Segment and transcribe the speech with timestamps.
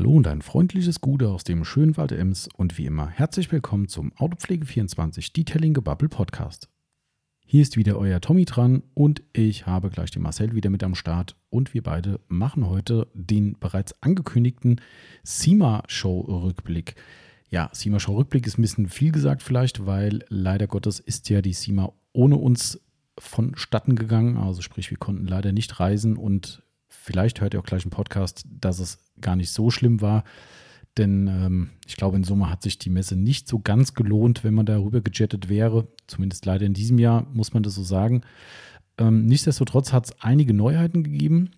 [0.00, 3.86] Hallo und ein freundliches Gute aus dem schönen Wald Ems und wie immer herzlich willkommen
[3.86, 6.70] zum Autopflege24 Detailing Gebubble Podcast.
[7.44, 10.94] Hier ist wieder euer Tommy dran und ich habe gleich den Marcel wieder mit am
[10.94, 14.80] Start und wir beide machen heute den bereits angekündigten
[15.22, 16.94] SEMA-Show-Rückblick.
[17.50, 21.92] Ja, SEMA-Show-Rückblick ist ein bisschen viel gesagt vielleicht, weil leider Gottes ist ja die SEMA
[22.14, 22.80] ohne uns
[23.18, 24.38] vonstatten gegangen.
[24.38, 28.44] Also sprich, wir konnten leider nicht reisen und vielleicht hört ihr auch gleich im Podcast,
[28.48, 30.24] dass es gar nicht so schlimm war.
[30.98, 34.54] Denn ähm, ich glaube, in Summe hat sich die Messe nicht so ganz gelohnt, wenn
[34.54, 35.88] man darüber gejettet wäre.
[36.06, 38.22] Zumindest leider in diesem Jahr, muss man das so sagen.
[38.98, 41.52] Ähm, nichtsdestotrotz hat es einige Neuheiten gegeben.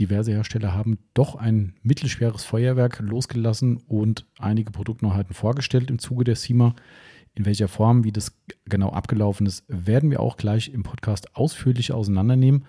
[0.00, 6.34] Diverse Hersteller haben doch ein mittelschweres Feuerwerk losgelassen und einige Produktneuheiten vorgestellt im Zuge der
[6.34, 6.74] SEMA.
[7.36, 11.92] In welcher Form, wie das genau abgelaufen ist, werden wir auch gleich im Podcast ausführlich
[11.92, 12.64] auseinandernehmen.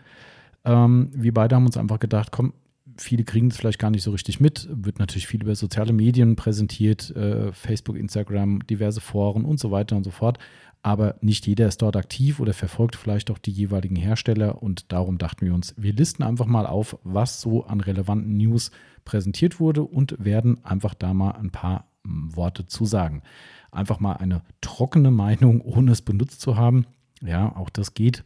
[0.66, 2.54] Ähm, wir beide haben uns einfach gedacht, komm,
[2.98, 4.68] viele kriegen es vielleicht gar nicht so richtig mit.
[4.72, 9.96] Wird natürlich viel über soziale Medien präsentiert, äh, Facebook, Instagram, diverse Foren und so weiter
[9.96, 10.40] und so fort.
[10.82, 14.62] Aber nicht jeder ist dort aktiv oder verfolgt vielleicht auch die jeweiligen Hersteller.
[14.62, 18.70] Und darum dachten wir uns, wir listen einfach mal auf, was so an relevanten News
[19.04, 23.24] präsentiert wurde und werden einfach da mal ein paar hm, Worte zu sagen.
[23.72, 26.86] Einfach mal eine trockene Meinung, ohne es benutzt zu haben.
[27.22, 28.24] Ja, auch das geht.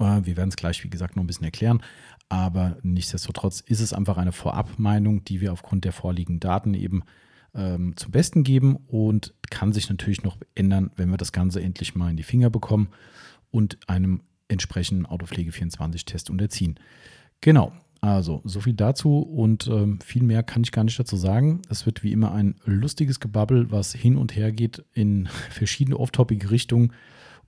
[0.00, 1.82] Äh, wir werden es gleich, wie gesagt, noch ein bisschen erklären.
[2.28, 7.02] Aber nichtsdestotrotz ist es einfach eine Vorabmeinung, die wir aufgrund der vorliegenden Daten eben
[7.54, 11.94] ähm, zum Besten geben und kann sich natürlich noch ändern, wenn wir das Ganze endlich
[11.94, 12.88] mal in die Finger bekommen
[13.50, 16.78] und einem entsprechenden Autopflege 24-Test unterziehen.
[17.40, 21.62] Genau, also so viel dazu und ähm, viel mehr kann ich gar nicht dazu sagen.
[21.68, 26.50] Es wird wie immer ein lustiges Gebabbel, was hin und her geht in verschiedene off-topic
[26.50, 26.92] Richtungen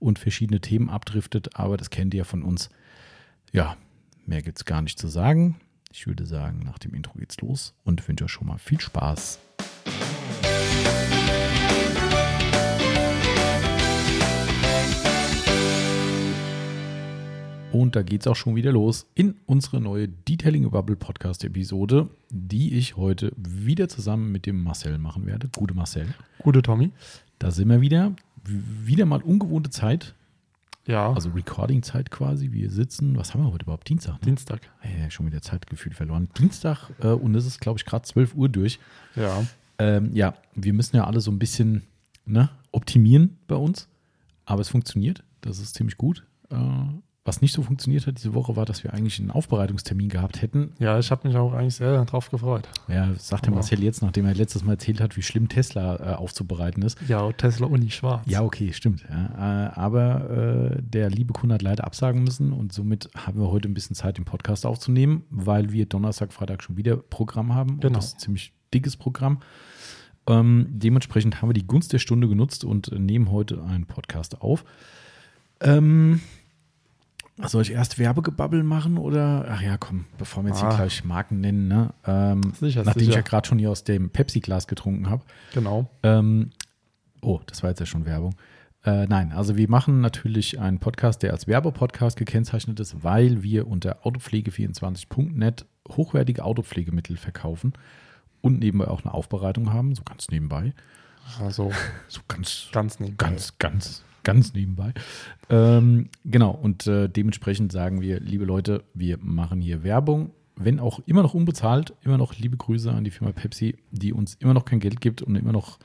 [0.03, 2.69] und verschiedene Themen abdriftet, aber das kennt ihr von uns.
[3.51, 3.77] Ja,
[4.25, 5.55] mehr gibt es gar nicht zu sagen.
[5.91, 9.39] Ich würde sagen, nach dem Intro geht's los und wünsche euch schon mal viel Spaß.
[17.71, 22.09] Und da geht es auch schon wieder los in unsere neue Detailing Bubble Podcast Episode,
[22.29, 25.49] die ich heute wieder zusammen mit dem Marcel machen werde.
[25.55, 26.13] Gute Marcel.
[26.39, 26.91] Gute Tommy.
[27.39, 28.15] Da sind wir wieder.
[28.45, 30.15] Wieder mal ungewohnte Zeit.
[30.85, 31.13] Ja.
[31.13, 32.51] Also Recording-Zeit quasi.
[32.51, 33.87] Wir sitzen, was haben wir heute überhaupt?
[33.87, 34.15] Dienstag?
[34.15, 34.19] Ne?
[34.25, 34.61] Dienstag.
[34.79, 36.27] Hey, schon wieder Zeitgefühl verloren.
[36.37, 38.79] Dienstag äh, und es ist, glaube ich, gerade 12 Uhr durch.
[39.15, 39.45] Ja.
[39.79, 41.83] Ähm, ja, wir müssen ja alle so ein bisschen
[42.25, 43.87] ne, optimieren bei uns.
[44.45, 45.23] Aber es funktioniert.
[45.41, 46.25] Das ist ziemlich gut.
[46.49, 46.55] Äh,
[47.25, 50.73] was nicht so funktioniert hat diese Woche, war, dass wir eigentlich einen Aufbereitungstermin gehabt hätten.
[50.79, 52.67] Ja, ich habe mich auch eigentlich sehr darauf gefreut.
[52.89, 56.15] Ja, sagt der Marcel jetzt, nachdem er letztes Mal erzählt hat, wie schlimm Tesla äh,
[56.15, 56.97] aufzubereiten ist.
[57.07, 58.23] Ja, Tesla Uni schwarz.
[58.27, 59.05] Ja, okay, stimmt.
[59.09, 59.67] Ja.
[59.67, 63.69] Äh, aber äh, der liebe Kunde hat leider absagen müssen und somit haben wir heute
[63.69, 67.79] ein bisschen Zeit, den Podcast aufzunehmen, weil wir Donnerstag, Freitag schon wieder Programm haben.
[67.79, 67.87] Genau.
[67.87, 69.39] Und das ist ein ziemlich dickes Programm.
[70.27, 74.65] Ähm, dementsprechend haben wir die Gunst der Stunde genutzt und nehmen heute einen Podcast auf.
[75.61, 76.19] Ähm,
[77.45, 79.45] soll ich erst Werbegebabbel machen oder?
[79.49, 80.69] Ach ja, komm, bevor wir jetzt Ah.
[80.69, 81.89] hier gleich Marken nennen, ne?
[82.05, 83.19] Ähm, Sicher, nachdem ich sicher.
[83.19, 85.23] ja gerade schon hier aus dem Pepsi-Glas getrunken habe.
[85.53, 85.89] Genau.
[86.03, 86.51] Ähm,
[87.21, 88.35] oh, das war jetzt ja schon Werbung.
[88.85, 93.67] Äh, nein, also wir machen natürlich einen Podcast, der als Werbepodcast gekennzeichnet ist, weil wir
[93.67, 97.73] unter autopflege24.net hochwertige Autopflegemittel verkaufen
[98.41, 100.73] und nebenbei auch eine Aufbereitung haben, so ganz nebenbei.
[101.39, 101.71] Also
[102.09, 103.25] So ganz ganz nebenbei.
[103.25, 104.93] Ganz, ganz, ganz nebenbei.
[105.49, 110.99] Ähm, genau, und äh, dementsprechend sagen wir, liebe Leute, wir machen hier Werbung, wenn auch
[111.05, 114.65] immer noch unbezahlt, immer noch liebe Grüße an die Firma Pepsi, die uns immer noch
[114.65, 115.79] kein Geld gibt und immer noch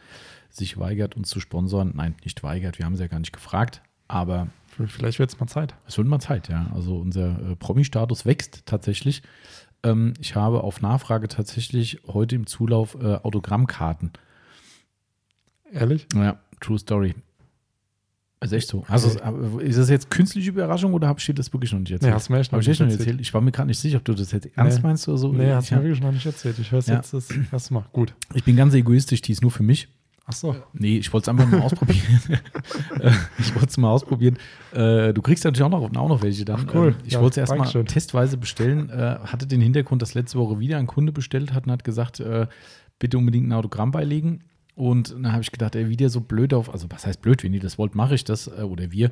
[0.50, 1.92] sich weigert, uns zu sponsoren.
[1.94, 4.48] Nein, nicht weigert, wir haben sie ja gar nicht gefragt, aber
[4.86, 5.74] Vielleicht wird es mal Zeit.
[5.86, 6.70] es wird mal Zeit, ja.
[6.72, 9.22] Also unser äh, Promi-Status wächst tatsächlich.
[9.82, 14.12] Ähm, ich habe auf Nachfrage tatsächlich heute im Zulauf äh, Autogrammkarten.
[15.72, 16.06] Ehrlich?
[16.14, 17.14] Ja, True Story.
[18.40, 18.84] Ist echt so.
[18.86, 19.08] Also,
[19.58, 22.10] ist das jetzt künstliche Überraschung oder dir das wirklich noch nicht erzählt?
[22.10, 23.08] Nee, hast du mir echt noch echt noch nicht nicht erzählt.
[23.08, 23.20] erzählt?
[23.20, 24.82] Ich war mir gerade nicht sicher, ob du das jetzt ernst Nee.
[24.86, 25.32] meinst oder so.
[25.32, 26.56] Nee, hast du mir wirklich noch nicht erzählt.
[26.60, 26.96] Ich höre es Ja.
[26.96, 27.84] jetzt das erste Mal.
[27.92, 28.14] Gut.
[28.34, 29.88] ich bin ganz egoistisch, die ist nur für mich.
[30.30, 30.54] Ach so.
[30.74, 32.02] Nee, ich wollte es einfach mal ausprobieren.
[33.00, 34.36] Äh, ich wollte es mal ausprobieren.
[34.72, 36.66] Äh, du kriegst natürlich auch noch, auch noch welche dann.
[36.68, 36.88] Ach, cool.
[36.88, 38.90] Ähm, Ich Ja, wollte es erstmal testweise bestellen.
[38.90, 42.22] Hatte den Hintergrund, dass letzte Woche wieder ein Kunde bestellt hat und hat gesagt,
[42.98, 44.44] bitte unbedingt ein Autogramm beilegen.
[44.78, 47.52] Und dann habe ich gedacht, ey, wieder so blöd auf, also was heißt blöd, wenn
[47.52, 49.10] ihr das wollt, mache ich das, äh, oder wir,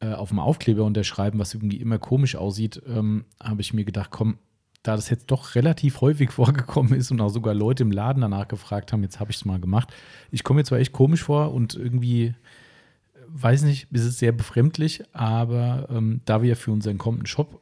[0.00, 4.10] äh, auf dem Aufkleber unterschreiben, was irgendwie immer komisch aussieht, ähm, habe ich mir gedacht,
[4.10, 4.38] komm,
[4.82, 8.48] da das jetzt doch relativ häufig vorgekommen ist und auch sogar Leute im Laden danach
[8.48, 9.94] gefragt haben, jetzt habe ich es mal gemacht.
[10.32, 12.34] Ich komme mir zwar echt komisch vor und irgendwie, äh,
[13.28, 17.60] weiß nicht, ist es sehr befremdlich, aber ähm, da wir für unseren kommenden Shop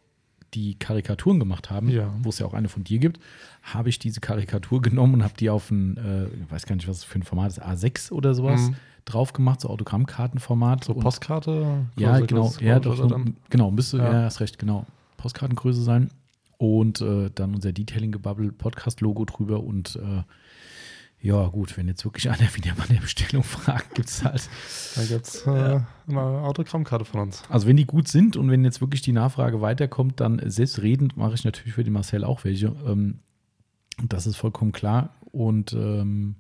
[0.55, 2.13] die Karikaturen gemacht haben, Ja.
[2.23, 3.21] wo es ja auch eine von dir gibt,
[3.63, 6.89] habe ich diese Karikatur genommen und habe die auf ein, äh, ich weiß gar nicht,
[6.89, 8.75] was für ein Format ist, A6 oder sowas Mhm.
[9.05, 10.85] drauf gemacht, so Autogrammkartenformat.
[10.85, 11.87] So und- Postkarte?
[11.97, 12.53] ja, genau.
[12.61, 13.21] Ja, doch, so,
[13.51, 14.13] genau, müsste, ja.
[14.13, 14.23] Ja.
[14.25, 14.87] hast recht, genau.
[15.17, 16.11] Postkartengröße sein.
[16.59, 19.61] Und äh, dann unser Detailing-Gebubble Podcast-Logo drüber.
[19.65, 20.23] Und äh,
[21.23, 24.49] ja, gut, wenn jetzt wirklich einer wieder mal eine Bestellung fragt, gibt es halt.
[24.97, 27.43] Da gibt es äh, eine Autogrammkarte von uns.
[27.49, 31.35] Also, wenn die gut sind und wenn jetzt wirklich die Nachfrage weiterkommt, dann selbstredend mache
[31.35, 32.75] ich natürlich für den Marcel auch welche.
[32.87, 33.21] Ähm,
[34.03, 35.15] das ist vollkommen klar.
[35.31, 36.35] Und ähm,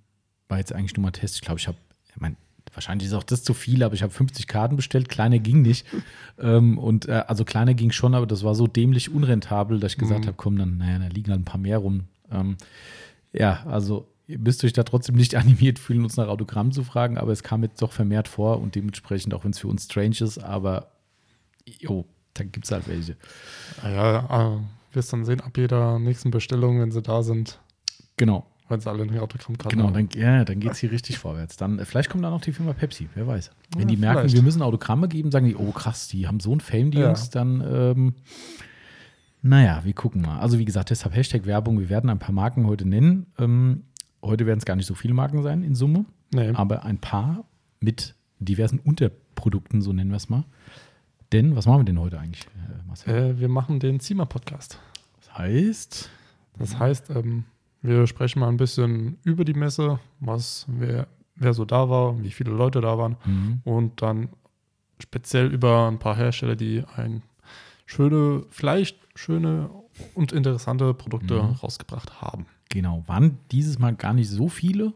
[0.48, 1.36] war jetzt eigentlich nur mal Test.
[1.36, 1.78] Ich glaube, ich habe,
[2.08, 2.36] ich mein,
[2.74, 5.08] wahrscheinlich ist auch das zu viel, aber ich habe 50 Karten bestellt.
[5.08, 5.86] Kleiner ging nicht.
[6.40, 9.98] ähm, und äh, also kleiner ging schon, aber das war so dämlich unrentabel, dass ich
[9.98, 10.26] gesagt Mhm.
[10.26, 12.04] habe, komm, dann, naja, da liegen halt ein paar mehr rum.
[12.30, 12.56] Ähm,
[13.32, 17.18] ja, also ihr müsst euch da trotzdem nicht animiert fühlen, uns nach Autogramm zu fragen,
[17.18, 20.16] aber es kam jetzt doch vermehrt vor und dementsprechend, auch wenn es für uns strange
[20.20, 20.88] ist, aber
[21.78, 23.16] jo, dann gibt es halt welche.
[23.82, 24.58] Ah Ja, äh,
[24.94, 27.60] wirst dann sehen, ab jeder nächsten Bestellung, wenn sie da sind,
[28.16, 30.08] Genau, wenn sie alle eine Autogrammkarte genau, haben.
[30.08, 31.56] dann, ja, dann geht es hier richtig vorwärts.
[31.56, 33.50] Dann, äh, vielleicht kommt dann noch die Firma Pepsi, wer weiß.
[33.74, 34.34] Wenn Ja, die merken, vielleicht.
[34.34, 37.06] wir müssen Autogramme geben, sagen die, oh krass, die haben so ein Fame, die Ja.
[37.06, 38.14] Jungs, dann, ähm,
[39.42, 40.38] naja, wir gucken mal.
[40.40, 43.26] Also wie gesagt, deshalb Hashtag Werbung, wir werden ein paar Marken heute nennen.
[43.38, 43.84] Ähm,
[44.22, 46.04] heute werden es gar nicht so viele Marken sein in Summe.
[46.32, 47.44] Nee, aber ein paar
[47.80, 50.44] mit diversen Unterprodukten, so nennen wir es mal.
[51.32, 53.14] Denn, was machen wir denn heute eigentlich, äh, Marcel?
[53.14, 54.78] äh, wir machen den Zima-Podcast.
[55.18, 56.10] Das heißt,
[56.58, 57.44] Das heißt, ähm,
[57.80, 62.30] wir sprechen mal ein bisschen über die Messe, was, wer, wer so da war, wie
[62.30, 63.60] viele Leute da waren mhm.
[63.64, 64.28] und dann
[65.00, 67.22] speziell über ein paar Hersteller, die ein
[67.86, 69.70] schöne, vielleicht schöne
[70.14, 71.52] und interessante Produkte Mhm.
[71.62, 72.46] rausgebracht haben.
[72.72, 74.92] Genau, waren dieses Mal gar nicht so viele,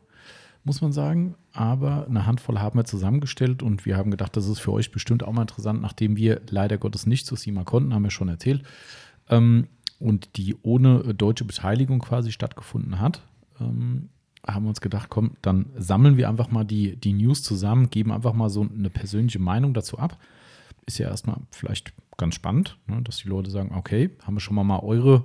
[0.65, 4.59] muss man sagen, aber eine Handvoll haben wir zusammengestellt und wir haben gedacht, das ist
[4.59, 8.03] für euch bestimmt auch mal interessant, nachdem wir leider Gottes nicht zu SIMA konnten, haben
[8.03, 8.65] wir schon erzählt,
[9.29, 9.69] ähm,
[9.99, 13.23] und die ohne äh, deutsche Beteiligung quasi stattgefunden hat.
[13.61, 14.11] Ähm,
[14.47, 18.13] haben wir uns gedacht, komm, dann sammeln wir einfach mal die, die News zusammen, geben
[18.13, 20.19] einfach mal so eine persönliche Meinung dazu ab.
[20.85, 24.55] Ist ja erstmal vielleicht ganz spannend, ne, dass die Leute sagen, okay, haben wir schon
[24.55, 25.25] mal, mal eure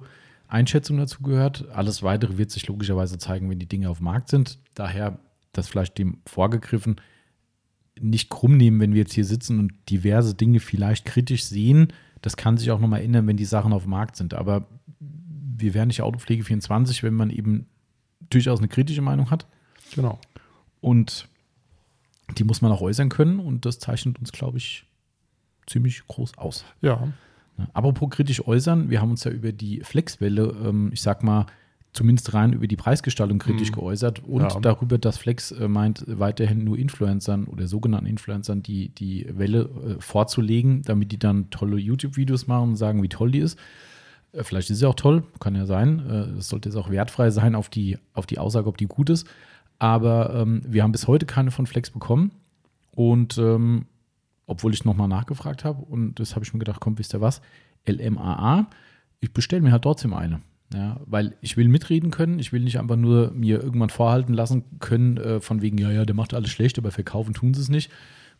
[0.51, 1.69] Einschätzung dazu gehört.
[1.69, 4.59] Alles weitere wird sich logischerweise zeigen, wenn die Dinge auf dem Markt sind.
[4.75, 5.19] Daher
[5.53, 6.99] das vielleicht dem vorgegriffen,
[7.99, 11.93] nicht krumm nehmen, wenn wir jetzt hier sitzen und diverse Dinge vielleicht kritisch sehen.
[12.21, 14.33] Das kann sich auch nochmal ändern, wenn die Sachen auf dem Markt sind.
[14.33, 14.67] Aber
[14.99, 17.67] wir wären nicht Autopflege 24, wenn man eben
[18.29, 19.45] durchaus eine kritische Meinung hat.
[19.93, 20.19] Genau.
[20.79, 21.27] Und
[22.37, 23.39] die muss man auch äußern können.
[23.39, 24.85] Und das zeichnet uns, glaube ich,
[25.67, 26.65] ziemlich groß aus.
[26.81, 27.11] Ja?
[27.73, 31.45] Apropos kritisch äußern, wir haben uns ja über die Flexwelle, ähm, ich sag mal,
[31.93, 33.75] zumindest rein über die Preisgestaltung kritisch Mhm.
[33.75, 34.59] geäußert und Ja.
[34.61, 40.01] darüber, dass Flex äh, meint, weiterhin nur Influencern oder sogenannten Influencern die, die Welle äh,
[40.01, 43.59] vorzulegen, damit die dann tolle YouTube-Videos machen und sagen, wie toll die ist.
[44.31, 45.99] Äh, vielleicht ist sie auch toll, kann ja sein.
[46.07, 49.09] Äh, Es sollte jetzt auch wertfrei sein auf die, auf die Aussage, ob die gut
[49.09, 49.27] ist.
[49.77, 52.31] Aber ähm, wir haben bis heute keine von Flex bekommen.
[52.95, 53.85] Und ähm,
[54.51, 57.41] obwohl ich nochmal nachgefragt habe und das habe ich mir gedacht, komm, wisst ihr was?
[57.87, 58.67] LMAA,
[59.19, 60.41] ich bestelle mir halt trotzdem eine.
[60.73, 64.63] Ja, weil ich will mitreden können, ich will nicht einfach nur mir irgendwann vorhalten lassen
[64.79, 67.67] können, äh, von wegen, ja, ja, der macht alles schlecht, aber verkaufen tun sie es
[67.67, 67.91] nicht.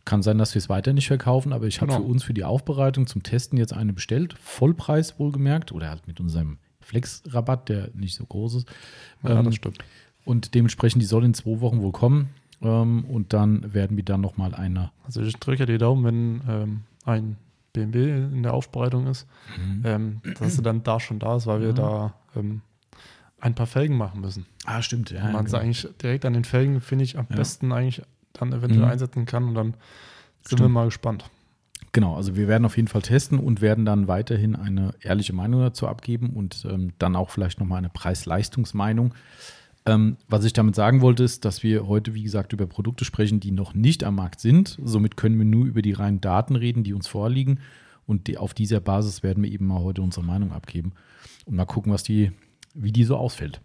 [0.06, 2.02] Kann sein, dass wir es weiter nicht verkaufen, aber ich habe Genau.
[2.04, 6.20] für uns für die Aufbereitung zum Testen jetzt eine bestellt, Vollpreis wohlgemerkt, oder halt mit
[6.20, 8.68] unserem Flex-Rabatt, der nicht so groß ist.
[9.22, 9.78] ja Ähm, das stimmt.
[10.24, 12.30] Und dementsprechend, die soll in zwei Wochen wohl kommen.
[12.62, 16.80] Ähm, und dann werden wir dann nochmal eine Also ich drücke die Daumen, wenn ähm,
[17.04, 17.36] ein
[17.72, 19.26] BMW in der Aufbereitung ist,
[19.84, 21.72] ähm, dass sie dann da schon da ist, weil wir Ja.
[21.74, 22.60] da ähm,
[23.40, 24.46] ein paar Felgen machen müssen.
[24.66, 25.24] Ah, stimmt, ja.
[25.26, 27.36] Und man sie eigentlich direkt an den Felgen, finde ich, am Ja.
[27.36, 28.02] besten eigentlich
[28.34, 28.90] dann eventuell Mhm.
[28.92, 29.66] einsetzen kann und dann
[30.42, 30.60] sind Stimmt.
[30.60, 31.28] wir mal gespannt.
[31.92, 35.60] Genau, also wir werden auf jeden Fall testen und werden dann weiterhin eine ehrliche Meinung
[35.60, 39.12] dazu abgeben und ähm, dann auch vielleicht nochmal eine Preis-Leistungs-Meinung.
[39.84, 43.40] Ähm, was ich damit sagen wollte, ist, dass wir heute, wie gesagt, über Produkte sprechen,
[43.40, 44.78] die noch nicht am Markt sind.
[44.82, 47.58] Somit können wir nur über die reinen Daten reden, die uns vorliegen.
[48.06, 50.92] Und die, auf dieser Basis werden wir eben mal heute unsere Meinung abgeben
[51.46, 52.30] und mal gucken, was die,
[52.74, 53.60] wie die so ausfällt.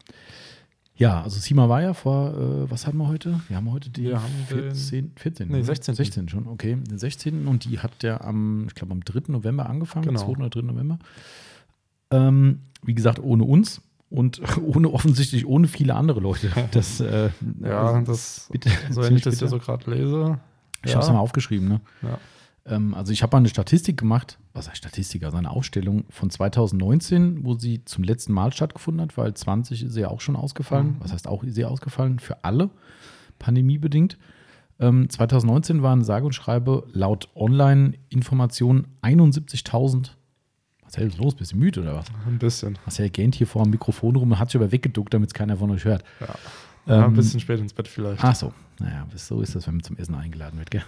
[0.96, 3.40] Ja, also Sima war ja vor, äh, was haben wir heute?
[3.50, 5.64] Wir haben heute Wir haben den- 14, 14 Nee, oder?
[5.66, 5.94] 16..
[5.94, 6.76] 16 schon, okay.
[6.76, 7.46] Den 16.
[7.48, 9.32] und die hat ja am, ich glaube, am 3.
[9.32, 10.20] November angefangen, Genau.
[10.24, 10.28] 2.
[10.40, 10.62] oder 3.
[10.62, 10.98] November.
[12.10, 16.50] Ähm, wie gesagt, ohne uns und ohne offensichtlich ohne viele andere Leute.
[16.72, 17.30] Das, äh,
[17.62, 20.40] Ja, also, das, bitte, so ich das hier so gerade lese.
[20.84, 21.82] Ich ja, habe es mal aufgeschrieben, ne?
[22.02, 22.20] Ja.
[22.66, 26.30] Ähm, also ich habe mal eine Statistik gemacht, was heißt Statistik, also eine Aufstellung von
[26.30, 30.88] 2019, wo sie zum letzten Mal stattgefunden hat, weil 20 ist ja auch schon ausgefallen.
[30.88, 30.96] Mhm.
[31.00, 32.20] Was heißt auch ist sie ausgefallen?
[32.20, 32.70] Für alle,
[33.40, 34.18] pandemiebedingt.
[34.80, 40.12] Ähm, 2019 waren sage und schreibe laut Online-Informationen 71.000
[40.88, 41.36] Marcel, was ist los?
[41.36, 42.06] Bist du müde oder was?
[42.28, 42.78] Ein bisschen.
[42.86, 45.58] Marcel gähnt hier vor dem Mikrofon rum und hat sich aber weggeduckt, damit es keiner
[45.58, 46.04] von euch hört.
[46.20, 46.28] Ja.
[46.88, 48.24] ja ein Ähm, bisschen spät ins Bett vielleicht.
[48.24, 50.84] Ach so, naja, so ist das, wenn man zum Essen eingeladen wird, gell?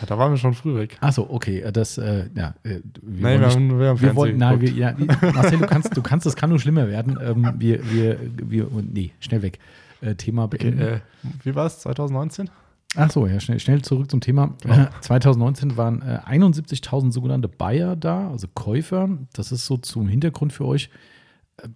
[0.00, 0.96] Ja, da waren wir schon früh weg.
[1.00, 4.16] Ach so, okay, äh, das, äh, ja, äh, wir wollen wir haben, wir haben wir
[4.16, 4.94] wollen, nein, wir, ja,
[5.34, 7.18] Marcel, du kannst, du kannst, das kann nur schlimmer werden.
[7.22, 9.58] Ähm, wir, wir, wir, nee, schnell weg.
[10.00, 10.80] Äh, Thema Okay, beenden.
[10.80, 11.00] äh,
[11.44, 11.78] wie war es?
[11.80, 12.50] 2019?
[12.94, 14.54] Ach so, ja, schnell, schnell zurück zum Thema.
[14.66, 14.90] Ja.
[15.00, 19.08] 2019 waren äh, 71.000 sogenannte Buyer da, also Käufer.
[19.32, 20.90] Das ist so zum Hintergrund für euch.
[21.56, 21.68] Äh,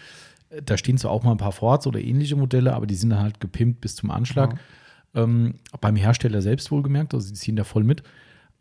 [0.49, 3.11] Äh, Da stehen zwar auch mal ein paar Fords oder ähnliche Modelle, aber die sind
[3.11, 4.59] dann halt gepimpt bis zum Anschlag.
[5.15, 8.03] Ähm, beim Hersteller selbst wohlgemerkt, also die ziehen da voll mit.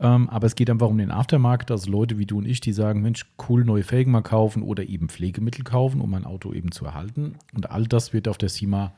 [0.01, 2.73] Ähm, aber es geht einfach um den Aftermarket, also Leute wie du und ich, die
[2.73, 6.71] sagen, Mensch, cool, neue Felgen mal kaufen oder eben Pflegemittel kaufen, um ein Auto eben
[6.71, 7.35] zu erhalten.
[7.55, 8.93] Und all das wird auf der SEMA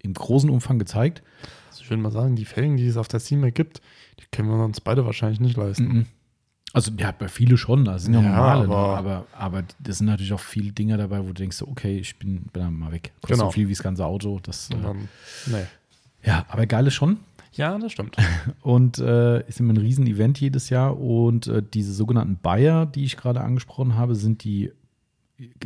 [0.00, 1.22] im großen Umfang gezeigt.
[1.70, 3.80] Also ich würde mal sagen, die Felgen, die es auf der SEMA gibt,
[4.20, 5.84] die können wir uns beide wahrscheinlich nicht leisten.
[5.88, 6.06] Mhm.
[6.72, 9.24] Also ja, bei viele schon, das sind ja, Ja, normale, aber, aber- ne?
[9.38, 12.42] aber, aber das sind natürlich auch viele Dinge dabei, wo du denkst, okay, ich bin,
[12.52, 13.12] bin dann mal weg.
[13.20, 13.46] Kostet Genau.
[13.46, 14.38] so viel wie das ganze Auto.
[14.42, 15.08] Das, äh, dann,
[15.46, 15.64] nee.
[16.24, 17.18] Ja, aber geil ist schon.
[17.52, 18.16] Ja, das stimmt.
[18.62, 20.98] Und äh, ist immer ein Riesen-Event jedes Jahr.
[20.98, 24.72] Und äh, diese sogenannten Buyer, die ich gerade angesprochen habe, sind die,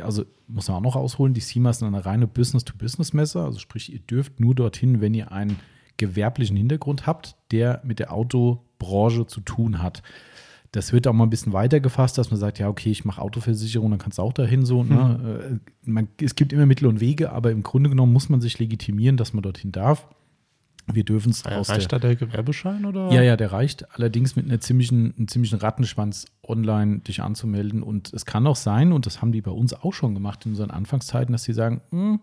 [0.01, 3.43] also muss man auch noch ausholen, die SEMA ist eine reine Business-to-Business-Messe.
[3.43, 5.59] Also sprich, ihr dürft nur dorthin, wenn ihr einen
[5.97, 10.03] gewerblichen Hintergrund habt, der mit der Autobranche zu tun hat.
[10.73, 13.21] Das wird auch mal ein bisschen weiter gefasst, dass man sagt, ja, okay, ich mache
[13.21, 14.83] Autoversicherung, dann kannst du auch dahin so.
[14.83, 15.61] Ne?
[15.61, 18.59] Äh, Man, es gibt immer Mittel und Wege, aber im Grunde genommen muss man sich
[18.59, 20.09] legitimieren, dass man dorthin darf.
[20.91, 23.11] Wir dürfen es aus der Reicht da der Gewerbeschein oder?
[23.13, 23.87] ja, ja, der reicht.
[23.95, 27.83] Allerdings mit einer ziemlichen, einem ziemlichen Rattenschwanz online dich anzumelden.
[27.83, 30.53] Und es kann auch sein, und das haben die bei uns auch schon gemacht in
[30.53, 32.21] unseren Anfangszeiten, dass sie sagen, "Hm,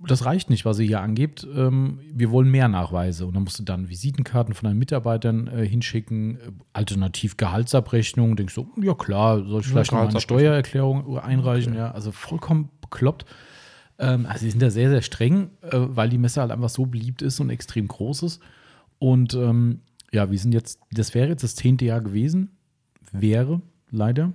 [0.00, 1.46] das reicht nicht, was ihr hier angebt.
[1.54, 3.26] Ähm, wir wollen mehr Nachweise.
[3.26, 6.38] Und dann musst du dann Visitenkarten von deinen Mitarbeitern äh, hinschicken, äh,
[6.74, 8.36] alternativ Gehaltsabrechnung.
[8.36, 10.20] Denkst du, ja klar, soll ich Ja, vielleicht noch mal eine.
[10.20, 11.74] Steuererklärung einreichen?
[11.74, 13.24] Ja, also vollkommen bekloppt.
[13.98, 16.86] Ähm, also sie sind da sehr, sehr streng, äh, weil die Messe halt einfach so
[16.86, 18.40] beliebt ist und extrem groß ist.
[18.98, 19.80] Und ähm,
[20.12, 22.50] ja, wir sind jetzt, das wäre jetzt das zehnte Jahr gewesen.
[23.12, 23.60] Wäre,
[23.90, 24.32] leider.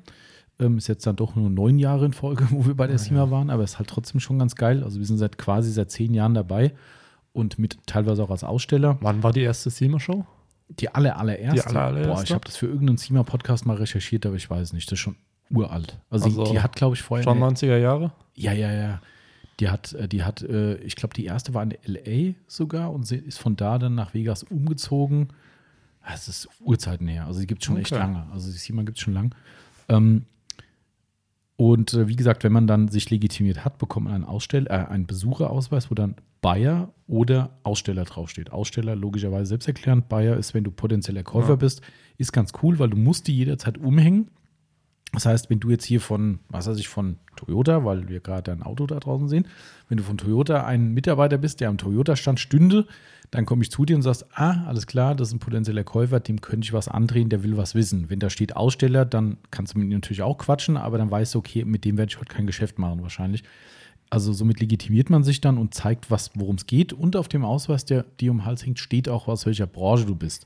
[0.59, 3.29] Ähm, ist jetzt dann doch nur neun Jahre in Folge, wo wir bei der SEMA
[3.31, 4.83] waren, aber ist halt trotzdem schon ganz geil.
[4.83, 6.73] Also wir sind seit quasi seit zehn Jahren dabei
[7.33, 8.97] und mit teilweise auch als Aussteller.
[9.01, 10.25] Wann war die erste SEMA-Show?
[10.69, 11.53] Die aller, allererste.
[11.61, 12.13] Die aller- allererste?
[12.13, 14.87] Boah, ich habe das für irgendeinen SEMA-Podcast mal recherchiert, aber ich weiß es nicht.
[14.87, 15.15] Das ist schon
[15.49, 15.97] uralt.
[16.09, 17.23] Also, Also die, die hat, glaube ich, vorher.
[17.23, 18.11] Schon eine- 90er Jahre?
[18.35, 19.01] ja, ja, ja.
[19.59, 23.05] Die hat, äh, die hat, äh, ich glaube, die erste war in LA sogar und
[23.05, 25.27] sie ist von da dann nach Vegas umgezogen.
[26.07, 27.27] Das ist Urzeiten her.
[27.27, 28.01] Also die gibt es schon echt Okay.
[28.01, 28.25] lange.
[28.31, 29.35] Also die SEMA gibt es schon lang.
[29.87, 30.25] Ähm,
[31.57, 34.71] und äh, wie gesagt, wenn man dann sich legitimiert hat, bekommt man einen, Ausstell äh,
[34.71, 38.51] einen Besucherausweis, wo dann Buyer oder Aussteller draufsteht.
[38.51, 40.09] Aussteller logischerweise selbsterklärend.
[40.09, 41.55] Buyer ist, wenn du potenzieller Käufer Ja.
[41.57, 41.81] bist,
[42.17, 44.31] ist ganz cool, weil du musst die jederzeit umhängen.
[45.13, 48.51] Das heißt, wenn du jetzt hier von, was weiß ich, von Toyota, weil wir gerade
[48.51, 49.45] ein Auto da draußen sehen,
[49.89, 52.87] wenn du von Toyota ein Mitarbeiter bist, der am Toyota-Stand stünde,
[53.29, 56.19] dann komme ich zu dir und sagst, ah, alles klar, das ist ein potenzieller Käufer,
[56.19, 58.09] dem könnte ich was andrehen, der will was wissen.
[58.09, 61.35] Wenn da steht Aussteller, dann kannst du mit ihm natürlich auch quatschen, aber dann weißt
[61.35, 63.43] du, okay, mit dem werde ich heute kein Geschäft machen wahrscheinlich.
[64.09, 66.91] Also somit legitimiert man sich dann und zeigt, worum es geht.
[66.91, 70.05] Und auf dem Ausweis, der dir um den Hals hängt, steht auch, aus welcher Branche
[70.05, 70.45] du bist.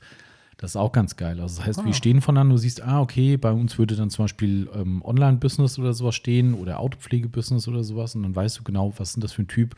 [0.58, 1.42] Das ist auch ganz geil.
[1.42, 1.94] Also das heißt, wir Ah.
[1.94, 5.94] stehen voneinander, du siehst, ah, okay, bei uns würde dann zum Beispiel ähm, Online-Business oder
[5.94, 9.34] sowas stehen oder Autopflege-Business oder sowas und dann weißt du genau, was ist denn das
[9.34, 9.76] für ein Typ?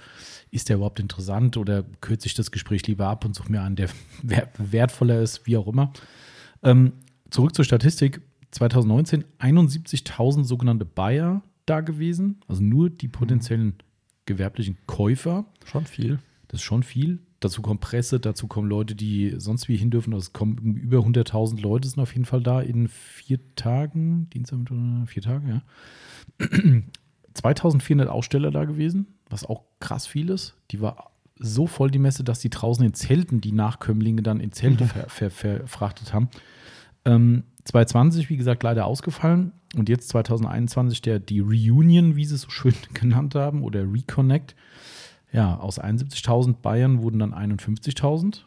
[0.52, 3.76] Ist der überhaupt interessant oder kürze ich das Gespräch lieber ab und suche mir einen,
[3.76, 3.90] der
[4.22, 5.92] wer- wertvoller ist, wie auch immer.
[6.64, 6.94] Ähm,
[7.32, 8.22] zurück zur Statistik.
[8.52, 13.74] 2019 71.000 sogenannte Buyer da gewesen, also nur die potenziellen
[14.26, 15.46] gewerblichen Käufer.
[15.66, 16.20] Schon viel.
[16.48, 17.20] Das ist schon viel.
[17.40, 20.14] Dazu kommt Presse, dazu kommen Leute, die sonst wie hin dürfen.
[20.14, 24.60] Also es kommen über 100.000 Leute sind auf jeden Fall da in vier Tagen, Dienstag,
[24.60, 25.62] Mittwoch, vier Tage, ja.
[27.34, 30.56] 2400 Aussteller da gewesen, was auch krass viel ist.
[30.72, 34.52] Die war so voll die Messe, dass die draußen in Zelten die Nachkömmlinge dann in
[34.52, 36.30] Zelte ver, ver, verfrachtet haben.
[37.06, 39.52] Ähm, 2020, wie gesagt, leider ausgefallen.
[39.76, 44.56] Und jetzt 2021 der, die Reunion, wie sie es so schön genannt haben, oder Reconnect.
[45.32, 48.42] Ja, aus 71.000 Bayern wurden dann 51.000.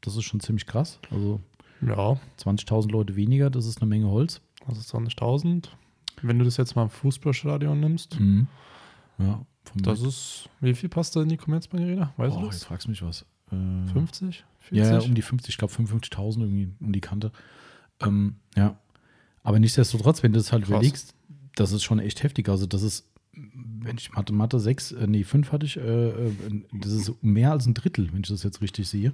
[0.00, 0.98] Das ist schon ziemlich krass.
[1.10, 1.40] Also
[1.80, 4.40] Ja, 20.000 Leute weniger, das ist eine Menge Holz.
[4.66, 5.68] also 20.000.
[6.22, 8.18] Wenn du das jetzt mal im Fußballstadion nimmst,
[9.18, 12.12] Ja, vom das ist, wie viel passt da in die Commerzbank Arena?
[12.16, 12.64] Weißt oh, du jetzt das?
[12.64, 13.24] fragst du mich was.
[13.52, 14.44] Äh, 50?
[14.70, 14.92] Ja, 40?
[14.92, 17.32] ja, um die 50, ich glaube 55.000 irgendwie um die Kante.
[18.00, 18.76] Ähm, ja.
[19.42, 20.70] Aber nichtsdestotrotz, wenn du das halt Krass.
[20.70, 21.14] überlegst,
[21.54, 22.48] das ist schon echt heftig.
[22.48, 23.07] Also, das ist,
[23.80, 26.32] wenn ich Mathe, Mathe 6, äh, nee, 5 hatte ich, äh, äh,
[26.72, 29.12] das ist mehr als ein Drittel, wenn ich das jetzt richtig sehe.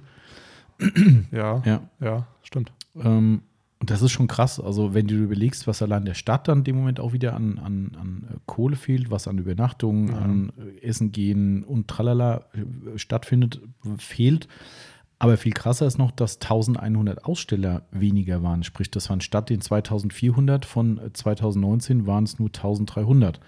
[1.31, 2.27] ja, ja, Ja.
[2.43, 2.71] stimmt.
[2.95, 3.41] Ähm,
[3.79, 4.59] und das ist schon krass.
[4.59, 7.59] Also, wenn du überlegst, was allein der Stadt dann in dem Moment auch wieder an,
[7.59, 10.17] an, an äh, Kohle fehlt, was an Übernachtungen, Ja.
[10.17, 12.45] an äh, Essen gehen und tralala
[12.95, 13.61] stattfindet,
[13.97, 14.47] fehlt.
[15.19, 18.63] Aber viel krasser ist noch, dass 1100 Aussteller weniger waren.
[18.63, 23.39] Sprich, das waren statt den 2400 von äh, 2019 waren es nur 1300.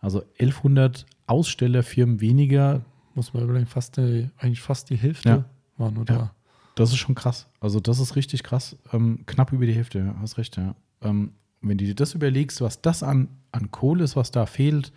[0.00, 2.84] Also 1100 Ausstellerfirmen weniger.
[3.14, 5.44] Muss man überlegen, fast die, eigentlich fast die Hälfte Ja.
[5.76, 6.16] war nur Ja.
[6.16, 6.34] da.
[6.76, 7.48] Das ist schon krass.
[7.60, 8.76] Also, das ist richtig krass.
[8.92, 10.76] Ähm, knapp über die Hälfte, ja, hast recht, ja.
[11.02, 14.92] Ähm, wenn du dir das überlegst, was das an, an Kohle ist, was da fehlt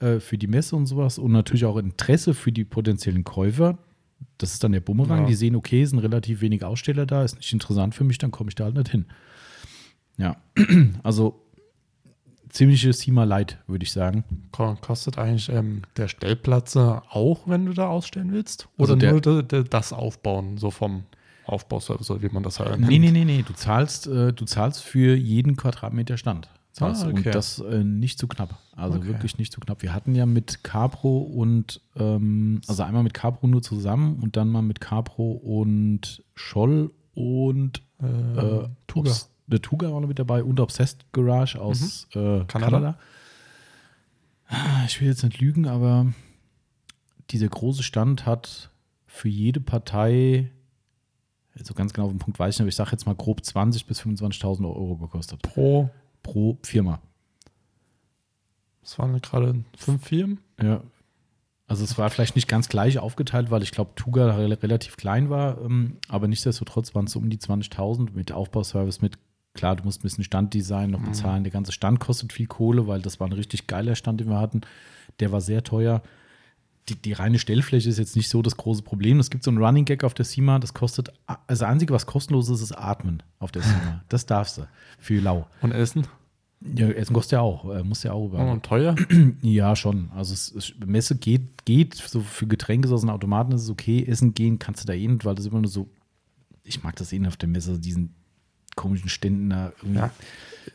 [0.00, 3.78] äh, für die Messe und sowas und natürlich auch Interesse für die potenziellen Käufer,
[4.38, 5.20] das ist dann der Bumerang.
[5.22, 5.26] Ja.
[5.28, 8.32] Die sehen, okay, es sind relativ wenig Aussteller da, ist nicht interessant für mich, dann
[8.32, 9.06] komme ich da halt nicht hin.
[10.18, 10.36] Ja,
[11.04, 11.40] also
[12.52, 14.24] ziemliche Sima Light, würde ich sagen.
[14.52, 18.68] Ko- Kostet eigentlich ähm, der Stellplatz auch, wenn du da ausstellen willst?
[18.78, 21.04] Also Oder der- nur das Aufbauen, so vom
[21.46, 22.88] Aufbauservice, wie man das halt nennt?
[22.88, 23.42] Nee, nee, nee, nee.
[23.46, 26.48] Du zahlst, äh, du zahlst für jeden Quadratmeter Stand.
[26.70, 27.04] Zahlst.
[27.04, 27.16] Ah, okay.
[27.16, 28.58] Und das äh, nicht zu knapp.
[28.76, 29.08] Also Okay.
[29.08, 29.82] wirklich nicht zu knapp.
[29.82, 34.48] Wir hatten ja mit Capro und, ähm, also einmal mit Capro nur zusammen und dann
[34.48, 39.10] mal mit Capro und Scholl und Äh, äh, Tuga.
[39.10, 42.46] Obs- Der Tuga war noch mit dabei und Obsessed Garage aus äh, Mhm.
[42.48, 42.70] Kanada.
[42.70, 42.98] Kanada.
[44.48, 46.12] Ah, Ich will jetzt nicht lügen, aber
[47.30, 48.70] dieser große Stand hat
[49.06, 50.50] für jede Partei,
[51.62, 53.40] so ganz genau auf den Punkt weiß ich nicht, aber ich sage jetzt mal grob
[53.40, 55.40] 20.000 bis 25.000 Euro gekostet.
[55.42, 55.90] Pro,
[56.22, 57.00] Pro Firma.
[58.82, 60.38] das waren gerade fünf Firmen.
[60.60, 60.82] Ja.
[61.66, 65.30] Also es war vielleicht nicht ganz gleich aufgeteilt, weil ich glaube, Tuga re relativ klein
[65.30, 69.18] war, ähm, aber nichtsdestotrotz waren es um die 20.000 mit Aufbauservice, mit,
[69.54, 71.04] klar, du musst ein bisschen Standdesign noch Mhm.
[71.06, 71.44] bezahlen.
[71.44, 74.38] Der ganze Stand kostet viel Kohle, weil das war ein richtig geiler Stand, den wir
[74.40, 74.62] hatten.
[75.20, 76.02] Der war sehr teuer.
[76.88, 79.20] Die, die reine Stellfläche ist jetzt nicht so das große Problem.
[79.20, 82.06] Es gibt so einen Running Gag auf der SEMA, das kostet, also das Einzige, was
[82.06, 84.02] kostenlos ist, ist Atmen auf der SEMA.
[84.08, 84.66] Das darfst du
[84.98, 85.46] für lau.
[85.60, 86.06] Und Essen.
[86.76, 88.38] Ja, Essen kostet ja auch, äh, muss ja auch über.
[88.50, 88.96] Und teuer.
[89.42, 90.10] Ja, schon.
[90.14, 93.70] Also es, es, Messe geht, geht, so für Getränke so aus den Automaten ist es
[93.70, 94.04] okay.
[94.04, 95.88] Essen gehen kannst du da eh nicht, weil das immer nur so,
[96.64, 98.14] ich mag das eh nicht auf der Messe, diesen
[98.76, 99.98] komischen Ständen da irgendwie.
[100.00, 100.10] Ja.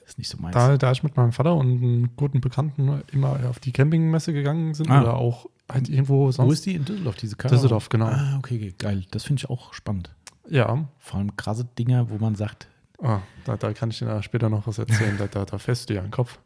[0.05, 0.53] Ist nicht so meins.
[0.53, 4.73] Da, da ich mit meinem Vater und einem guten Bekannten immer auf die Campingmesse gegangen
[4.73, 5.01] sind Ah.
[5.01, 6.47] oder auch halt irgendwo sonst.
[6.49, 6.75] Wo ist die?
[6.75, 7.55] In Düsseldorf, diese Karte?
[7.55, 8.07] Düsseldorf, genau.
[8.07, 9.05] Ah, okay, geil.
[9.11, 10.13] Das finde ich auch spannend.
[10.49, 12.67] Ja, Vor allem krasse Dinger, wo man sagt,
[13.01, 15.15] Ah, da, da kann ich dir später noch was erzählen.
[15.19, 16.39] da, da, da fährst du ja den Kopf.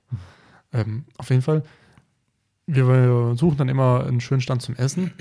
[0.73, 1.63] Ähm, auf jeden Fall,
[2.67, 5.11] wir, wir suchen dann immer einen schönen Stand zum Essen.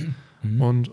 [0.43, 0.61] Mhm.
[0.61, 0.91] Und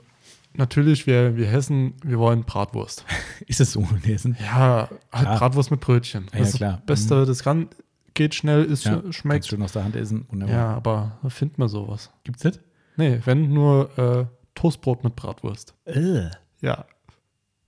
[0.53, 3.05] natürlich, wir, wir Hessen, wir wollen Bratwurst.
[3.47, 4.38] ist es so in Essen?
[4.39, 5.38] Ja, halt Klar.
[5.39, 6.27] Bratwurst mit Brötchen.
[6.33, 6.81] Ja, das ist klar.
[6.86, 7.69] Beste, das kann,
[8.13, 9.45] geht schnell, ist, Ja, kannst schmeckt.
[9.47, 10.25] schön aus der Hand essen.
[10.29, 10.55] Wunderbar.
[10.55, 12.12] Ja, aber da findet man sowas.
[12.23, 12.60] Gibt's das?
[12.95, 15.75] Nee, wenn nur äh, Toastbrot mit Bratwurst.
[15.86, 16.29] Äh.
[16.62, 16.86] Ja,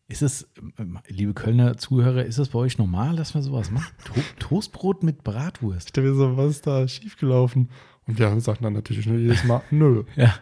[0.08, 0.48] Ist es,
[0.80, 3.94] ähm, liebe Kölner Zuhörer, ist es bei euch normal, dass man sowas macht?
[4.06, 5.89] To Toastbrot mit Bratwurst?
[5.89, 7.70] ich dachte mir so, was ist da schiefgelaufen?
[8.08, 10.04] Und wir sagen dann natürlich nur jedes Mal, nö.
[10.15, 10.34] Ja.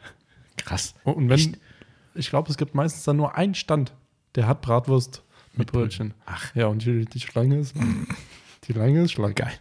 [0.55, 0.95] Krass.
[1.03, 1.57] Und wenn,
[2.17, 3.93] ich glaube, es gibt meistens dann nur einen Stand,
[4.35, 6.13] der hat Bratwurst mit, Mit Brötchen.
[6.25, 6.53] Ach.
[6.55, 7.75] Ja, und die, die Schlange ist,
[8.65, 9.33] die Schlange ist Schlange.
[9.33, 9.53] Geil.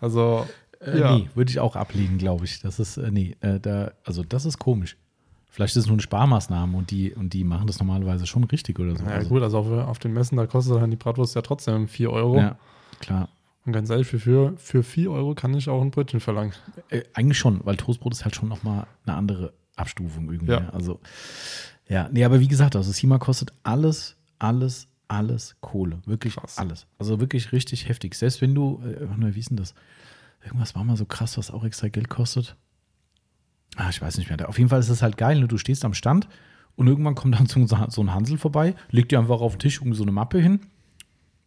[0.00, 0.46] Also,
[0.80, 1.16] Äh, ja.
[1.16, 2.60] Nee, würde ich auch ablehnen, glaube ich.
[2.60, 4.96] Das ist, äh, nee, äh, da, also das ist komisch.
[5.48, 8.80] Vielleicht ist es nur eine Sparmaßnahme und die, und die machen das normalerweise schon richtig
[8.80, 9.04] oder so.
[9.04, 11.86] Ja, also, gut, also auf, auf den Messen, da kostet dann die Bratwurst ja trotzdem
[11.88, 12.38] 4 Euro.
[12.38, 12.58] Ja,
[13.00, 13.28] klar.
[13.64, 16.52] Und ganz ehrlich, für, für, für 4 Euro kann ich auch ein Brötchen verlangen.
[16.90, 20.52] Äh, eigentlich schon, weil Toastbrot ist halt schon nochmal eine andere Abstufung irgendwie.
[20.52, 20.60] Ja.
[20.62, 20.68] Ja.
[20.70, 21.00] Also,
[21.88, 26.00] ja, nee, aber wie gesagt, also Sima kostet alles, alles, alles Kohle.
[26.06, 26.58] Wirklich Krass.
[26.58, 26.86] alles.
[26.98, 28.14] Also wirklich richtig heftig.
[28.14, 29.74] Selbst wenn du, äh, wie ist denn das?
[30.42, 32.56] Irgendwas war mal so krass, was auch extra Geld kostet.
[33.76, 34.48] Ah, ich weiß nicht mehr.
[34.48, 35.40] Auf jeden Fall ist es halt geil.
[35.40, 35.48] Ne?
[35.48, 36.28] Du stehst am Stand
[36.76, 39.78] und irgendwann kommt dann so so ein Hansel vorbei, legt dir einfach auf den Tisch
[39.78, 40.60] irgendwie so eine Mappe hin,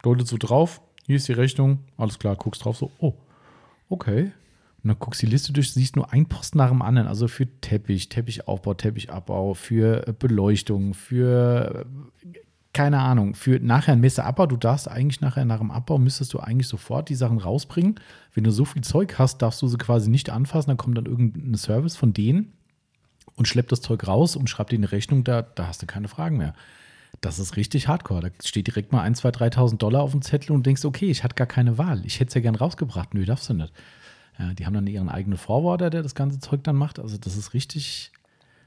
[0.04, 3.14] deutet so drauf, hier ist die Rechnung, alles klar, guckst drauf, so, oh,
[3.90, 4.32] okay.
[4.88, 7.10] Und dann guckst die Liste durch, siehst nur einen Posten nach dem anderen.
[7.10, 11.86] Also für Teppich, Teppichaufbau, Teppichabbau, für äh, Beleuchtung, für
[12.24, 12.40] äh,
[12.72, 16.40] keine Ahnung, für nachher ein Messeabbau, du darfst eigentlich nachher nach dem Abbau, müsstest du
[16.40, 17.96] eigentlich sofort die Sachen rausbringen.
[18.34, 21.06] Wenn du so viel Zeug hast, darfst du sie quasi nicht anfassen, dann kommt dann
[21.06, 22.54] irgendein Service von denen
[23.36, 26.08] und schleppt das Zeug raus und schreibt dir eine Rechnung, da, da hast du keine
[26.08, 26.54] Fragen mehr.
[27.20, 28.22] Das ist richtig hardcore.
[28.22, 31.26] Da steht direkt mal 1, 2, 3.000 Dollar auf dem Zettel und denkst, okay, ich
[31.26, 32.06] hatte gar keine Wahl.
[32.06, 33.14] Ich hätte es ja gern rausgebracht.
[33.14, 33.74] Nö, darfst du nicht.
[34.40, 37.00] Ja, die haben dann ihren eigenen Forwarder, der das ganze Zeug dann macht.
[37.00, 38.12] Also das ist richtig,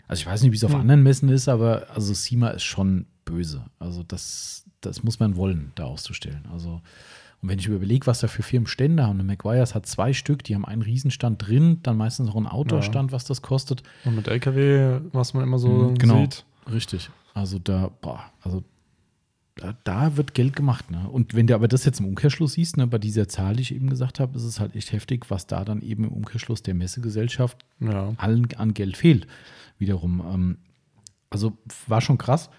[0.09, 0.81] also ich weiß nicht, wie es auf hm.
[0.81, 3.65] anderen Messen ist, aber also SEMA ist schon böse.
[3.79, 6.47] Also das, das muss man wollen, da auszustellen.
[6.53, 6.81] Also
[7.43, 10.55] und wenn ich überlege, was da für Firmen Stände haben, McGuire's hat zwei Stück, die
[10.55, 13.15] haben einen Riesenstand drin, dann meistens auch einen Outdoor-Stand, ja.
[13.15, 13.83] was das kostet.
[14.05, 16.45] Und mit LKW, was man immer so mhm, genau, sieht.
[16.71, 17.11] Richtig.
[17.33, 18.63] Also da, boah, also
[19.61, 20.91] da, da, wird Geld gemacht.
[20.91, 21.09] Ne?
[21.09, 23.75] Und wenn du aber das jetzt im Umkehrschluss siehst, ne, bei dieser Zahl, die ich
[23.75, 26.75] eben gesagt habe, ist es halt echt heftig, was da dann eben im Umkehrschluss der
[26.75, 28.13] Messegesellschaft ja.
[28.17, 29.27] allen an Geld fehlt.
[29.79, 30.21] Wiederum.
[30.21, 30.57] Ähm,
[31.29, 32.51] also war schon krass.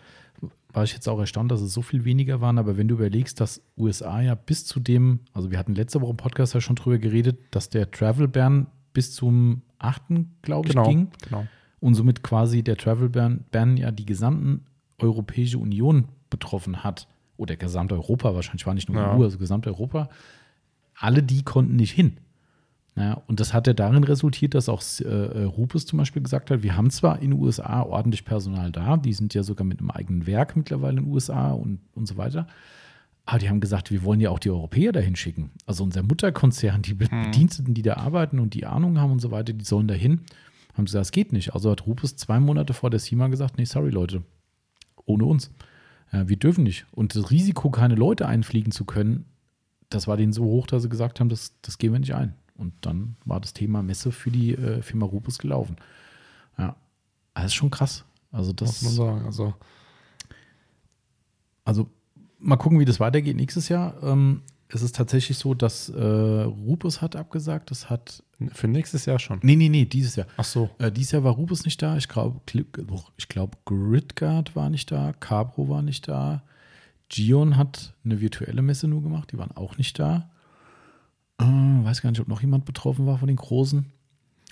[0.71, 2.57] War ich jetzt auch erstaunt, dass es so viel weniger waren.
[2.57, 6.11] Aber wenn du überlegst, dass USA ja bis zu dem, also wir hatten letzte Woche
[6.11, 10.01] im Podcast ja schon drüber geredet, dass der Travel Ban bis zum 8.
[10.41, 11.07] glaube ich, genau, ging.
[11.23, 11.47] Genau.
[11.79, 14.65] Und somit quasi der Travel Ban, Ban ja die gesamten
[14.99, 17.07] Europäische Union betroffen hat,
[17.41, 19.15] oder gesamte Europa, wahrscheinlich war nicht nur ja.
[19.15, 20.09] EU, also gesamte Europa,
[20.95, 22.17] alle die konnten nicht hin.
[22.95, 26.51] Ja, und das hat ja darin resultiert, dass auch äh, äh, Rupes zum Beispiel gesagt
[26.51, 29.79] hat, wir haben zwar in den USA ordentlich Personal da, die sind ja sogar mit
[29.79, 32.47] einem eigenen Werk mittlerweile in den USA und, und so weiter.
[33.25, 35.51] Aber die haben gesagt, wir wollen ja auch die Europäer dahin schicken.
[35.65, 36.97] Also unser Mutterkonzern, die hm.
[36.97, 40.21] Bediensteten, die da arbeiten und die Ahnung haben und so weiter, die sollen dahin.
[40.73, 41.53] Haben sie gesagt, das geht nicht.
[41.53, 44.23] Also hat Rupes zwei Monate vor der CIMA gesagt, nee, sorry Leute,
[45.05, 45.49] ohne uns.
[46.11, 46.85] Ja, wir dürfen nicht.
[46.91, 49.25] Und das Risiko, keine Leute einfliegen zu können,
[49.89, 52.35] das war denen so hoch, dass sie gesagt haben, das, das gehen wir nicht ein.
[52.55, 55.77] Und dann war das Thema Messe für die äh, Firma Rupus gelaufen.
[56.57, 56.75] Ja,
[57.33, 58.05] das ist schon krass.
[58.31, 59.25] Also das muss man sagen.
[59.25, 59.53] Also,
[61.65, 61.89] also
[62.39, 64.01] mal gucken, wie das weitergeht nächstes Jahr.
[64.03, 64.41] Ähm,
[64.73, 67.71] es ist tatsächlich so, dass äh, Rupus hat abgesagt.
[67.71, 69.39] Das hat für nächstes Jahr schon.
[69.43, 70.27] Nee, nee, nee, dieses Jahr.
[70.37, 70.69] Ach so.
[70.79, 71.97] Äh, dieses Jahr war Rupus nicht da.
[71.97, 72.39] Ich glaube,
[73.17, 75.13] ich glaub, Gridguard war nicht da.
[75.19, 76.43] Cabro war nicht da.
[77.09, 79.31] Gion hat eine virtuelle Messe nur gemacht.
[79.31, 80.29] Die waren auch nicht da.
[81.39, 83.85] Äh, weiß gar nicht, ob noch jemand betroffen war von den Großen.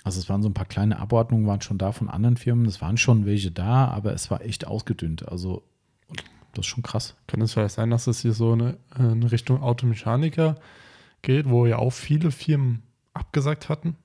[0.02, 2.66] Also es waren so ein paar kleine Abordnungen, waren schon da von anderen Firmen.
[2.66, 5.28] Es waren schon welche da, aber es war echt ausgedünnt.
[5.28, 5.62] Also
[6.52, 7.16] das ist schon krass.
[7.26, 10.56] Kann es vielleicht sein, dass es hier so eine, eine Richtung Automechaniker
[11.22, 12.82] geht, wo ja auch viele Firmen
[13.14, 13.96] abgesagt hatten.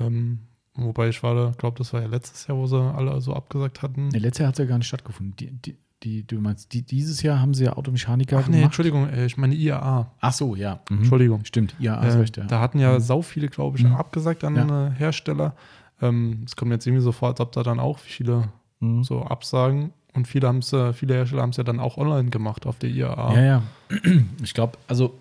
[0.00, 0.40] Ähm,
[0.74, 4.08] wobei ich war, glaube das war ja letztes Jahr, wo sie alle so abgesagt hatten.
[4.08, 5.36] Nee, letztes Jahr hat es ja gar nicht stattgefunden.
[5.36, 8.66] Die, die, die, du meinst, die, dieses Jahr haben sie ja Automechaniker Ach, nee, gemacht.
[8.66, 10.12] Entschuldigung, äh, ich meine IAA.
[10.20, 10.80] Ach so, ja.
[10.90, 10.98] Mhm.
[10.98, 11.44] Entschuldigung.
[11.44, 12.44] Stimmt, IAA ist äh, recht, ja.
[12.44, 13.00] Da hatten ja mhm.
[13.00, 13.94] sau viele, glaube ich, mhm.
[13.94, 14.90] abgesagt an ja.
[14.90, 15.54] Hersteller.
[16.00, 18.48] Ähm, es kommt jetzt irgendwie so vor, als ob da dann auch viele
[18.80, 19.04] mhm.
[19.04, 19.92] so absagen.
[20.14, 22.90] Und viele haben es, viele Hersteller haben es ja dann auch online gemacht auf der
[22.90, 23.34] IAA.
[23.34, 23.62] Ja, ja.
[24.42, 25.18] Ich glaube, also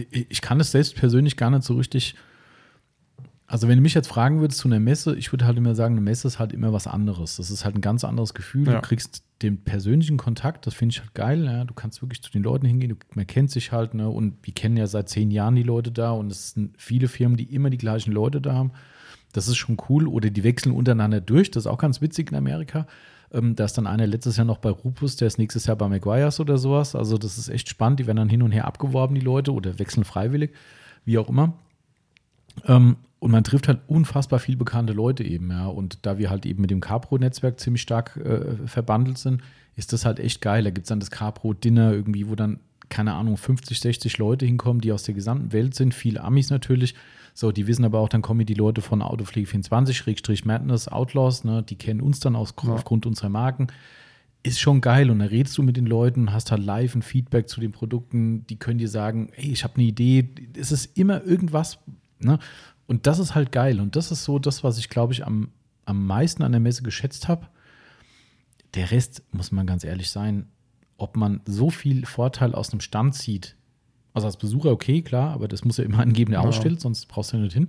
[0.00, 2.14] ich kann es selbst persönlich gar nicht so richtig.
[3.48, 5.94] Also, wenn du mich jetzt fragen würdest zu einer Messe, ich würde halt immer sagen,
[5.94, 7.36] eine Messe ist halt immer was anderes.
[7.36, 8.66] Das ist halt ein ganz anderes Gefühl.
[8.66, 8.80] Ja.
[8.80, 11.44] Du kriegst den persönlichen Kontakt, das finde ich halt geil.
[11.44, 11.64] Ja.
[11.64, 14.08] Du kannst wirklich zu den Leuten hingehen, du, man kennt sich halt, ne?
[14.08, 17.36] Und wir kennen ja seit zehn Jahren die Leute da und es sind viele Firmen,
[17.36, 18.72] die immer die gleichen Leute da haben.
[19.32, 20.08] Das ist schon cool.
[20.08, 21.50] Oder die wechseln untereinander durch.
[21.50, 22.86] Das ist auch ganz witzig in Amerika.
[23.32, 25.88] Ähm, da ist dann einer letztes Jahr noch bei Rupus, der ist nächstes Jahr bei
[25.88, 26.94] Maguires oder sowas.
[26.94, 28.00] Also das ist echt spannend.
[28.00, 30.52] Die werden dann hin und her abgeworben, die Leute, oder wechseln freiwillig,
[31.04, 31.54] wie auch immer.
[32.64, 35.66] Ähm, und man trifft halt unfassbar viel bekannte Leute eben, ja.
[35.66, 39.42] Und da wir halt eben mit dem Capro-Netzwerk ziemlich stark äh, verbandelt sind,
[39.74, 40.64] ist das halt echt geil.
[40.64, 44.80] Da gibt es dann das Capro-Dinner irgendwie, wo dann, keine Ahnung, 50, 60 Leute hinkommen,
[44.80, 46.94] die aus der gesamten Welt sind, viele Amis natürlich.
[47.38, 51.62] So, die wissen aber auch, dann kommen die Leute von Autopflege 24, Madness, Outlaws, ne,
[51.62, 52.72] die kennen uns dann aus, ja.
[52.72, 53.66] aufgrund unserer Marken.
[54.42, 57.50] Ist schon geil und da redest du mit den Leuten, hast halt live ein Feedback
[57.50, 61.22] zu den Produkten, die können dir sagen, hey, ich habe eine Idee, es ist immer
[61.24, 61.78] irgendwas,
[62.20, 62.38] ne?
[62.86, 65.50] Und das ist halt geil und das ist so das, was ich glaube ich am,
[65.84, 67.48] am meisten an der Messe geschätzt habe.
[68.72, 70.46] Der Rest, muss man ganz ehrlich sein,
[70.96, 73.55] ob man so viel Vorteil aus einem Stand zieht,
[74.16, 76.48] also als Besucher okay, klar, aber das muss ja immer angeben, der ja.
[76.48, 77.68] ausstellt, sonst brauchst du ja nicht hin.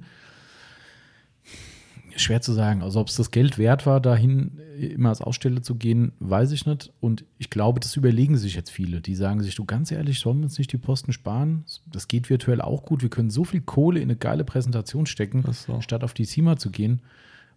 [2.15, 2.81] Schwer zu sagen.
[2.81, 6.65] Also ob es das Geld wert war, dahin immer als Aussteller zu gehen, weiß ich
[6.65, 6.91] nicht.
[7.01, 9.01] Und ich glaube, das überlegen sich jetzt viele.
[9.01, 11.65] Die sagen sich, du ganz ehrlich, sollen wir uns nicht die Posten sparen?
[11.85, 13.03] Das geht virtuell auch gut.
[13.03, 15.81] Wir können so viel Kohle in eine geile Präsentation stecken, so.
[15.81, 17.01] statt auf die CIMA zu gehen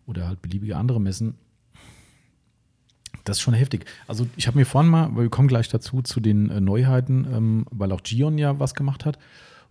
[0.05, 1.37] oder halt beliebige andere Messen.
[3.25, 3.85] Das ist schon heftig.
[4.07, 7.27] Also ich habe mir vorhin mal, weil wir kommen gleich dazu, zu den äh, Neuheiten,
[7.33, 9.19] ähm, weil auch Gion ja was gemacht hat.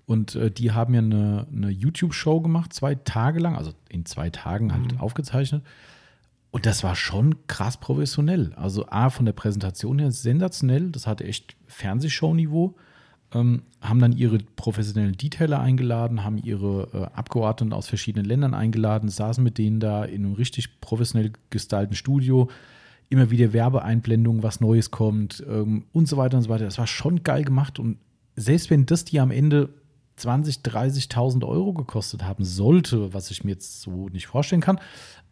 [0.06, 4.30] Und äh, die haben ja eine, eine YouTube-Show gemacht, zwei Tage lang, also in zwei
[4.30, 5.00] Tagen halt mhm.
[5.00, 5.64] aufgezeichnet.
[6.52, 8.54] Und das war schon krass professionell.
[8.56, 10.90] Also A, von der Präsentation her sensationell.
[10.90, 12.76] Das hatte echt Fernsehshow-Niveau.
[13.32, 19.10] Ähm, haben dann ihre professionellen Detailer eingeladen, haben ihre äh, Abgeordneten aus verschiedenen Ländern eingeladen,
[19.10, 22.50] saßen mit denen da in einem richtig professionell gestylten Studio.
[23.10, 26.66] Immer wieder Werbeeinblendungen, was Neues kommt ähm, und so weiter und so weiter.
[26.66, 27.80] Das war schon geil gemacht.
[27.80, 27.98] Und
[28.36, 29.70] selbst wenn das die am Ende
[30.18, 34.80] 20, 30.000 Euro gekostet haben sollte, was ich mir jetzt so nicht vorstellen kann,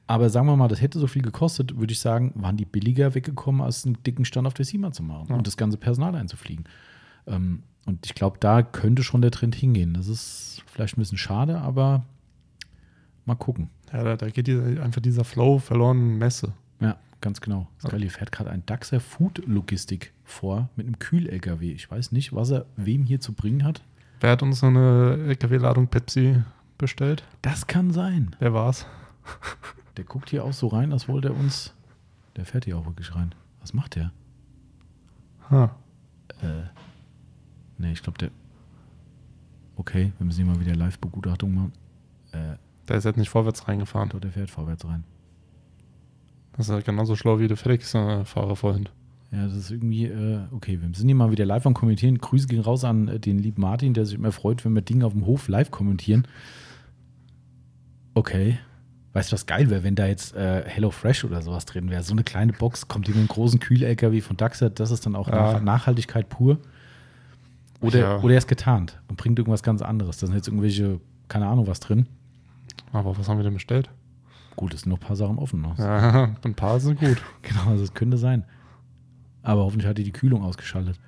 [0.08, 3.14] aber sagen wir mal, das hätte so viel gekostet, würde ich sagen, waren die billiger
[3.14, 5.36] weggekommen, als einen dicken Stand auf der SEMA zu machen ja.
[5.36, 6.66] und das ganze Personal einzufliegen.
[7.28, 9.94] Ähm, und ich glaube, da könnte schon der Trend hingehen.
[9.94, 12.06] Das ist vielleicht ein bisschen schade, aber
[13.26, 13.70] mal gucken.
[13.92, 16.54] Ja, da, da geht einfach dieser Flow verloren Messe.
[16.80, 17.68] Ja, ganz genau.
[17.96, 21.72] Hier fährt gerade ein DAXer Food Logistik vor mit einem Kühl-LKW.
[21.72, 23.84] Ich weiß nicht, was er wem hier zu bringen hat.
[24.20, 26.42] Wer hat uns so eine LKW-Ladung Pepsi
[26.78, 27.24] bestellt?
[27.42, 28.36] Das kann sein.
[28.40, 28.86] Wer war's?
[29.98, 31.74] Der guckt hier auch so rein, als wollte er uns.
[32.36, 33.34] Der fährt hier auch wirklich rein.
[33.62, 34.12] Was macht der?
[35.50, 35.76] Ha.
[36.42, 36.64] Äh.
[37.80, 38.30] Nee, ich glaube, der.
[39.76, 41.74] Okay, wir müssen hier mal wieder Live-Begutachtung machen.
[42.32, 44.10] Äh, der ist jetzt nicht vorwärts reingefahren.
[44.10, 45.04] Doch, der fährt vorwärts rein.
[46.58, 48.90] Das ist halt genauso schlau wie der FedEx-Fahrer vorhin.
[49.32, 52.18] Ja, das ist irgendwie, äh, okay, wir sind hier mal wieder live am Kommentieren.
[52.18, 55.06] Grüße gehen raus an äh, den lieben Martin, der sich immer freut, wenn wir Dinge
[55.06, 56.28] auf dem Hof live kommentieren.
[58.14, 58.58] Okay.
[59.14, 62.04] Weißt du, was geil wäre, wenn da jetzt äh, Hello Fresh oder sowas drin wäre?
[62.04, 65.28] So eine kleine Box kommt in einen großen Kühl-LKW von Daxer, das ist dann auch
[65.28, 65.60] ja.
[65.60, 66.60] Nachhaltigkeit pur.
[67.82, 68.20] Oder, ja.
[68.22, 70.18] oder er ist getarnt und bringt irgendwas ganz anderes.
[70.18, 72.08] Da sind jetzt irgendwelche, keine Ahnung, was drin.
[72.92, 73.90] Aber was haben wir denn bestellt?
[74.58, 75.62] Gut, es sind noch ein paar Sachen offen.
[75.62, 75.78] Noch.
[75.78, 77.22] Ja, ein paar sind gut.
[77.44, 78.44] genau, also das könnte sein.
[79.44, 81.00] Aber hoffentlich hat die die Kühlung ausgeschaltet.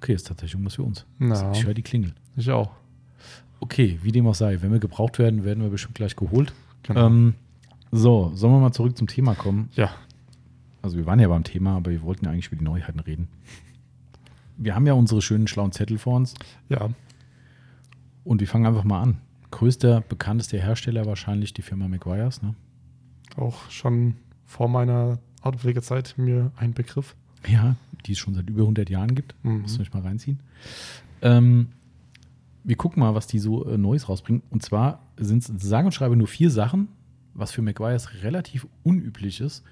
[0.00, 1.06] Okay, ist tatsächlich irgendwas für uns.
[1.20, 1.52] Ja.
[1.52, 2.14] Ich höre die Klingel.
[2.36, 2.72] Ich auch.
[3.60, 4.60] Okay, wie dem auch sei.
[4.60, 6.52] Wenn wir gebraucht werden, werden wir bestimmt gleich geholt.
[6.82, 7.06] Genau.
[7.06, 7.34] Ähm,
[7.92, 9.70] so, sollen wir mal zurück zum Thema kommen?
[9.74, 9.90] Ja.
[10.82, 13.28] Also wir waren ja beim Thema, aber wir wollten ja eigentlich über die Neuheiten reden.
[14.56, 16.34] Wir haben ja unsere schönen schlauen Zettel vor uns.
[16.68, 16.90] Ja.
[18.24, 19.18] Und wir fangen einfach mal an.
[19.50, 22.54] Größter, bekanntester Hersteller wahrscheinlich die Firma McGuire's, ne?
[23.36, 27.14] Auch schon vor meiner Autopflegezeit mir ein Begriff.
[27.46, 29.34] Ja, die es schon seit über 100 Jahren gibt.
[29.42, 29.64] Mhm.
[29.66, 30.40] Wir euch mal reinziehen.
[31.22, 31.68] Ähm,
[32.64, 34.42] wir gucken mal, was die so äh, Neues rausbringen.
[34.50, 36.88] Und zwar sind es sage und schreibe nur vier Sachen,
[37.34, 39.62] was für McGuire's relativ unüblich ist.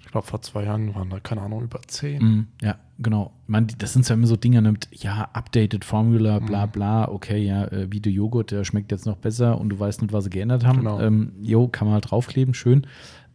[0.00, 2.22] Ich glaube, vor zwei Jahren waren da, keine Ahnung, über zehn.
[2.22, 3.32] Mm, ja, genau.
[3.46, 6.70] Meine, das sind ja immer so Dinge, nimmt, ja, updated Formula, bla mhm.
[6.70, 10.02] bla, okay, ja, äh, wie der Joghurt, der schmeckt jetzt noch besser und du weißt
[10.02, 10.78] nicht, was sie geändert haben.
[10.78, 11.00] Genau.
[11.00, 12.86] Ähm, jo, kann man halt draufkleben, schön.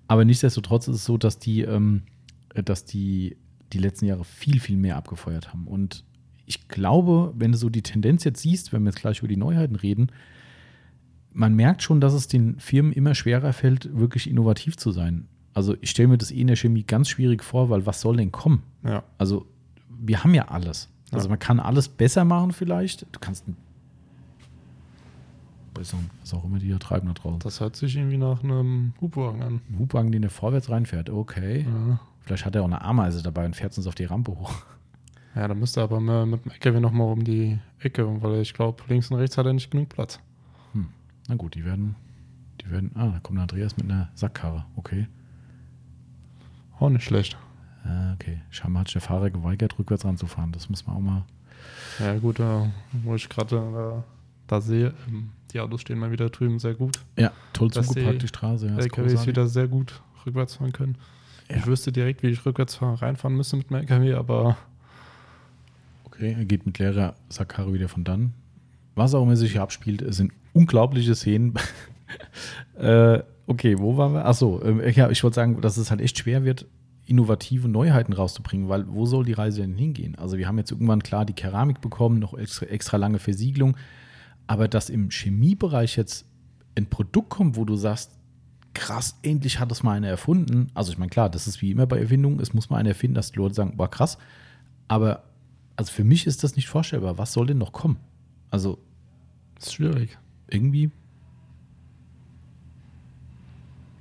[0.08, 2.04] Aber nichtsdestotrotz ist es so, dass die, ähm,
[2.54, 3.38] dass die
[3.74, 5.68] die letzten Jahre viel, viel mehr abgefeuert haben.
[5.68, 6.04] Und
[6.46, 9.38] ich glaube, wenn du so die Tendenz jetzt siehst, wenn wir jetzt gleich über die
[9.38, 10.12] Neuheiten reden,
[11.34, 15.28] man merkt schon, dass es den Firmen immer schwerer fällt, wirklich innovativ zu sein.
[15.54, 18.18] Also ich stelle mir das eh in der Chemie ganz schwierig vor, weil was soll
[18.18, 18.64] denn kommen?
[18.84, 19.04] Ja.
[19.18, 19.48] Also
[20.02, 20.90] wir haben ja alles.
[21.12, 21.30] Also ja.
[21.30, 23.04] man kann alles besser machen vielleicht.
[23.12, 23.46] Du kannst
[25.74, 27.40] was auch immer die hier treiben da draußen.
[27.40, 29.62] Das hört sich irgendwie nach einem Hubwagen an.
[29.70, 31.10] Ein Hubwagen, den der vorwärts reinfährt.
[31.10, 31.66] Okay.
[31.68, 32.00] Ja.
[32.20, 34.54] Vielleicht hat er auch eine Ameise dabei und fährt uns auf die Rampe hoch.
[35.34, 38.84] Ja, da müsste er aber mit dem LKW nochmal um die Ecke, weil ich glaube,
[38.90, 40.20] links und rechts hat er nicht genug Platz.
[40.74, 40.88] Hm.
[41.30, 41.96] Na gut, die werden,
[42.62, 45.08] die werden, ah, da kommt Andreas mit einer Sackkarre, okay.
[46.80, 47.38] Auch nicht schlecht.
[47.84, 48.42] Ah, okay.
[48.50, 50.52] Scheinbar hat der Fahrer geweigert, rückwärts ranzufahren.
[50.52, 51.24] Das muss man auch mal.
[52.00, 52.70] Ja, gut, da,
[53.04, 54.04] wo ich gerade da,
[54.48, 57.00] da, sehe, ähm, die Autos stehen mal wieder drüben sehr gut.
[57.18, 58.68] Ja, toll zugepackt, die Straße.
[58.68, 60.98] Ja, LKWs wieder sehr gut rückwärts fahren können.
[61.50, 61.58] Ja.
[61.58, 64.58] Ich wüsste direkt, wie ich rückwärts reinfahren müsste mit dem LKW, aber.
[66.06, 68.34] Okay, er geht mit leerer Sackkarre wieder von dann.
[68.96, 71.56] Was auch immer sich hier abspielt, es sind unglaubliche Szenen.
[72.78, 74.26] äh, okay, wo waren wir?
[74.26, 76.66] Achso, äh, ja, ich wollte sagen, dass es halt echt schwer wird,
[77.06, 80.16] innovative Neuheiten rauszubringen, weil wo soll die Reise denn hingehen?
[80.16, 83.76] Also wir haben jetzt irgendwann klar die Keramik bekommen, noch extra, extra lange Versiegelung,
[84.48, 86.26] aber dass im Chemiebereich jetzt
[86.76, 88.12] ein Produkt kommt, wo du sagst,
[88.74, 90.68] krass, endlich hat das mal einer erfunden.
[90.74, 93.16] Also ich meine, klar, das ist wie immer bei Erfindungen, es muss mal einer erfinden,
[93.16, 94.18] dass die Leute sagen, boah, krass.
[94.88, 95.24] Aber
[95.76, 97.18] also für mich ist das nicht vorstellbar.
[97.18, 97.98] Was soll denn noch kommen?
[98.52, 98.78] Also.
[99.56, 100.18] Das ist schwierig.
[100.48, 100.92] Irgendwie.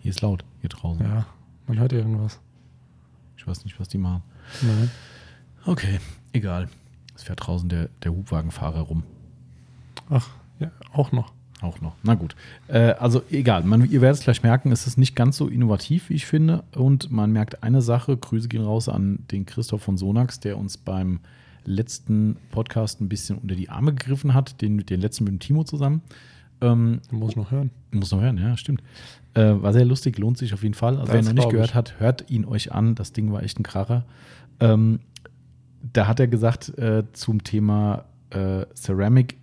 [0.00, 1.04] Hier ist laut, hier draußen.
[1.04, 1.26] Ja,
[1.66, 2.40] man hört irgendwas.
[3.40, 4.22] Ich weiß nicht, was die machen.
[4.60, 4.90] Nein.
[5.64, 5.98] Okay,
[6.34, 6.68] egal.
[7.16, 9.02] Es fährt draußen der, der Hubwagenfahrer rum.
[10.10, 11.32] Ach, ja, auch noch.
[11.62, 11.94] Auch noch.
[12.02, 12.36] Na gut.
[12.68, 13.64] Äh, also egal.
[13.64, 16.64] Man, ihr werdet es gleich merken, es ist nicht ganz so innovativ, wie ich finde.
[16.74, 18.14] Und man merkt eine Sache.
[18.14, 21.20] Grüße gehen raus an den Christoph von Sonax, der uns beim
[21.64, 25.64] letzten Podcast ein bisschen unter die Arme gegriffen hat, den, den letzten mit dem Timo
[25.64, 26.02] zusammen.
[26.60, 27.70] Ähm, muss noch hören.
[27.90, 28.82] Muss noch hören, ja, stimmt.
[29.34, 30.98] Äh, war sehr lustig, lohnt sich auf jeden Fall.
[30.98, 31.74] Also, Das wer noch nicht gehört ich.
[31.74, 32.94] hat, hört ihn euch an.
[32.96, 34.04] Das Ding war echt ein Kracher.
[34.58, 35.00] Ähm,
[35.92, 39.36] da hat er gesagt äh, zum Thema äh, Ceramic,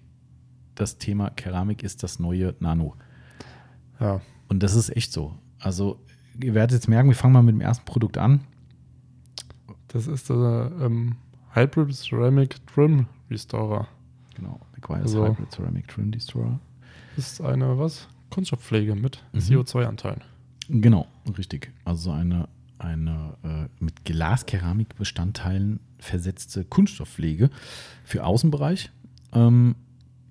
[0.76, 2.96] das Thema Keramik ist das neue Nano.
[4.00, 5.34] Ja, Und das ist echt so.
[5.60, 6.00] Also,
[6.44, 8.42] ihr werdet jetzt merken, wir fangen mal mit dem ersten Produkt an.
[9.88, 11.16] das ist der ähm,
[11.54, 13.88] Hybrid Ceramic Trim Restorer.
[14.36, 16.60] Genau, McGuire's Also- Hybrid Ceramic Trim Destroyer.
[17.16, 18.08] Ist eine, was?
[18.30, 19.40] Kunststoffpflege mit Mhm.
[19.40, 20.22] CO2-Anteilen.
[20.70, 21.72] Genau, richtig.
[21.86, 22.48] Also eine,
[22.80, 27.50] eine äh, mit Glaskeramikbestandteilen versetzte Kunststoffpflege
[28.04, 28.92] für Außenbereich.
[29.34, 29.76] Ähm,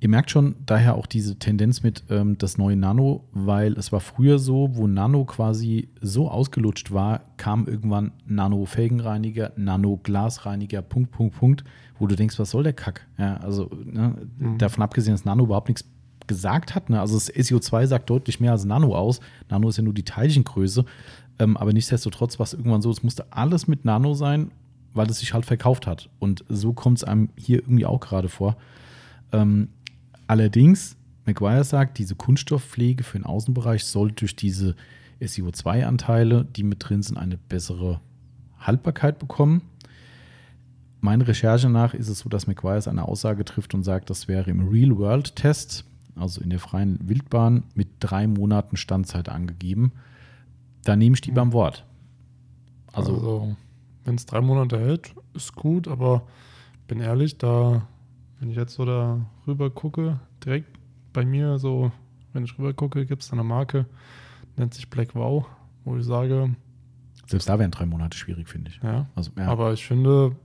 [0.00, 4.00] ihr merkt schon daher auch diese Tendenz mit ähm, das neue Nano, weil es war
[4.00, 11.64] früher so, wo Nano quasi so ausgelutscht war, kam irgendwann Nano-Felgenreiniger, Nano-Glasreiniger, Punkt, Punkt, Punkt,
[11.98, 13.06] wo du denkst, was soll der Kack?
[13.18, 14.58] Ja, also ne, Mhm.
[14.58, 15.84] davon abgesehen, dass Nano überhaupt nichts
[16.26, 16.90] gesagt hat.
[16.90, 17.00] Ne?
[17.00, 19.20] Also das SEO2 sagt deutlich mehr als Nano aus.
[19.48, 20.84] Nano ist ja nur die Teilchengröße.
[21.38, 24.50] Ähm, aber nichtsdestotrotz war es irgendwann so, es musste alles mit Nano sein,
[24.94, 26.08] weil es sich halt verkauft hat.
[26.18, 28.56] Und so kommt es einem hier irgendwie auch gerade vor.
[29.32, 29.68] Ähm,
[30.26, 34.76] allerdings, McGuire sagt, diese Kunststoffpflege für den Außenbereich soll durch diese
[35.20, 38.00] SEO2-Anteile, die mit drin sind, eine bessere
[38.58, 39.62] Haltbarkeit bekommen.
[41.00, 44.50] Meiner Recherche nach ist es so, dass McGuire eine Aussage trifft und sagt, das wäre
[44.50, 45.84] im Real-World-Test,
[46.16, 49.92] also in der freien Wildbahn, mit drei Monaten Standzeit angegeben.
[50.84, 51.84] Da nehme ich die beim Wort.
[52.92, 53.56] Also, Also,
[54.04, 56.22] wenn es drei Monate hält, ist gut, aber
[56.86, 57.86] bin ehrlich, da,
[58.38, 60.78] wenn ich jetzt so da rüber gucke, direkt
[61.12, 61.90] bei mir so,
[62.32, 63.86] wenn ich rüber gucke, gibt es eine Marke,
[64.56, 65.46] nennt sich Black Wow,
[65.84, 66.54] wo ich sage,
[67.26, 68.80] selbst da wären drei Monate schwierig, finde ich.
[68.82, 70.36] ja, Also, ja, aber ich finde,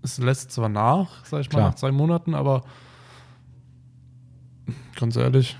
[0.00, 1.68] es lässt zwar nach, sag ich mal, Klar.
[1.68, 2.62] nach zwei Monaten, aber
[4.98, 5.56] ganz ehrlich,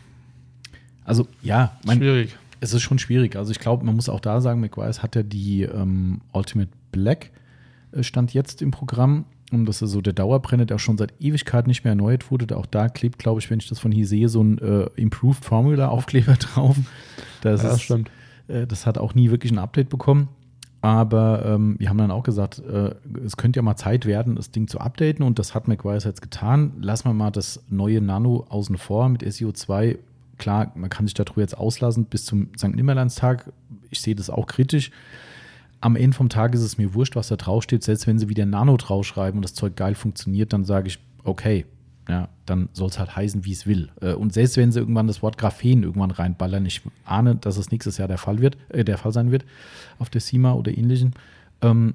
[1.05, 2.37] also ja mein, schwierig.
[2.61, 3.37] es ist schon schwierig.
[3.37, 7.31] Also ich glaube, man muss auch da sagen, McGuire hat ja die ähm, Ultimate Black
[7.93, 9.27] äh, stand jetzt im Programm.
[9.53, 12.57] Und das ist so der Dauerbrenner, der auch schon seit Ewigkeit nicht mehr erneuert wurde.
[12.57, 15.45] Auch da klebt, glaube ich, wenn ich das von hier sehe, so ein äh, Improved
[15.45, 16.77] Formula Aufkleber drauf.
[17.43, 18.11] Das, ja, ist, stimmt.
[18.49, 20.29] äh, das hat auch nie wirklich ein Update bekommen.
[20.85, 22.95] Aber ähm, wir haben dann auch gesagt, äh,
[23.25, 25.25] es könnte ja mal Zeit werden, das Ding zu updaten.
[25.25, 26.75] Und das hat McGuire jetzt getan.
[26.79, 29.97] Lassen wir mal das neue Nano außen vor mit SEO2.
[30.37, 32.75] Klar, man kann sich darüber jetzt auslassen bis zum St.
[32.75, 33.51] Nimmerlandstag.
[33.89, 34.91] Ich sehe das auch kritisch.
[35.81, 37.83] Am Ende vom Tag ist es mir wurscht, was da draufsteht.
[37.83, 41.65] Selbst wenn sie wieder Nano draufschreiben und das Zeug geil funktioniert, dann sage ich, okay,
[42.09, 43.91] ja, dann soll es halt heißen, wie es will.
[44.01, 47.71] Äh, Und selbst wenn sie irgendwann das Wort Graphen irgendwann reinballern, ich ahne, dass es
[47.71, 49.45] nächstes Jahr der Fall wird, äh, der Fall sein wird
[49.99, 51.15] auf der SEMA oder ähnlichen.
[51.63, 51.95] Ähm,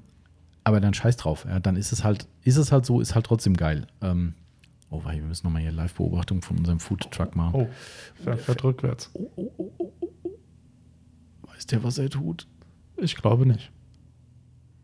[0.64, 1.46] aber dann scheiß drauf.
[1.48, 3.86] Ja, dann ist es halt, ist es halt so, ist halt trotzdem geil.
[4.02, 4.34] Ähm,
[4.90, 7.56] oh, wei, wir müssen nochmal hier Live-Beobachtung von unserem Food Truck machen.
[7.56, 7.70] Oh,
[8.24, 9.12] fährt, fährt rückwärts.
[11.44, 12.48] Weiß der, was er tut?
[12.98, 13.72] Ich glaube nicht.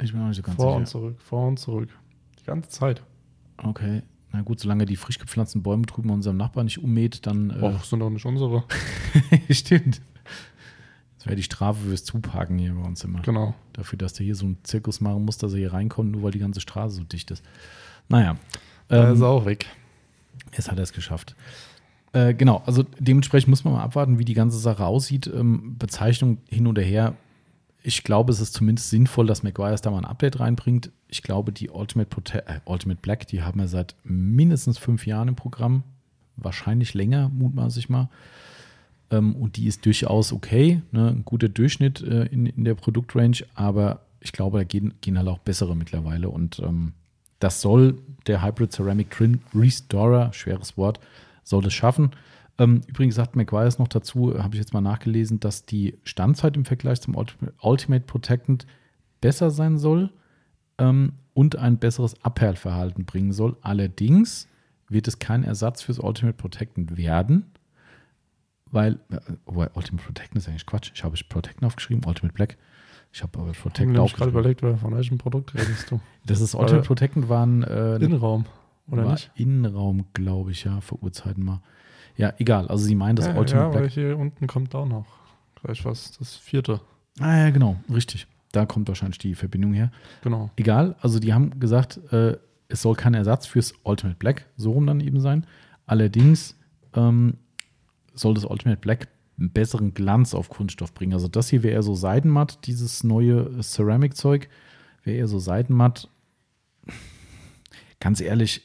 [0.01, 0.99] Ich bin auch nicht so ganz vor und sicher.
[0.99, 1.89] zurück, vor und zurück.
[2.39, 3.01] Die ganze Zeit.
[3.57, 4.03] Okay.
[4.35, 7.51] Na gut, solange die frisch gepflanzten Bäume drüben bei unserem Nachbarn nicht ummäht, dann.
[7.51, 8.63] Äh, Och, sind doch nicht unsere.
[9.49, 10.01] Stimmt.
[11.17, 13.21] Das wäre die Strafe fürs Zuparken hier bei uns immer.
[13.21, 13.55] Genau.
[13.73, 16.31] Dafür, dass der hier so einen Zirkus machen muss, dass er hier reinkommt, nur weil
[16.31, 17.43] die ganze Straße so dicht ist.
[18.09, 18.31] Naja.
[18.31, 18.39] Ist
[18.89, 19.67] Ähm, er auch weg.
[20.55, 21.35] jetzt hat er es geschafft.
[22.11, 25.27] Äh, genau, also dementsprechend muss man mal abwarten, wie die ganze Sache aussieht.
[25.33, 27.15] Ähm, Bezeichnung hin oder her.
[27.87, 30.89] Ich glaube, es ist zumindest sinnvoll, dass McGuire da mal ein Update reinbringt.
[31.07, 35.27] Ich glaube, die Ultimate, Prote äh, Ultimate Black, die haben wir seit mindestens fünf Jahren
[35.27, 35.83] im Programm.
[36.35, 38.09] Wahrscheinlich länger, mutmaße ich mal.
[39.11, 40.81] Ähm, und die ist durchaus okay.
[40.91, 41.09] Ne?
[41.09, 45.27] Ein guter Durchschnitt äh, in, in der Produktrange, aber ich glaube, da gehen, gehen halt
[45.27, 46.29] auch bessere mittlerweile.
[46.29, 46.93] Und ähm,
[47.37, 50.99] das soll der Hybrid Ceramic Trim Restorer, schweres Wort,
[51.43, 52.09] soll es schaffen.
[52.57, 56.55] Ähm, übrigens sagt McGuire noch dazu, äh, habe ich jetzt mal nachgelesen, dass die Standzeit
[56.55, 57.15] im Vergleich zum
[57.61, 58.65] Ultimate, Protectant
[59.19, 60.11] besser sein soll
[60.77, 63.57] ähm, und ein besseres Abperlverhalten bringen soll.
[63.61, 64.47] Allerdings
[64.87, 67.45] wird es kein Ersatz fürs Ultimate Protectant werden,
[68.71, 70.91] weil, äh, wobei Ultimate Protectant ist eigentlich Quatsch.
[70.93, 72.57] Ich habe Protectant aufgeschrieben, Ultimate Black.
[73.11, 74.39] Ich habe aber Ich Protectant habe gerade aufgeschrieben.
[74.39, 75.99] überlegt, von welchem Produkt redest du?
[76.25, 78.45] Das ist Ultimate Protectant waren äh, Innenraum,
[78.89, 79.31] oder war nicht?
[79.35, 81.61] Innenraum, glaube ich, ja, vor Urzeiten mal.
[82.17, 82.67] Ja, egal.
[82.67, 83.93] Also sie meinen das ja, Ultimate ja, weil Black.
[83.93, 85.05] hier unten kommt auch noch
[85.61, 86.81] gleich was, das vierte.
[87.19, 88.27] Ah ja, genau, richtig.
[88.51, 89.91] Da kommt wahrscheinlich die Verbindung her.
[90.23, 90.49] Genau.
[90.55, 92.37] Egal, also die haben gesagt, äh,
[92.67, 95.45] es soll kein Ersatz fürs Ultimate Black, so rum dann eben sein.
[95.85, 96.57] Allerdings
[96.93, 97.35] ähm,
[98.13, 99.07] soll das Ultimate Black
[99.37, 101.13] einen besseren Glanz auf Kunststoff bringen.
[101.13, 104.49] Also das hier wäre eher so Seidenmatt, dieses neue Ceramic-Zeug,
[105.03, 106.09] wäre eher so Seidenmatt.
[107.99, 108.61] Ganz ehrlich,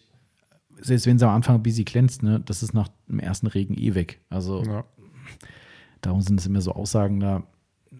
[0.83, 3.75] selbst wenn sie am Anfang ein bisschen glänzt, ne, das ist nach dem ersten Regen
[3.75, 4.21] eh weg.
[4.31, 4.85] Also Ja.
[6.01, 7.43] Darum sind es immer so Aussagen da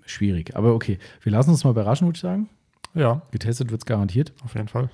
[0.07, 0.57] schwierig.
[0.57, 2.49] Aber okay, wir lassen uns mal überraschen, würde ich sagen.
[2.95, 4.33] Ja, Getestet wird es garantiert.
[4.45, 4.91] auf jeden Fall.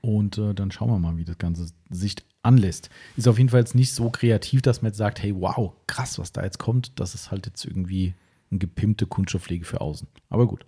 [0.00, 2.88] Und äh, dann schauen wir mal, wie das Ganze sich anlässt.
[3.16, 6.18] Ist auf jeden Fall jetzt nicht so kreativ, dass man jetzt sagt, hey, wow, krass,
[6.18, 6.98] was da jetzt kommt.
[7.00, 8.14] Das ist halt jetzt irgendwie
[8.50, 10.06] eine gepimpte Kunststoffpflege für außen.
[10.30, 10.64] Aber gut.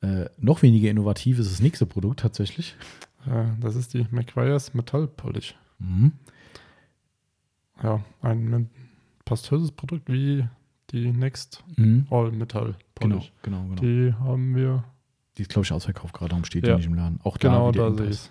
[0.00, 2.74] Äh, noch weniger innovativ ist das nächste Produkt tatsächlich.
[3.60, 5.54] Das ist die McGuire's Metal Polish.
[5.78, 6.12] Mhm.
[7.82, 8.70] Ja, ein
[9.24, 10.44] pastöses Produkt wie
[10.90, 12.06] die Next Mhm.
[12.10, 13.32] All Metal Genau, Polish.
[13.42, 13.74] genau, genau.
[13.82, 14.84] Die haben wir,
[15.36, 16.74] Die ist, glaube ich, ausverkauft gerade, darum steht Ja.
[16.74, 17.20] die nicht im Laden.
[17.24, 18.30] Auch da genau, da sehe ich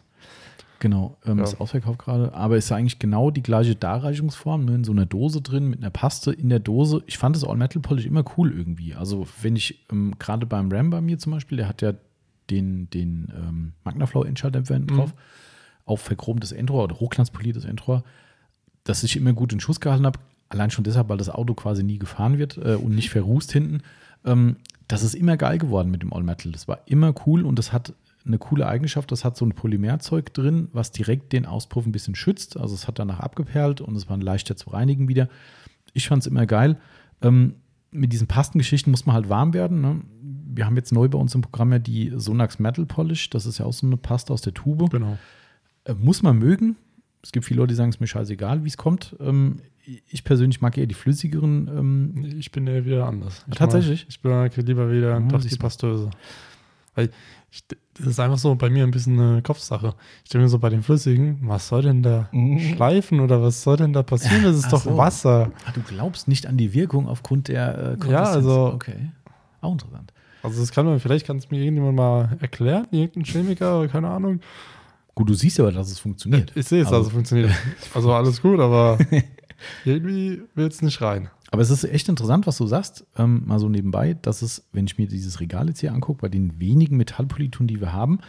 [0.79, 1.43] Genau, ähm, Ja.
[1.45, 2.33] ist ausverkauft gerade.
[2.33, 4.75] Aber ist eigentlich genau die gleiche Darreichungsform, ne?
[4.75, 7.01] in so einer Dose drin, mit einer Paste in der Dose.
[7.07, 8.93] Ich fand das All-Metal Polish immer cool irgendwie.
[8.93, 11.93] Also, wenn ich ähm, gerade beim Ram bei mir zum Beispiel, der hat ja
[12.49, 14.97] den, den ähm, Magnaflow-Endschalldämpfer hinten Mhm.
[14.97, 15.13] drauf,
[15.85, 18.03] auf verchromtes Endrohr oder hochglanzpoliertes Endrohr,
[18.83, 20.19] dass ich immer gut in Schuss gehalten habe.
[20.49, 23.81] Allein schon deshalb, weil das Auto quasi nie gefahren wird äh, und nicht verrußt hinten.
[24.25, 26.51] Ähm, das ist immer geil geworden mit dem All-Metal.
[26.51, 27.93] Das war immer cool und das hat
[28.25, 29.11] eine coole Eigenschaft.
[29.11, 32.57] Das hat so ein Polymerzeug drin, was direkt den Auspuff ein bisschen schützt.
[32.57, 35.29] Also es hat danach abgeperlt und es war leichter zu reinigen wieder.
[35.93, 36.77] Ich fand es immer geil.
[37.21, 37.55] Ähm,
[37.91, 39.81] mit diesen Pastengeschichten muss man halt warm werden.
[39.81, 40.01] Ne?
[40.55, 43.29] Wir haben jetzt neu bei uns im Programm ja die Sonax Metal Polish.
[43.29, 44.89] Das ist ja auch so eine Paste aus der Tube.
[44.89, 45.17] Genau.
[45.83, 46.75] Äh, muss man mögen.
[47.23, 49.15] Es gibt viele Leute, die sagen, es ist mir scheißegal, wie es kommt.
[49.19, 49.57] Ähm,
[50.09, 51.67] ich persönlich mag eher die flüssigeren.
[51.67, 53.43] Ähm, Ich bin ja wieder anders.
[53.51, 54.07] Ich Tatsächlich?
[54.23, 55.55] Mag, ich mag lieber wieder Ja, doch die.
[55.57, 56.09] Pastöse.
[56.95, 57.09] Weil
[57.51, 57.63] ich,
[57.97, 59.93] das ist einfach so bei mir ein bisschen eine Kopfsache.
[60.23, 62.29] Ich denke mir so bei den Flüssigen, was soll denn da
[62.73, 64.43] schleifen oder was soll denn da passieren?
[64.43, 64.97] Das ist Ach doch so.
[64.97, 65.51] Wasser.
[65.65, 68.11] ah, du glaubst nicht an die Wirkung aufgrund der äh, Konsistenz.
[68.11, 69.11] Ja, also- Okay.
[69.61, 70.13] Auch interessant.
[70.45, 74.09] Also das kann man, vielleicht kann es mir irgendjemand mal erklären, irgendein Chemiker, oder keine
[74.09, 74.39] Ahnung.
[75.13, 76.51] Gut, du siehst aber, dass es funktioniert.
[76.55, 77.51] Ich sehe es, Also- also funktioniert.
[77.93, 78.97] Also alles gut, aber
[79.85, 81.29] irgendwie will es nicht rein.
[81.51, 84.85] Aber es ist echt interessant, was du sagst, ähm, mal so nebenbei, dass es, wenn
[84.87, 88.19] ich mir dieses Regal jetzt hier angucke, bei den wenigen Metallpolituren, die wir haben,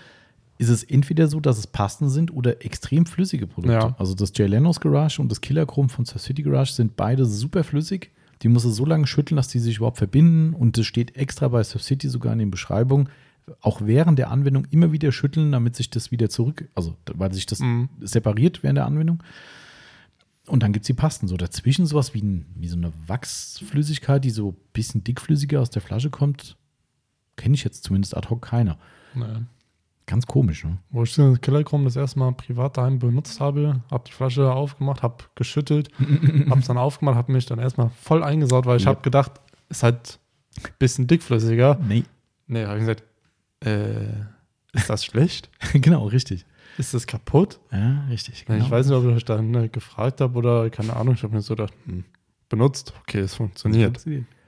[0.58, 3.72] ist es entweder so, dass es Pasten sind oder extrem flüssige Produkte.
[3.74, 3.94] Ja.
[3.98, 7.24] Also das Jay Leno's Garage und das Killer Chrome von Surf City Garage sind beide
[7.26, 8.10] super flüssig.
[8.42, 10.54] Die muss es so lange schütteln, dass die sich überhaupt verbinden.
[10.54, 13.08] Und es steht extra bei Surf City sogar in den Beschreibungen,
[13.60, 17.46] auch während der Anwendung immer wieder schütteln, damit sich das wieder zurück, also weil sich
[17.46, 17.88] das Mhm.
[18.00, 19.22] separiert während der Anwendung.
[20.48, 21.26] Und dann gibt es die Pasten.
[21.28, 25.70] So dazwischen sowas wie, ein, wie so eine Wachsflüssigkeit, die so ein bisschen dickflüssiger aus
[25.70, 26.56] der Flasche kommt.
[27.36, 28.78] Kenne ich jetzt zumindest ad hoc keiner.
[29.14, 29.42] Naja.
[30.06, 30.78] Ganz komisch, ne?
[30.90, 35.02] Wo ich den Killerchrom das erste Mal privat daheim benutzt habe, habe die Flasche aufgemacht,
[35.02, 35.90] habe geschüttelt,
[36.48, 38.90] habe es dann aufgemacht, habe mich dann erstmal voll eingesaut, weil ich Ja.
[38.90, 39.32] habe gedacht,
[39.68, 40.20] ist halt
[40.62, 41.78] ein bisschen dickflüssiger.
[41.86, 42.04] Nee,
[42.48, 43.02] Nee, habe ich gesagt,
[43.64, 44.06] äh,
[44.72, 45.50] ist das schlecht?
[45.72, 46.46] genau, richtig.
[46.78, 47.58] Ist das kaputt?
[47.72, 48.34] Ja, richtig.
[48.34, 48.70] Ich Genau.
[48.70, 51.14] weiß nicht, ob ich euch dann äh, gefragt habe oder keine Ahnung.
[51.14, 52.04] Ich habe mir so gedacht, hm,
[52.48, 53.98] benutzt, okay, es funktioniert.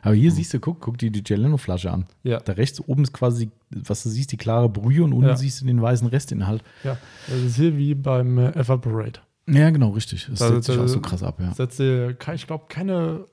[0.02, 2.06] Aber hier siehst du, guck, guck dir die Geleno-Flasche an.
[2.22, 5.36] Ja, Da rechts oben ist quasi, was du siehst, die klare Brühe und unten Ja.
[5.36, 6.62] siehst du den weißen Restinhalt.
[6.84, 6.96] ja.
[7.26, 9.20] Das ist hier wie beim äh, Evaporate.
[9.48, 10.26] Ja, genau, richtig.
[10.30, 11.52] Das Da- setzt sich auch so krass ab, ja.
[11.54, 13.24] Setzt dir, ich glaube, keine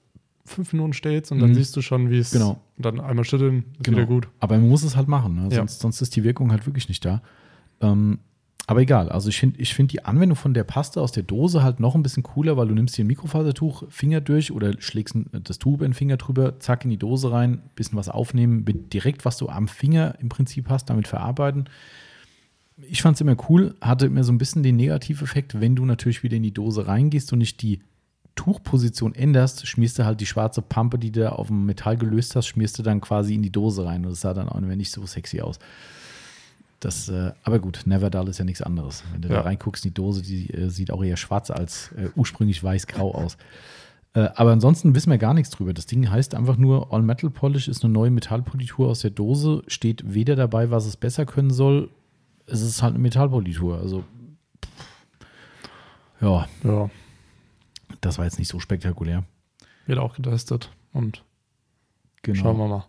[0.45, 1.55] fünf Minuten steht's und dann Mhm.
[1.55, 2.31] siehst du schon, wie es.
[2.31, 2.59] Genau.
[2.77, 3.97] Dann einmal schütteln, ist Genau.
[3.97, 4.27] wieder gut.
[4.39, 5.43] Aber man muss es halt machen, ne?
[5.49, 5.57] Ja.
[5.57, 7.21] sonst, sonst ist die Wirkung halt wirklich nicht da.
[7.81, 8.19] Ähm,
[8.67, 11.61] aber egal, also ich finde ich find die Anwendung von der Paste aus der Dose
[11.61, 15.15] halt noch ein bisschen cooler, weil du nimmst hier ein Mikrofasertuch, Finger durch oder schlägst
[15.15, 18.65] ein- das Tuch über den Finger drüber, zack in die Dose rein, bisschen was aufnehmen,
[18.91, 21.69] direkt, was du am Finger im Prinzip hast, damit verarbeiten.
[22.89, 26.23] Ich fand es immer cool, hatte immer so ein bisschen den Negativeffekt, wenn du natürlich
[26.23, 27.81] wieder in die Dose reingehst und nicht die
[28.35, 32.47] Tuchposition änderst, schmierst du halt die schwarze Pampe, die du auf dem Metall gelöst hast,
[32.47, 34.03] schmierst du dann quasi in die Dose rein.
[34.03, 35.57] Und das sah dann auch nicht so sexy aus.
[36.85, 39.03] Das, äh, aber gut, Never Dull ist ja nichts anderes.
[39.11, 39.37] Wenn du Ja.
[39.37, 43.37] da reinguckst, die Dose, die äh, sieht auch eher schwarz als äh, ursprünglich weiß-grau aus.
[44.13, 45.73] Äh, aber ansonsten wissen wir gar nichts drüber.
[45.73, 49.63] Das Ding heißt einfach nur, All Metal Polish ist eine neue Metallpolitur aus der Dose.
[49.65, 51.89] Steht weder dabei, was es besser können soll.
[52.45, 53.79] Es ist halt eine Metallpolitur.
[53.79, 54.03] Also,
[56.21, 56.89] ja, Ja,
[58.01, 59.23] das war jetzt nicht so spektakulär.
[59.87, 60.69] wird auch getestet.
[60.93, 61.23] Und
[62.21, 62.41] Genau.
[62.43, 62.85] schauen wir mal.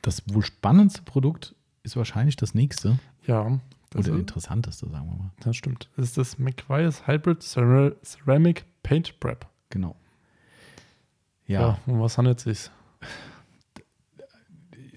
[0.00, 1.54] Das wohl spannendste Produkt
[1.84, 2.98] ist wahrscheinlich das nächste.
[3.26, 3.60] Ja,
[3.90, 5.30] das, Oder ist, interessanteste, sagen wir mal.
[5.40, 5.88] das stimmt.
[5.96, 9.46] Das ist das McGuire's Hybrid Cera- Ceramic Paint Prep.
[9.70, 9.94] Genau.
[11.46, 12.70] Ja, Ja, um was handelt es sich?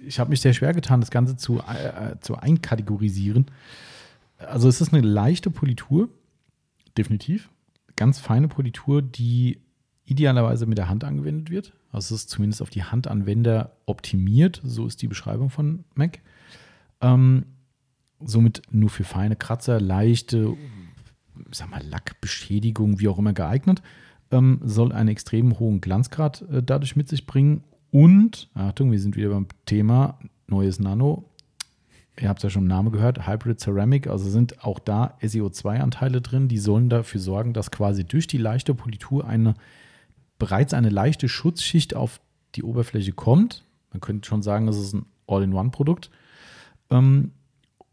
[0.05, 3.47] ich habe mich sehr schwer getan, das Ganze zu, äh, zu einkategorisieren.
[4.37, 6.09] Also es ist eine leichte Politur,
[6.97, 7.49] definitiv.
[7.95, 9.59] Ganz feine Politur, die
[10.05, 11.73] idealerweise mit der Hand angewendet wird.
[11.91, 14.61] Also es ist zumindest auf die Handanwender optimiert.
[14.63, 16.19] So ist die Beschreibung von Mac.
[17.01, 17.45] Ähm,
[18.19, 20.55] somit nur für feine Kratzer, leichte,
[21.49, 23.81] ich sag mal, Lackbeschädigung, wie auch immer geeignet.
[24.31, 27.63] ähm, soll einen extrem hohen Glanzgrad äh, dadurch mit sich bringen.
[27.91, 31.29] Und, Achtung, wir sind wieder beim Thema neues Nano.
[32.19, 36.19] Ihr habt es ja schon im Namen gehört, Hybrid Ceramic, also sind auch da SEO2-Anteile
[36.19, 39.53] drin, die sollen dafür sorgen, dass quasi durch die leichte Politur eine
[40.39, 42.19] bereits eine leichte Schutzschicht auf
[42.55, 43.63] die Oberfläche kommt.
[43.91, 46.09] Man könnte schon sagen, das ist ein All-in-One-Produkt.
[46.89, 47.31] Ähm,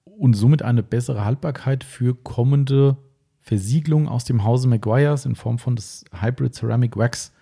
[0.05, 2.97] und somit eine bessere Haltbarkeit für kommende
[3.41, 7.33] Versiegelungen aus dem Hause Maguires in Form von das Hybrid Ceramic Wax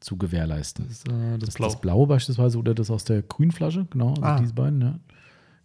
[0.00, 0.86] zu gewährleisten.
[0.88, 1.66] Das, äh, das, Das, Blau.
[1.68, 4.38] das Blaue beispielsweise oder das aus der Grünflasche, genau, also Ah.
[4.40, 4.98] diese beiden, ja.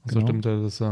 [0.05, 0.27] So Genau.
[0.27, 0.83] stimmt, ja, das, äh,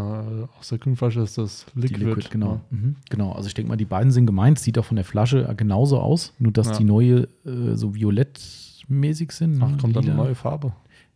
[0.59, 2.03] aus der Grünflasche ist das Die Liquid.
[2.05, 2.53] Liquid, genau.
[2.53, 2.61] Ja.
[2.77, 3.31] Mhm, genau.
[3.31, 4.59] Also ich denke mal, die beiden sind gemeint.
[4.59, 6.77] Sieht auch von der Flasche genauso aus, nur dass Ja.
[6.77, 9.61] die neue äh, so violettmäßig sind.
[9.63, 10.73] Ach, kommt dann eine neue Farbe.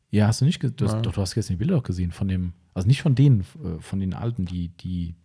[0.10, 1.04] Ja, hast du nicht, ge- du hast, Nein.
[1.04, 3.80] doch, du hast gestern die Bilder auch gesehen von dem, also nicht von denen, äh,
[3.80, 5.16] von den alten, die, die,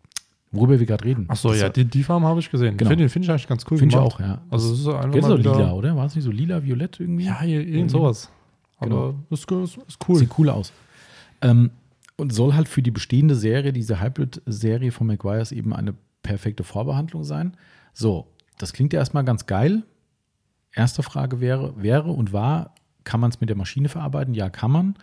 [0.50, 1.26] worüber wir gerade reden.
[1.28, 2.76] Ach so, Das ja, die, die Farben habe ich gesehen.
[2.76, 2.90] Genau.
[2.90, 4.42] Finde find ich eigentlich ganz cool Finde ich auch, ja.
[4.50, 5.96] Also es ist einfach Geht mal so lila, oder?
[5.96, 7.24] War es nicht so lila, violett irgendwie?
[7.24, 7.90] Ja, hier, irgend Irgendwie.
[7.90, 8.30] sowas.
[8.80, 8.96] Genau.
[8.96, 10.16] Aber ist, ist, ist cool.
[10.16, 10.72] Sieht cool aus.
[11.40, 11.70] Ähm,
[12.16, 17.24] und soll halt für die bestehende Serie, diese Hybrid-Serie von McGuire's, eben eine perfekte Vorbehandlung
[17.24, 17.56] sein.
[17.92, 18.26] So,
[18.58, 19.84] das klingt ja erstmal ganz geil.
[20.72, 22.74] Erste Frage wäre, wäre und war,
[23.04, 24.34] kann man es mit der Maschine verarbeiten?
[24.34, 24.94] Ja, kann man.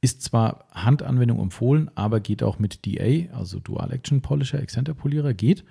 [0.00, 5.34] Ist zwar Handanwendung empfohlen, aber geht auch mit DA, also Dual Action Polisher, Excenter Polierer,
[5.34, 5.64] geht.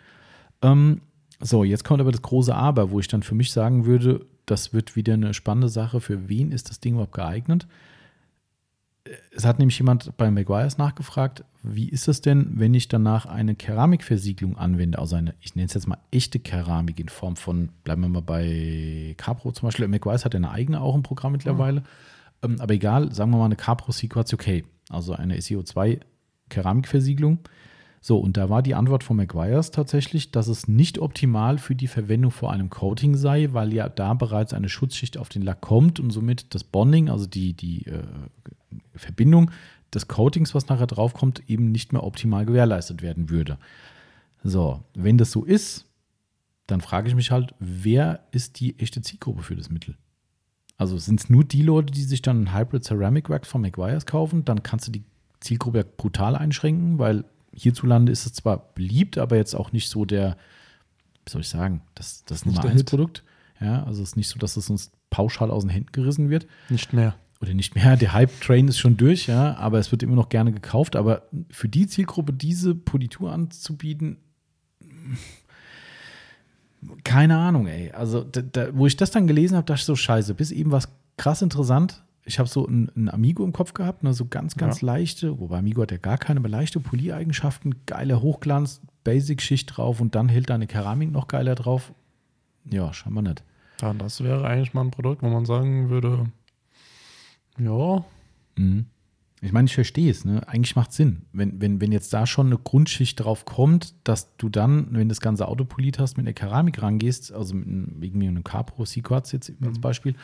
[0.61, 1.01] Ähm,
[1.39, 4.73] so, jetzt kommt aber das große Aber, wo ich dann für mich sagen würde, das
[4.73, 6.01] wird wieder eine spannende Sache.
[6.01, 7.67] Für wen ist das Ding überhaupt geeignet?
[9.35, 13.55] Es hat nämlich jemand bei Maguires nachgefragt, wie ist es denn, wenn ich danach eine
[13.55, 18.01] Keramikversiegelung anwende, also eine, ich nenne es jetzt mal echte Keramik in Form von, bleiben
[18.01, 21.83] wir mal bei Capro zum Beispiel, Maguires hat ja eine eigene auch im Programm mittlerweile,
[22.43, 25.99] ähm, aber egal, sagen wir mal eine Capro Sequence okay, also eine SEO2
[26.49, 27.39] Keramikversiegelung.
[28.01, 31.87] So, und da war die Antwort von Maguires tatsächlich, dass es nicht optimal für die
[31.87, 35.99] Verwendung vor einem Coating sei, weil ja da bereits eine Schutzschicht auf den Lack kommt
[35.99, 38.03] und somit das Bonding, also die, die äh,
[38.95, 39.51] Verbindung
[39.93, 43.57] des Coatings, was nachher draufkommt, eben nicht mehr optimal gewährleistet werden würde.
[44.43, 45.85] So, wenn das so ist,
[46.67, 49.97] dann frage ich mich halt, wer ist die echte Zielgruppe für das Mittel?
[50.79, 54.05] Also sind es nur die Leute, die sich dann ein Hybrid Ceramic Wax von Maguires
[54.05, 55.03] kaufen, dann kannst du die
[55.41, 60.05] Zielgruppe ja brutal einschränken, weil hierzulande ist es zwar beliebt, aber jetzt auch nicht so
[60.05, 60.37] der,
[61.25, 62.89] wie soll ich sagen, das, das Nummer der 1 Hit.
[62.89, 63.23] Produkt.
[63.59, 66.47] Ja, also es ist nicht so, dass es uns pauschal aus den Händen gerissen wird
[66.69, 67.15] Nicht mehr.
[67.41, 67.97] oder nicht mehr.
[67.97, 70.95] Der Hype-Train ist schon durch, ja, aber es wird immer noch gerne gekauft.
[70.95, 74.17] Aber für die Zielgruppe diese Politur anzubieten,
[77.03, 77.91] keine Ahnung, ey.
[77.91, 80.71] Also, da, da, wo ich das dann gelesen habe, dachte ich so, scheiße, bis eben
[80.71, 82.03] was krass interessant.
[82.25, 85.57] Ich habe so ein, ein Amigo im Kopf gehabt, ne, so ganz, ganz leichte, wobei
[85.59, 90.49] Amigo hat ja gar keine, aber leichte Poliereigenschaften, geiler Hochglanz, Basic-Schicht drauf und dann hält
[90.49, 91.91] da eine Keramik noch geiler drauf.
[92.65, 93.43] Ja, scheinbar nicht.
[93.81, 96.27] Ja, das wäre eigentlich mal ein Produkt, wo man sagen würde,
[97.57, 98.05] ja,
[98.55, 98.85] Mhm.
[99.41, 100.45] Ich meine, ich verstehe es, ne?
[100.47, 101.21] Eigentlich macht Sinn.
[101.31, 105.21] Wenn, wenn, wenn jetzt da schon eine Grundschicht drauf kommt, dass du dann, wenn das
[105.21, 109.31] ganze Auto poliert hast, mit der Keramik rangehst, also mit einem, irgendwie einem Capro Sequats
[109.31, 110.15] jetzt als Beispiel,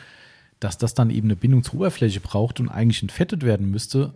[0.60, 4.14] dass das dann eben eine Bindung zur Oberfläche braucht und eigentlich entfettet werden müsste.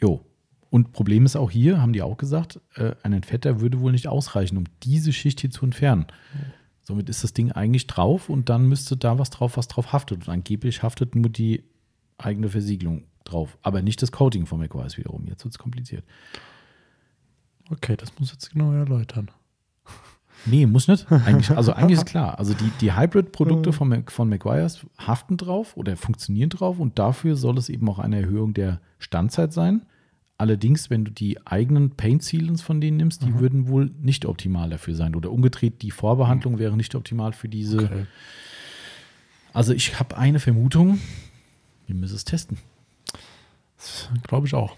[0.00, 0.24] Jo.
[0.70, 4.08] Und Problem ist auch hier, haben die auch gesagt, äh, ein Entfetter würde wohl nicht
[4.08, 6.06] ausreichen, um diese Schicht hier zu entfernen.
[6.82, 10.26] Somit ist das Ding eigentlich drauf und dann müsste da was drauf, was drauf haftet.
[10.26, 11.64] Und angeblich haftet nur die
[12.18, 15.26] eigene Versiegelung drauf, aber nicht das Coating von macOS wiederum.
[15.26, 16.04] Jetzt wird es kompliziert.
[17.70, 19.30] okay, das muss jetzt genau erläutern.
[20.46, 21.10] Nee, muss nicht.
[21.10, 22.38] Eigentlich, also eigentlich ist klar.
[22.38, 27.34] Also die, die Hybrid-Produkte von, Mac- von McGuire's haften drauf oder funktionieren drauf und dafür
[27.36, 29.86] soll es eben auch eine Erhöhung der Standzeit sein.
[30.36, 34.68] Allerdings, wenn du die eigenen Paint Sealants von denen nimmst, die würden wohl nicht optimal
[34.68, 35.14] dafür sein.
[35.14, 37.78] Oder umgedreht, die Vorbehandlung wäre nicht optimal für diese.
[37.78, 38.06] Okay.
[39.54, 40.98] Also ich habe eine Vermutung,
[41.86, 42.58] wir müssen es testen.
[44.22, 44.76] Glaube ich auch.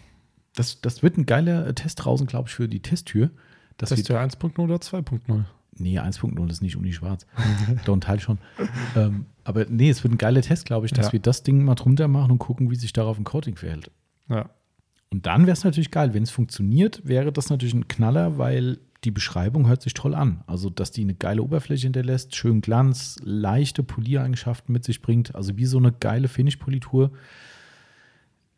[0.54, 3.30] Das, das wird ein geiler äh, Test draußen, glaube ich, für die Testtür.
[3.76, 5.44] Das ja 1.0 oder 2.0.
[5.78, 7.26] nee, 1.0 ist nicht Uni Schwarz.
[7.84, 8.38] Don't Teil schon.
[8.96, 11.12] ähm, aber nee, es wird ein geiler Test, glaube ich, dass Ja.
[11.12, 13.90] wir das Ding mal drunter machen und gucken, wie sich darauf ein Coating verhält.
[14.28, 14.48] Ja.
[15.11, 16.14] Und dann wäre es natürlich geil.
[16.14, 20.42] Wenn es funktioniert, wäre das natürlich ein Knaller, weil die Beschreibung hört sich toll an.
[20.46, 25.34] Also, dass die eine geile Oberfläche hinterlässt, schön Glanz, leichte Poliereigenschaften mit sich bringt.
[25.34, 27.12] Also wie so eine geile Finish-Politur.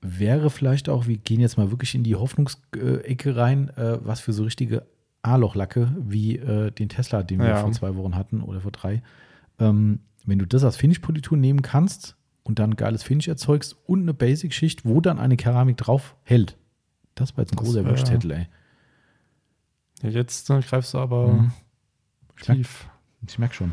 [0.00, 4.32] Wäre vielleicht auch, wir gehen jetzt mal wirklich in die Hoffnungsecke rein, äh, was für
[4.32, 4.86] so richtige
[5.22, 7.56] A-Loch-Lacke wie äh, den Tesla, den wir Ja.
[7.56, 9.02] vor zwei Wochen hatten oder vor drei.
[9.58, 14.02] Ähm, wenn du das als Finish-Politur nehmen kannst und dann ein geiles Finish erzeugst und
[14.02, 16.56] eine Basic-Schicht, wo dann eine Keramik drauf hält.
[17.16, 18.46] Das war jetzt ein Das großer Wunschzettel, ey.
[20.02, 21.52] ja jetzt äh, greifst du aber Mhm.
[22.40, 22.88] Ich merk- tief.
[23.26, 23.72] Ich merke schon.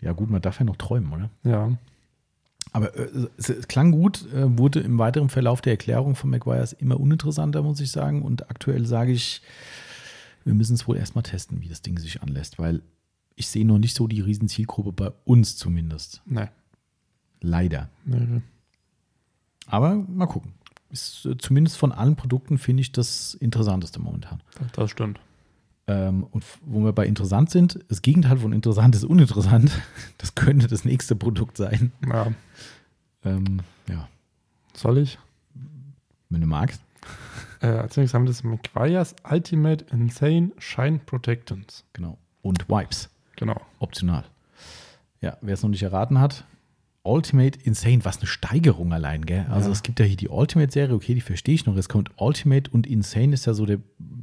[0.00, 1.28] Ja, gut, man darf ja noch träumen, oder?
[1.44, 1.70] Ja.
[2.72, 6.98] Aber äh, es, klang gut, äh, wurde im weiteren Verlauf der Erklärung von McGuire's immer
[7.00, 8.22] uninteressanter, muss ich sagen.
[8.22, 9.42] Und aktuell sage ich,
[10.44, 12.82] wir müssen es wohl erstmal testen, wie das Ding sich anlässt, weil
[13.36, 16.22] ich sehe noch nicht so die Riesenzielgruppe bei uns zumindest.
[16.26, 16.48] Nee.
[17.40, 17.88] Leider.
[18.04, 18.42] nee.
[19.66, 20.54] Aber mal gucken.
[20.90, 24.42] Ist, äh, zumindest von allen Produkten finde ich das interessanteste momentan.
[24.72, 25.20] Das stimmt.
[25.88, 29.70] Ähm, und wo wir bei interessant sind, das Gegenteil von interessant ist uninteressant.
[30.18, 31.92] Das könnte das nächste Produkt sein.
[32.06, 32.32] Ja.
[33.24, 34.08] Ähm, ja,
[34.74, 35.18] Soll ich?
[36.30, 36.80] wenn du magst.
[37.60, 41.84] Äh, als nächstes haben wir das McGuire's Ultimate Insane Shine Protectants.
[41.94, 42.18] Genau.
[42.42, 43.08] Und Wipes.
[43.36, 43.58] Genau.
[43.78, 44.24] Optional.
[45.22, 46.44] Ja, wer es noch nicht erraten hat,
[47.02, 49.46] Ultimate Insane, was eine Steigerung allein, gell?
[49.48, 49.72] Also Ja.
[49.72, 51.76] es gibt ja hier die Ultimate-Serie, okay, die verstehe ich noch.
[51.76, 53.78] Es kommt Ultimate und Insane ist ja so der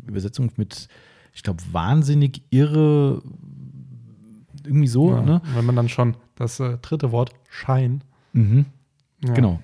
[0.05, 0.88] Übersetzung mit,
[1.36, 3.22] ich glaube, wahnsinnig irre,
[4.64, 5.22] irgendwie so, ja.
[5.22, 5.42] ne?
[5.54, 8.00] Wenn man dann schon das äh, dritte Wort Shine.
[8.34, 8.66] Mhm.
[9.24, 9.34] Ja.
[9.34, 9.60] Genau.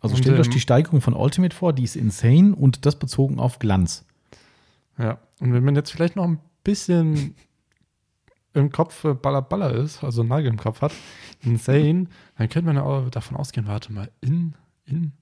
[0.00, 2.96] Also Und, stellt euch ähm, die Steigerung von Ultimate vor, die ist insane und das
[2.98, 4.04] bezogen auf Glanz.
[4.98, 5.18] Ja.
[5.38, 7.36] Und wenn man jetzt vielleicht noch ein bisschen
[8.52, 10.92] im Kopf äh, Baller Baller ist, also Nagel im Kopf hat,
[11.42, 14.54] insane, dann könnte man ja auch davon ausgehen, warte mal, in,
[14.86, 15.12] in,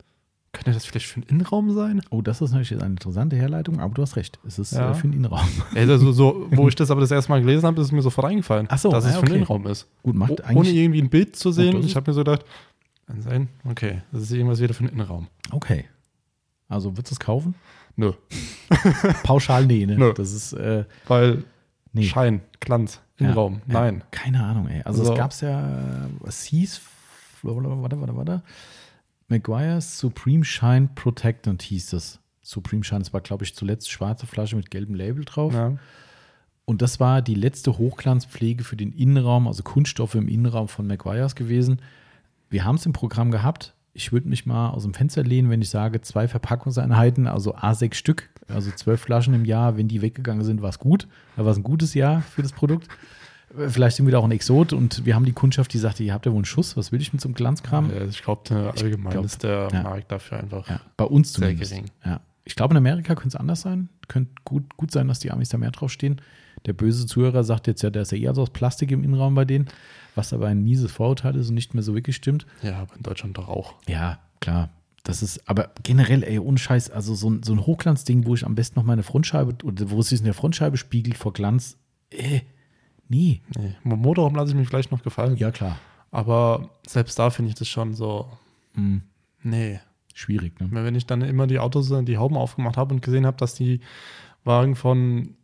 [0.53, 2.03] könnte das vielleicht für einen Innenraum sein?
[2.11, 4.39] Oh, das ist natürlich jetzt eine interessante Herleitung, aber du hast recht.
[4.47, 4.91] Es ist Ja.
[4.91, 5.47] äh, für den Innenraum.
[5.77, 8.27] Also so, wo ich das aber das erste Mal gelesen habe, ist es mir sofort
[8.27, 9.37] eingefallen, Ach so, dass es ja, für einen okay.
[9.37, 9.87] Innenraum ist.
[10.03, 10.75] Gut, macht O ohne eigentlich.
[10.75, 11.77] irgendwie ein Bild zu sehen.
[11.77, 12.45] das Ich habe mir so gedacht,
[13.09, 15.29] insane, okay, das ist irgendwas wieder für einen Innenraum.
[15.53, 15.85] Okay.
[16.69, 17.55] Also würdest du es kaufen?
[17.97, 18.13] Nö.
[19.25, 19.97] Pauschal nee, ne?
[19.99, 20.13] Nö.
[20.15, 21.45] Das ist, äh, Weil
[21.93, 22.05] nee.
[22.05, 24.05] Schein, Glanz, Ja, Innenraum, ja, nein.
[24.11, 24.83] Keine Ahnung, ey.
[24.85, 25.13] Also, So.
[25.13, 26.81] es gab es ja, es hieß,
[27.43, 28.43] warte, warte, warte.
[29.31, 32.21] McGuire's Supreme Shine Protectant hieß es.
[32.43, 35.55] Supreme Shine, das war, glaube ich, zuletzt schwarze Flasche mit gelbem Label drauf.
[35.55, 35.77] Ja.
[36.65, 41.35] Und das war die letzte Hochglanzpflege für den Innenraum, also Kunststoffe im Innenraum von McGuire's
[41.35, 41.81] gewesen.
[42.49, 43.75] Wir haben es im Programm gehabt.
[43.93, 47.95] Ich würde mich mal aus dem Fenster lehnen, wenn ich sage, zwei Verpackungseinheiten, also A6
[47.95, 49.77] Stück, also zwölf Flaschen im Jahr.
[49.77, 51.07] Wenn die weggegangen sind, war es gut.
[51.37, 52.89] Da war es ein gutes Jahr für das Produkt.
[53.69, 56.15] Vielleicht sind wir da auch ein Exot und wir haben die Kundschaft, die sagte, ihr
[56.15, 57.91] habt ja wohl einen Schuss, was will ich mit so einem Glanzkram?
[57.91, 59.83] Ja, ich glaube, allgemein glaub, ist der ja.
[59.83, 60.69] Markt dafür einfach.
[60.69, 61.73] Ja, bei uns Sehr zumindest.
[61.73, 61.87] gering.
[62.05, 62.21] Ja.
[62.45, 63.89] Ich glaube, in Amerika könnte es anders sein.
[64.09, 66.21] Könnte gut, gut sein, dass die Amis da mehr draufstehen.
[66.67, 69.35] Der böse Zuhörer sagt jetzt ja, der ist ja eher so aus Plastik im Innenraum
[69.35, 69.69] bei denen,
[70.15, 72.47] was aber ein mieses Vorurteil ist und nicht mehr so wirklich stimmt.
[72.63, 73.75] Ja, aber in Deutschland doch auch.
[73.89, 74.71] Ja, klar.
[75.03, 78.45] Das ist, aber generell, ey, ohne Scheiß, also so ein, so ein Hochglanzding, wo ich
[78.45, 81.79] am besten noch meine Frontscheibe, oder wo es sich in der Frontscheibe spiegelt vor Glanz,
[82.11, 82.41] äh,
[83.11, 83.43] nie.
[83.59, 83.75] Nee.
[83.85, 85.37] Motorraum lasse ich mich vielleicht noch gefallen.
[85.37, 85.77] Ja, klar.
[86.11, 88.29] Aber selbst da finde ich das schon so,
[88.75, 89.03] Hm,
[89.43, 89.81] nee.
[90.15, 90.69] schwierig, ne?
[90.71, 93.55] Wenn ich dann immer die Autos, äh, die Hauben aufgemacht habe und gesehen habe, dass
[93.55, 93.81] die
[94.45, 95.35] Wagen von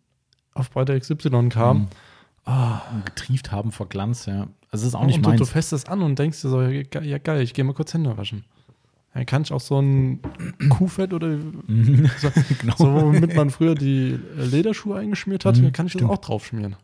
[0.54, 1.88] Aufbreiter XY kamen, Mhm.
[2.46, 4.42] ah, Getrieft haben vor Glanz, ja.
[4.42, 5.50] Also, das ist auch nicht und du, du meins.
[5.50, 8.16] fässt es an und denkst dir so, ja, ja geil, ich gehe mal kurz Hände
[8.16, 8.44] waschen.
[9.14, 10.20] Dann kann ich auch so ein
[10.68, 12.10] Kuhfett oder Mhm.
[12.18, 12.74] so, genau.
[12.76, 16.10] so, womit man früher die Lederschuhe eingeschmiert hat, Mhm, kann ich stimmt.
[16.10, 16.76] das auch drauf schmieren.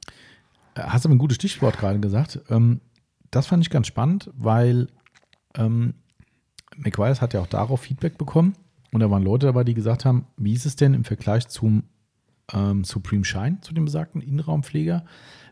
[0.75, 2.41] Hast aber ein gutes Stichwort gerade gesagt.
[2.49, 2.81] Ähm,
[3.31, 4.89] das fand ich ganz spannend, weil
[5.55, 5.95] ähm,
[6.77, 8.55] McGuire's hat ja auch darauf Feedback bekommen.
[8.93, 11.85] Und da waren Leute dabei, die gesagt haben, wie ist es denn im Vergleich zum
[12.53, 15.05] ähm, Supreme Shine, zu dem besagten Innenraumpfleger?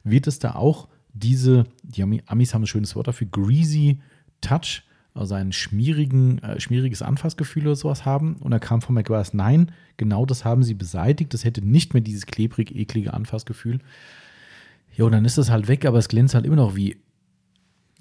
[0.04, 4.00] Wird es da auch diese, die Ami- Amis haben ein schönes Wort dafür, greasy
[4.40, 4.82] Touch,
[5.14, 8.36] also ein äh, schmieriges Anfassgefühl oder sowas haben?
[8.36, 11.34] Und da kam von McGuire's, nein, genau das haben sie beseitigt.
[11.34, 13.80] Das hätte nicht mehr dieses klebrig, eklige Anfassgefühl.
[14.96, 16.96] Ja, und dann ist das halt weg, aber es glänzt halt immer noch wie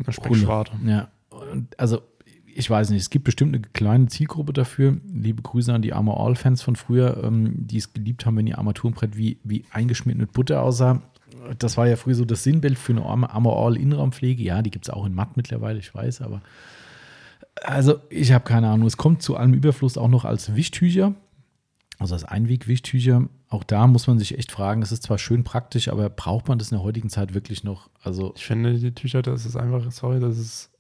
[0.04, 0.14] Eine.
[0.14, 0.74] Speckschwarte.
[0.86, 2.02] Ja, und also
[2.46, 4.98] ich weiß nicht, es gibt bestimmt eine kleine Zielgruppe dafür.
[5.14, 8.58] Liebe Grüße an die Armor All-Fans von früher, ähm, die es geliebt haben, wenn ihr
[8.58, 11.02] Armaturenbrett wie, wie eingeschmiert mit Butter aussah.
[11.58, 14.44] Das war ja früher so das Sinnbild für eine Armor Armor All Innenraumpflege.
[14.44, 16.42] Ja, die gibt es auch in matt mittlerweile, ich weiß, aber
[17.64, 18.88] also ich habe keine Ahnung.
[18.88, 21.14] Es kommt zu allem Überfluss auch noch als Wischtücher,
[22.00, 23.28] also als Einwegwischtücher.
[23.50, 26.58] Auch da muss man sich echt fragen, es ist zwar schön praktisch, aber braucht man
[26.58, 27.89] das in der heutigen Zeit wirklich noch?
[28.02, 30.72] Also Ich finde, die Tücher, das ist einfach, sorry, das ist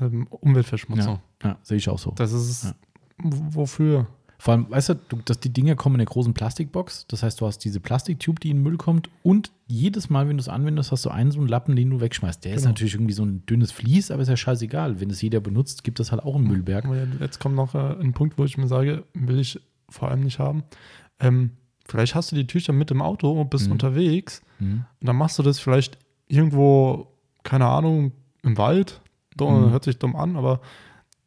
[0.00, 1.18] ähm, Umweltverschmutzung.
[1.42, 2.12] ja, sehe ich auch so.
[2.12, 2.74] Das ist, Ja.
[3.22, 4.06] wofür?
[4.40, 4.94] Vor allem, weißt du,
[5.24, 7.06] dass die Dinger kommen in der großen Plastikbox.
[7.08, 9.10] Das heißt, du hast diese Plastiktube, die in den Müll kommt.
[9.24, 12.00] Und jedes Mal, wenn du es anwendest, hast du einen so einen Lappen, den du
[12.00, 12.44] wegschmeißt.
[12.44, 12.70] Der ist Genau.
[12.70, 15.00] natürlich irgendwie so ein dünnes Vlies, aber ist ja scheißegal.
[15.00, 16.84] Wenn es jeder benutzt, gibt es halt auch einen Müllberg.
[17.18, 20.38] Jetzt kommt noch äh, ein Punkt, wo ich mir sage, will ich vor allem nicht
[20.38, 20.62] haben.
[21.20, 21.52] Ähm,
[21.86, 23.72] vielleicht hast du die Tücher mit im Auto und bist Mhm.
[23.72, 24.84] unterwegs Mhm.
[25.00, 27.08] und dann machst du das vielleicht irgendwo,
[27.42, 28.12] keine Ahnung,
[28.42, 29.00] im Wald.
[29.40, 29.70] Mhm.
[29.70, 30.60] Hört sich dumm an, aber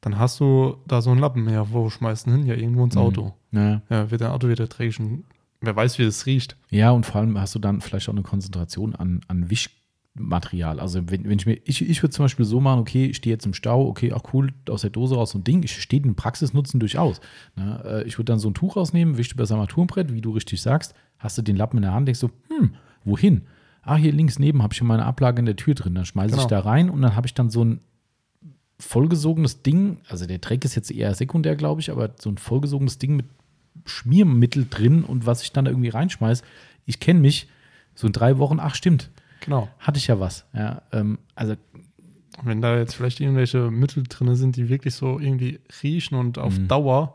[0.01, 1.47] dann hast du da so einen Lappen.
[1.49, 2.45] Ja, wo schmeißt du hin?
[2.45, 3.01] Ja, irgendwo ins Mhm.
[3.01, 3.33] Auto.
[3.51, 3.81] Ja.
[3.89, 5.23] Ja, wird dein Auto wieder dreckig und
[5.61, 6.55] wer weiß, wie das riecht.
[6.69, 9.49] ja, und vor allem hast du dann vielleicht auch eine Konzentration an, an
[10.13, 10.79] Material.
[10.79, 13.33] Also wenn, wenn ich mir, ich, ich würde zum Beispiel so machen, okay, ich stehe
[13.33, 15.63] jetzt im Stau, okay, auch cool, aus der Dose raus so ein Ding.
[15.63, 17.21] Ich stehe den Praxisnutzen durchaus.
[17.55, 17.81] Ne?
[17.85, 20.61] Äh, ich würde dann so ein Tuch rausnehmen, wische über das Armaturenbrett, wie du richtig
[20.61, 23.43] sagst, hast du den Lappen in der Hand, denkst du, hm, wohin?
[23.83, 25.95] Ah, hier links neben habe ich schon meine Ablage in der Tür drin.
[25.95, 26.43] Dann schmeiße genau.
[26.43, 27.79] ich da rein und dann habe ich dann so ein
[28.79, 32.97] vollgesogenes Ding, also der Dreck ist jetzt eher sekundär, glaube ich, aber so ein vollgesogenes
[32.97, 33.27] Ding mit
[33.85, 36.43] Schmiermittel drin und was ich dann da irgendwie reinschmeiße.
[36.85, 37.47] Ich kenne mich,
[37.95, 39.09] so in drei Wochen, ach stimmt,
[39.41, 39.67] Genau.
[39.79, 40.45] hatte ich ja was.
[40.53, 41.55] Ja, ähm, also
[42.43, 46.57] Wenn da jetzt vielleicht irgendwelche Mittel drin sind, die wirklich so irgendwie riechen und auf
[46.57, 46.67] Mhm.
[46.69, 47.13] Dauer.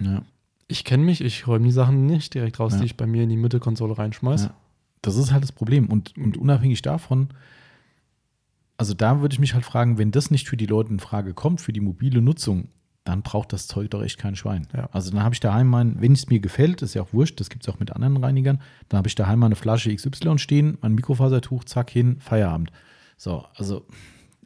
[0.00, 0.22] ja,
[0.66, 2.80] Ich kenne mich, ich räume die Sachen nicht direkt raus, Ja.
[2.80, 4.46] die ich bei mir in die Mittelkonsole reinschmeiße.
[4.48, 4.54] Ja.
[5.00, 5.86] das ist halt das Problem.
[5.88, 7.28] Und, und unabhängig davon,
[8.76, 11.34] also da würde ich mich halt fragen, wenn das nicht für die Leute in Frage
[11.34, 12.68] kommt, für die mobile Nutzung,
[13.08, 14.68] dann braucht das Zeug doch echt kein Schwein.
[14.76, 14.90] Ja.
[14.92, 17.48] Also dann habe ich daheim mein, wenn es mir gefällt, ist ja auch wurscht, das
[17.48, 20.94] gibt es auch mit anderen Reinigern, dann habe ich daheim meine Flasche XY stehen, mein
[20.94, 22.70] Mikrofasertuch, zack hin, Feierabend.
[23.16, 23.86] So, also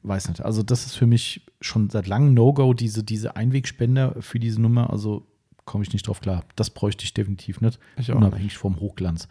[0.04, 0.42] weiß nicht.
[0.42, 4.90] Also das ist für mich schon seit langem No-Go, diese, diese Einwegspender für diese Nummer.
[4.90, 5.26] Also
[5.64, 6.44] komme ich nicht drauf klar.
[6.54, 9.26] Das bräuchte ich definitiv nicht, Ich auch unabhängig vom Hochglanz.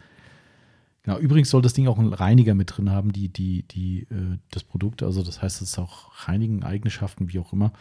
[1.04, 4.38] Genau, übrigens soll das Ding auch einen Reiniger mit drin haben, die, die, die, äh,
[4.50, 5.02] das Produkt.
[5.02, 7.72] Also das heißt, es ist auch reinigen Eigenschaften, wie auch immer.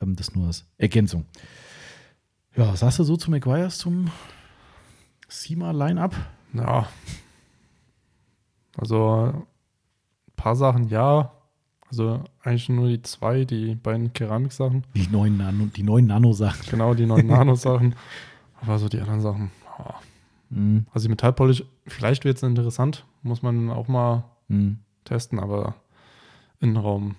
[0.00, 1.24] Ähm, das nur als Ergänzung.
[2.56, 4.10] Ja, was sagst du so zu McGuire's zum
[5.28, 6.14] SEMA-Line-Up?
[6.54, 6.88] Ja.
[8.76, 9.42] Also ein
[10.36, 11.32] paar Sachen ja.
[11.90, 14.84] Also eigentlich nur die zwei, die beiden Keramiksachen.
[14.94, 16.66] Die neuen Nano, die neuen Nano-Sachen.
[16.70, 17.94] Genau, die neuen Nano-Sachen.
[18.60, 19.50] Aber so die anderen Sachen.
[19.78, 19.94] ja.
[20.50, 20.86] Mhm.
[20.92, 23.04] Also die Metallpolish, vielleicht wird es interessant.
[23.22, 24.78] Muss man auch mal Mhm.
[25.04, 25.74] testen, aber
[26.60, 27.16] Innenraum.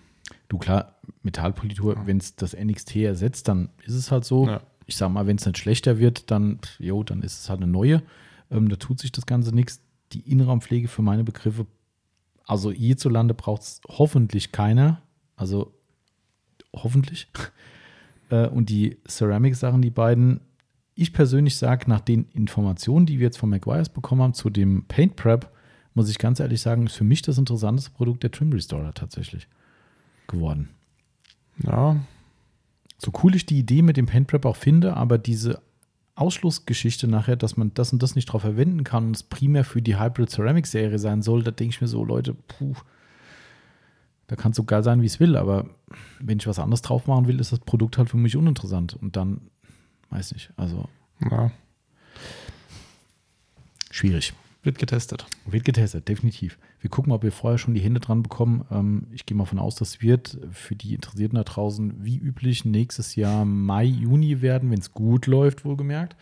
[0.49, 2.07] Du klar, Metallpolitur, Ja.
[2.07, 4.45] wenn es das NXT ersetzt, dann ist es halt so.
[4.47, 4.61] Ja.
[4.87, 7.71] Ich sag mal, wenn es nicht schlechter wird, dann, jo, dann ist es halt eine
[7.71, 8.01] neue.
[8.51, 9.81] Ähm, da tut sich das Ganze nichts.
[10.11, 11.67] Die Innenraumpflege für meine Begriffe,
[12.47, 15.01] also hierzulande braucht es hoffentlich keiner.
[15.35, 15.71] Also
[16.75, 17.27] hoffentlich.
[18.31, 20.41] Äh, und die Ceramic-Sachen, die beiden,
[20.93, 24.85] ich persönlich sage, nach den Informationen, die wir jetzt von McGuire's bekommen haben zu dem
[24.87, 25.51] Paint Prep,
[25.95, 29.47] muss ich ganz ehrlich sagen, ist für mich das interessanteste Produkt der Trim Restorer tatsächlich
[30.29, 30.69] geworden.
[31.63, 31.97] Ja,
[32.97, 35.61] So cool ich die Idee mit dem Paint Prep auch finde, aber diese
[36.15, 39.81] Ausschlussgeschichte nachher, dass man das und das nicht drauf verwenden kann und es primär für
[39.81, 42.75] die Hybrid Ceramic Serie sein soll, da denke ich mir so, Leute, puh,
[44.27, 45.69] da kann es so geil sein, wie es will, aber
[46.19, 49.15] wenn ich was anderes drauf machen will, ist das Produkt halt für mich uninteressant und
[49.15, 49.41] dann,
[50.09, 50.89] weiß nicht, also
[51.29, 51.51] ja,
[53.91, 54.33] schwierig.
[54.69, 55.25] Wird getestet.
[55.47, 56.59] Wird getestet, definitiv.
[56.79, 58.65] Wir gucken, ob wir vorher schon die Hände dran bekommen.
[58.69, 62.65] Ähm, ich gehe mal von aus, das wird für die Interessierten da draußen wie üblich
[62.65, 66.15] nächstes Jahr Mai, Juni werden, wenn es gut läuft, wohlgemerkt,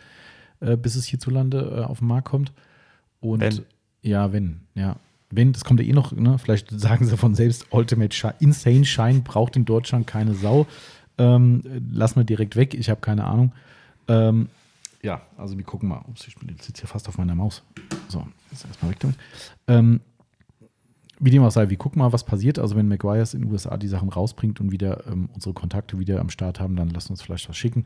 [0.60, 2.52] äh, bis es hierzulande äh, auf den Markt kommt.
[3.20, 3.60] Und Wenn.
[4.00, 4.96] ja, wenn, ja.
[5.30, 6.38] Wenn, das kommt ja eh noch, ne?
[6.38, 10.66] vielleicht sagen sie von selbst, Ultimate Shine, Insane Shine braucht in Deutschland keine Sau.
[11.18, 13.52] Ähm, lassen wir direkt weg, ich habe keine Ahnung.
[14.06, 14.48] Ähm,
[15.02, 16.04] ja, also wir gucken mal.
[16.08, 17.62] Ups, ich sitze hier fast auf meiner Maus.
[18.08, 19.16] So, jetzt erstmal weg damit.
[19.66, 20.00] Ähm,
[21.20, 22.58] wie dem auch sei, wir gucken mal, was passiert.
[22.58, 26.20] Also, wenn McGuire's in den USA die Sachen rausbringt und wieder ähm, unsere Kontakte wieder
[26.20, 27.84] am Start haben, dann lasst uns vielleicht was schicken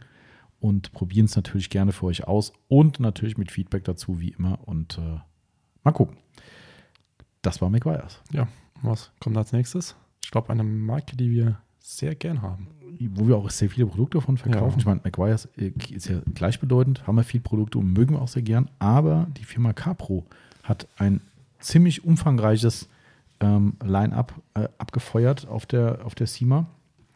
[0.61, 4.59] und probieren es natürlich gerne für euch aus und natürlich mit Feedback dazu, wie immer.
[4.67, 5.19] Und äh,
[5.83, 6.17] mal gucken.
[7.43, 8.23] Das war McGuire's.
[8.33, 8.49] Ja,
[8.83, 9.97] was kommt als nächstes?
[10.25, 12.69] Ich glaube, eine Marke, die wir sehr gern haben.
[13.15, 14.73] Wo wir auch sehr viele Produkte davon verkaufen.
[14.73, 14.79] Ja.
[14.79, 18.29] Ich meine, McGuire's äh, ist ja gleichbedeutend, haben wir viele Produkte und mögen wir auch
[18.29, 18.69] sehr gern.
[18.79, 20.25] Aber die Firma Capro
[20.63, 21.21] hat ein
[21.59, 22.89] ziemlich umfangreiches
[23.41, 26.67] ähm, Line-up äh, abgefeuert auf der, auf der SEMA.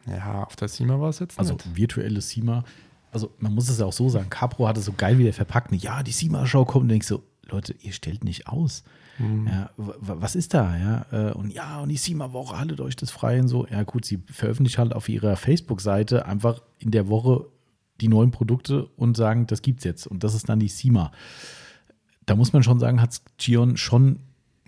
[0.06, 1.76] Ja, auf der SEMA war es jetzt Also nicht.
[1.76, 2.64] virtuelle SEMA.
[3.12, 5.72] Also man muss es ja auch so sagen, Capro hat es so geil wieder verpackt.
[5.74, 8.84] Ja, die SEMA-Show kommt und denkst so, Leute, ihr stellt nicht aus.
[9.18, 9.46] Mhm.
[9.46, 10.76] Ja, was ist da?
[10.76, 13.66] Ja, äh, und ja, und die SEMA-Woche, haltet euch das frei und so.
[13.66, 17.46] Ja, gut, sie veröffentlichen halt auf ihrer Facebook-Seite einfach in der Woche
[18.00, 20.06] die neuen Produkte und sagen, das gibt's jetzt.
[20.06, 21.12] Und das ist dann die SEMA.
[22.26, 24.20] Da muss man schon sagen, hat Gion schon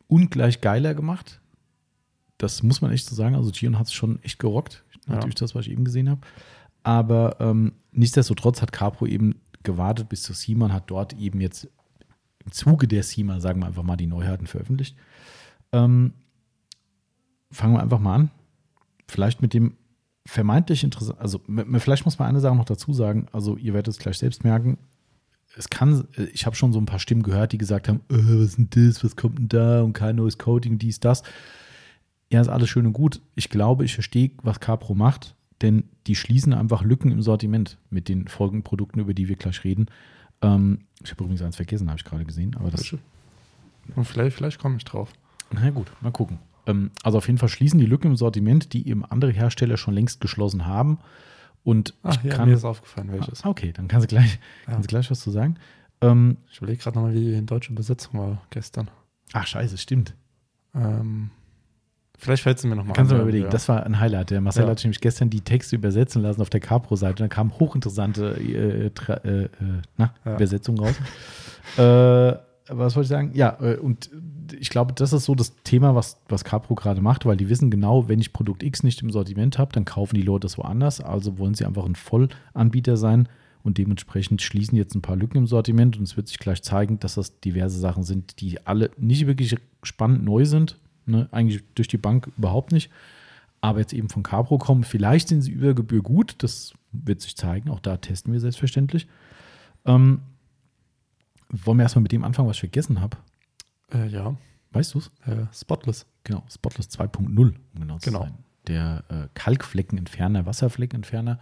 [0.07, 1.41] ungleich geiler gemacht.
[2.39, 3.35] Das muss man echt so sagen.
[3.35, 4.85] Also Gion hat es schon echt gerockt.
[5.07, 5.15] Ja.
[5.15, 6.21] Natürlich das, was ich eben gesehen habe.
[6.83, 11.69] Aber ähm, nichtsdestotrotz hat Capro eben gewartet bis zur SEMA und hat dort eben jetzt
[12.49, 14.97] im Zuge der SEMA, sagen wir einfach mal, die Neuheiten veröffentlicht.
[15.73, 16.15] Ähm,
[17.51, 18.31] fangen wir einfach mal an.
[19.07, 19.77] Vielleicht mit dem
[20.27, 21.41] vermeintlich interessant, also
[21.79, 24.77] vielleicht muss man eine Sache noch dazu sagen, also ihr werdet es gleich selbst merken,
[25.57, 28.17] es kann, äh, ich habe schon so ein paar Stimmen gehört, die gesagt haben, äh,
[28.17, 31.23] was ist denn das, was kommt denn da und kein neues Coating, dies, das.
[32.31, 33.23] Ja, ist alles schön und gut.
[33.35, 38.11] Ich glaube, ich verstehe, was Capro macht, denn die schließen einfach Lücken im Sortiment mit
[38.11, 39.87] den folgenden Produkten, über die wir gleich reden.
[40.43, 42.95] Ähm, ich habe übrigens eins vergessen, habe ich gerade gesehen, aber das,
[43.97, 45.13] Und vielleicht, vielleicht komme ich drauf.
[45.51, 46.39] na gut, mal gucken.
[46.67, 49.95] Ähm, also auf jeden Fall schließen die Lücken im Sortiment, die eben andere Hersteller schon
[49.95, 50.99] längst geschlossen haben.
[51.65, 53.45] Und Ach ich ja, kann, mir ist aufgefallen, welches.
[53.45, 54.35] Ah, okay, dann kannst du gleich,
[54.67, 54.73] Ja.
[54.73, 55.57] kannst du gleich was zu sagen.
[56.01, 58.91] Ähm, Ich überlege gerade nochmal, wie die deutsche Übersetzung war gestern.
[59.33, 60.15] ach, scheiße, stimmt.
[60.75, 61.31] Ähm,
[62.19, 63.29] vielleicht fällt es mir nochmal Kannst du mal Ja.
[63.29, 63.51] überlegen.
[63.51, 64.31] Das war ein Highlight.
[64.31, 64.71] Der Marcel Ja.
[64.71, 67.23] hat nämlich gestern die Texte übersetzen lassen auf der Capro-Seite.
[67.23, 69.49] Da kamen hochinteressante äh, tra- äh, äh,
[69.97, 70.35] na, Ja.
[70.37, 70.95] Übersetzungen raus.
[71.79, 72.39] äh,
[72.71, 73.31] was wollte ich sagen?
[73.35, 74.11] Ja, äh, und
[74.59, 77.71] ich glaube, das ist so das Thema, was, was Capro gerade macht, weil die wissen
[77.71, 81.01] genau, wenn ich Produkt X nicht im Sortiment habe, dann kaufen die Leute das woanders.
[81.01, 83.29] Also wollen sie einfach ein Vollanbieter sein
[83.63, 86.99] und dementsprechend schließen jetzt ein paar Lücken im Sortiment und es wird sich gleich zeigen,
[87.01, 90.79] dass das diverse Sachen sind, die alle nicht wirklich spannend neu sind.
[91.09, 91.29] Ne?
[91.33, 92.91] Eigentlich durch die Bank überhaupt nicht.
[93.61, 94.85] Aber jetzt eben von Capro kommen.
[94.85, 96.37] Vielleicht sind sie über Gebühr gut.
[96.39, 97.71] Das wird sich zeigen.
[97.71, 99.09] Auch da testen wir selbstverständlich.
[99.85, 100.21] Ähm,
[101.51, 103.17] wollen wir erstmal mit dem anfangen, was ich vergessen habe?
[103.93, 104.37] Äh, ja,
[104.73, 105.11] Weißt du es?
[105.27, 106.05] äh, Spotless.
[106.25, 108.25] Genau, Spotless 2.0, um genau zu Genau.
[108.25, 108.35] sein.
[108.67, 111.39] Der äh, Kalkfleckenentferner, Wasserfleckenentferner.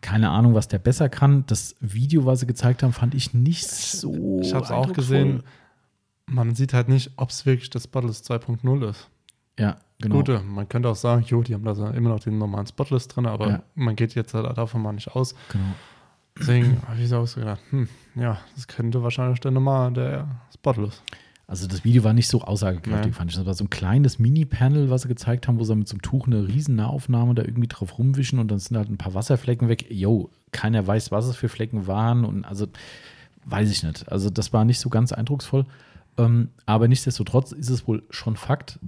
[0.00, 1.46] Keine Ahnung, was der besser kann.
[1.46, 4.40] Das Video, was sie gezeigt haben, fand ich nicht so.
[4.42, 5.44] ich habe es auch gesehen.
[6.26, 9.08] Man sieht halt nicht, ob es wirklich das Spotless 2.0 ist.
[9.58, 10.16] Ja, genau.
[10.16, 13.26] Gute, man könnte auch sagen, jo, die haben da immer noch den normalen Spotless drin,
[13.26, 13.62] aber Ja.
[13.74, 15.34] man geht jetzt halt davon mal nicht aus.
[15.50, 15.64] genau.
[16.36, 21.00] Deswegen habe ich so ausgedacht, hm, ja, das könnte wahrscheinlich der normal, der Spotless.
[21.46, 23.12] Also das Video war nicht so aussagekräftig, Nee.
[23.12, 23.36] fand ich.
[23.36, 26.02] Das war so ein kleines Mini-Panel, was sie gezeigt haben, wo sie mit so einem
[26.02, 29.68] Tuch eine riesen Nahaufnahme da irgendwie drauf rumwischen und dann sind halt ein paar Wasserflecken
[29.68, 29.86] weg.
[29.90, 32.66] Yo, keiner weiß, was es für Flecken waren und also
[33.44, 34.10] weiß ich nicht.
[34.10, 35.66] Also das war nicht so ganz eindrucksvoll.
[36.18, 38.78] Ähm, aber nichtsdestotrotz ist es wohl schon Fakt.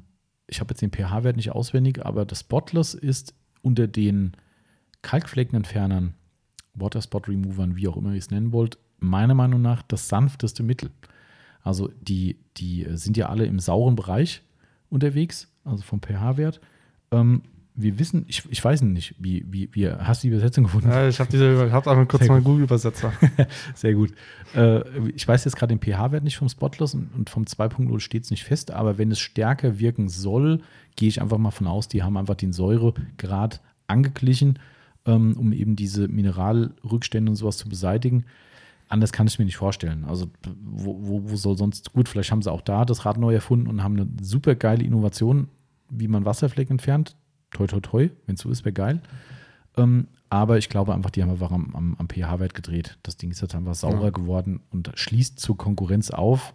[0.46, 4.32] Ich habe jetzt den pH-Wert nicht auswendig, aber das Spotless ist unter den
[5.02, 6.14] Kalkfleckenentfernern,
[6.74, 10.62] Water Spot Removern, wie auch immer ihr es nennen wollt, meiner Meinung nach das sanfteste
[10.62, 10.90] Mittel.
[11.62, 14.42] Also die, die sind ja alle im sauren Bereich
[14.88, 16.60] unterwegs, also vom pH-Wert.
[17.10, 17.42] Ähm,
[17.78, 20.88] wir wissen, ich, ich weiß nicht, wie, wie, wie hast du die Übersetzung gefunden?
[20.88, 23.12] Ja, ich habe diese, ich habe einfach kurz Sehr mal einen Google-Übersetzer.
[23.74, 24.12] Sehr gut.
[24.54, 28.24] Äh, ich weiß jetzt gerade den pH-Wert nicht vom Spotless und, und vom 2.0 steht
[28.24, 30.62] es nicht fest, aber wenn es stärker wirken soll,
[30.96, 34.58] gehe ich einfach mal von aus, die haben einfach den Säuregrad angeglichen,
[35.04, 38.24] ähm, um eben diese Mineralrückstände und sowas zu beseitigen.
[38.88, 40.04] Anders kann ich mir nicht vorstellen.
[40.04, 40.28] Also,
[40.64, 43.66] wo, wo, wo soll sonst, gut, vielleicht haben sie auch da das Rad neu erfunden
[43.66, 45.48] und haben eine super geile Innovation,
[45.90, 47.16] wie man Wasserflecken entfernt.
[47.52, 49.00] Toi, toi, toi, wenn es so ist, wäre geil.
[49.76, 52.98] Ähm, aber ich glaube einfach, die haben einfach am, am, am pH-Wert gedreht.
[53.02, 54.10] Das Ding ist jetzt einfach saurer Ja.
[54.10, 56.54] geworden und schließt zur Konkurrenz auf.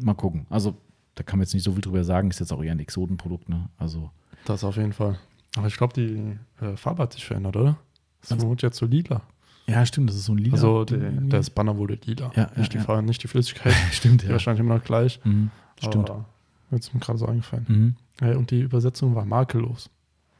[0.00, 0.46] Mal gucken.
[0.50, 0.76] Also,
[1.14, 2.30] da kann man jetzt nicht so viel drüber sagen.
[2.30, 3.68] Ist jetzt auch eher ein Exotenprodukt, ne?
[3.78, 4.10] Also,
[4.44, 5.18] Das auf jeden Fall.
[5.56, 7.78] Aber ich glaube, die äh, Farbe hat sich verändert, oder?
[8.22, 8.40] Es Was?
[8.42, 9.22] wurde jetzt so lila.
[9.66, 10.54] ja, stimmt, das ist so ein lila.
[10.54, 12.30] Also der, das Banner wurde lila.
[12.36, 13.72] Ja, nicht, ja, die Farbe, nicht die Flüssigkeit.
[13.92, 14.30] stimmt, ja.
[14.30, 15.20] wahrscheinlich immer noch gleich.
[15.24, 15.50] Mhm,
[15.82, 16.10] stimmt.
[16.10, 16.26] Aber
[16.70, 17.66] Jetzt ist mir gerade so eingefallen.
[17.68, 18.26] Mhm.
[18.26, 19.90] Äh, Und die Übersetzung war makellos.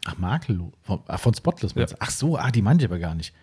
[0.06, 0.72] Ach, makellos.
[0.82, 1.74] Von, ah, von Spotless.
[1.74, 1.84] du?
[1.98, 3.34] Ach so, ah, die meinte ich aber gar nicht.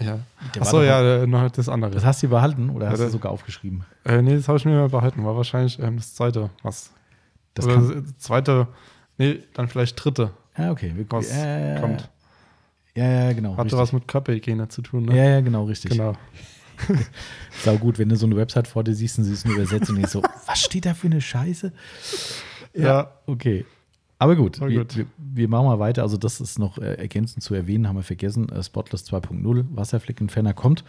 [0.00, 0.18] Ja.
[0.54, 1.92] Der Achso, ja, äh, noch das andere.
[1.92, 3.84] Das hast du behalten oder Ja, hast du sogar aufgeschrieben?
[4.04, 5.24] äh, nee, das habe ich mir behalten.
[5.24, 6.50] War wahrscheinlich ähm, das zweite.
[6.62, 6.90] Was?
[7.54, 8.66] Das Oder das zweite.
[9.18, 10.32] Nee, dann vielleicht dritte.
[10.58, 10.92] ja, okay.
[10.94, 12.10] Wir, Was äh, kommt.
[12.94, 13.52] Ja, ja, genau.
[13.52, 13.78] Hatte richtig.
[13.78, 15.16] was mit Körperhygiene zu tun, ne?
[15.16, 15.92] Ja, ja, genau, richtig.
[15.92, 16.14] Genau.
[17.64, 19.96] Sau gut, wenn du so eine Website vor dir siehst und sie ist eine Übersetzung
[19.96, 21.72] und denkst so, was steht da für eine Scheiße?
[22.74, 23.12] Ja.
[23.26, 23.64] Okay.
[24.18, 24.96] Aber gut, Aber wir, gut.
[24.96, 26.02] Wir, wir machen mal weiter.
[26.02, 28.48] Also, das ist noch äh, ergänzend zu erwähnen, haben wir vergessen.
[28.48, 30.84] Äh, Spotless 2.0, Wasserfleckenentferner kommt.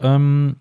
[0.00, 0.56] Ähm,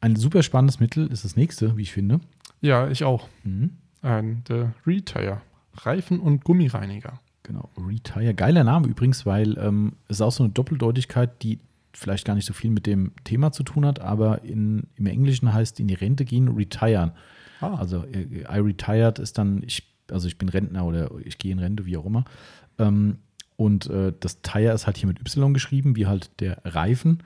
[0.00, 2.20] ein super spannendes Mittel ist das nächste, wie ich finde.
[2.60, 3.28] Ja, ich auch.
[3.44, 3.70] Mhm.
[4.02, 5.40] Ein der Retire.
[5.74, 7.20] Reifen- und Gummireiniger.
[7.42, 8.34] Genau, Retire.
[8.34, 11.58] Geiler Name übrigens, weil ähm, es ist auch so eine Doppeldeutigkeit, die
[11.92, 15.52] vielleicht gar nicht so viel mit dem Thema zu tun hat, aber in, im Englischen
[15.52, 17.12] heißt in die Rente gehen, retiren.
[17.60, 21.52] Ah, Also äh, I retired ist dann, ich, also ich bin Rentner oder ich gehe
[21.52, 22.24] in Rente, wie auch immer.
[22.78, 23.18] Ähm,
[23.56, 27.22] und äh, das Tire ist halt hier mit Y geschrieben, wie halt der Reifen.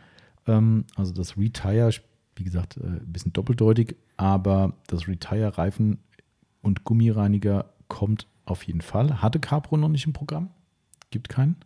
[0.47, 1.91] Ähm, also das Retire,
[2.37, 5.99] wie gesagt, äh, ein bisschen doppeldeutig, aber das Retire Reifen
[6.63, 9.23] und Gummireiniger kommt auf jeden Fall.
[9.23, 10.51] Hatte Capro noch nicht im Programm,
[11.11, 11.57] gibt keinen.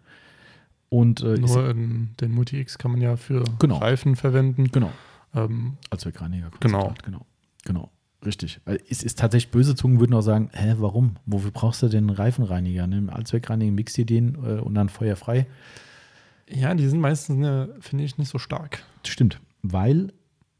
[0.91, 3.77] Und äh, nur in den Multi-X kann man ja für Genau.
[3.79, 4.69] Reifen verwenden.
[4.73, 4.91] genau,
[5.35, 6.51] Ähm, Allzweckreiniger.
[6.61, 6.95] Genau.
[7.05, 7.27] Genau,
[7.65, 7.91] genau.
[8.25, 8.61] Richtig.
[8.89, 11.17] Es ist tatsächlich, böse Zungen würden auch sagen, hä, warum?
[11.27, 12.85] Wofür brauchst du denn einen Reifenreiniger?
[12.85, 15.47] Im Allzweckreiniger mix dir den äh, und dann feuerfrei.
[16.49, 18.83] ja, die sind meistens, ne, finde ich, nicht so stark.
[19.07, 20.13] Stimmt, weil,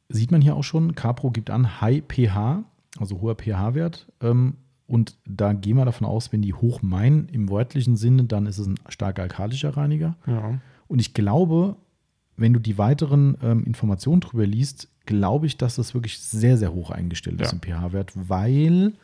[0.09, 2.63] sieht man hier auch schon, Capro gibt an High pH,
[2.99, 4.07] also hoher pH-Wert.
[4.21, 4.55] Ähm,
[4.89, 8.59] und da gehen wir davon aus, wenn die hoch meinen im wörtlichen Sinne, dann ist
[8.59, 10.17] es ein stark alkalischer Reiniger.
[10.27, 10.59] Ja.
[10.89, 11.77] Und ich glaube,
[12.37, 16.73] wenn du die weiteren ähm, Informationen drüber liest, glaube ich, dass das wirklich sehr, sehr
[16.73, 17.59] hoch eingestellt ist Ja.
[17.59, 18.95] im pH-Wert, weil,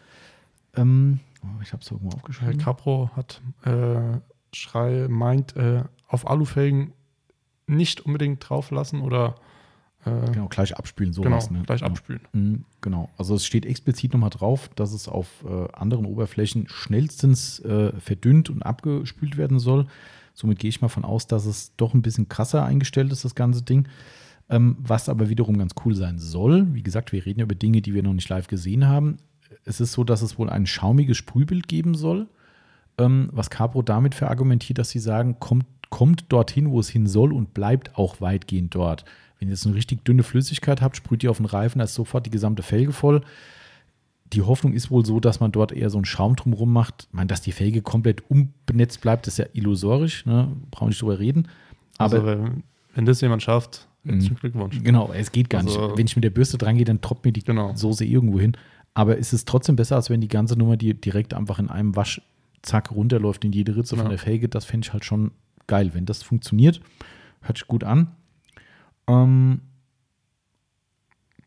[0.74, 1.20] ähm,
[1.62, 2.58] Ich habe es irgendwo aufgeschrieben.
[2.58, 4.18] Capro hat äh,
[4.54, 6.92] Schrei meint, äh, auf Alufelgen
[7.66, 9.34] nicht unbedingt drauf lassen oder
[10.06, 11.50] äh, Genau, gleich abspülen, genau, sowas.
[11.50, 11.62] ne?
[11.64, 11.86] gleich Ja.
[11.86, 12.20] abspülen.
[12.32, 17.60] Mhm, Genau, also es steht explizit nochmal drauf, dass es auf äh, anderen Oberflächen schnellstens
[17.60, 19.86] äh, verdünnt und abgespült werden soll.
[20.34, 23.34] Somit gehe ich mal von aus, dass es doch ein bisschen krasser eingestellt ist, das
[23.34, 23.88] ganze Ding.
[24.50, 26.74] Ähm, was aber wiederum ganz cool sein soll.
[26.74, 29.16] Wie gesagt, wir reden ja über Dinge, die wir noch nicht live gesehen haben.
[29.64, 32.28] Es ist so, dass es wohl ein schaumiges Sprühbild geben soll,
[32.98, 37.32] ähm, was Capro damit verargumentiert, dass sie sagen, kommt, kommt dorthin, wo es hin soll
[37.32, 39.06] und bleibt auch weitgehend dort.
[39.44, 41.92] Wenn ihr jetzt eine richtig dünne Flüssigkeit habt, sprüht ihr auf den Reifen, da ist
[41.92, 43.20] sofort die gesamte Felge voll.
[44.32, 47.08] Die Hoffnung ist wohl so, dass man dort eher so einen Schaum drumherum macht.
[47.10, 50.48] Ich meine, dass die Felge komplett unbenetzt bleibt, ist ja illusorisch, ne?
[50.70, 51.48] brauchen nicht drüber reden.
[51.98, 52.52] Aber also,
[52.94, 54.38] wenn, das jemand schafft, herzlichen Mhm.
[54.38, 54.80] Glückwunsch.
[54.82, 55.98] Genau, es geht gar Also- nicht.
[55.98, 57.74] Wenn ich mit der Bürste dran gehe, dann tropft mir die Genau.
[57.76, 58.56] Soße irgendwo hin.
[58.94, 61.94] Aber es ist trotzdem besser, als wenn die ganze Nummer die direkt einfach in einem
[61.96, 62.22] Wasch
[62.62, 64.08] zack runterläuft in jede Ritze von Ja.
[64.10, 64.48] der Felge.
[64.48, 65.32] Das fände ich halt schon
[65.66, 65.90] geil.
[65.92, 66.80] Wenn das funktioniert,
[67.42, 68.08] hört sich gut an.
[69.06, 69.60] Ähm,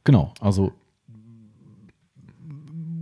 [0.03, 0.73] genau, also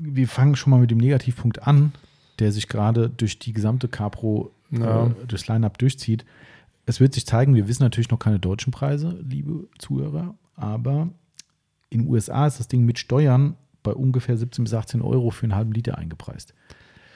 [0.02, 1.92] wir fangen schon mal mit dem Negativpunkt an,
[2.40, 5.08] der sich gerade durch die gesamte Capro, Ja.
[5.08, 6.26] äh, durchs Line-Up durchzieht.
[6.86, 11.10] Es wird sich zeigen, wir wissen natürlich noch keine deutschen Preise, liebe Zuhörer, aber
[11.90, 15.44] in den USA ist das Ding mit Steuern bei ungefähr 17 bis 18 Euro für
[15.44, 16.54] einen halben Liter eingepreist.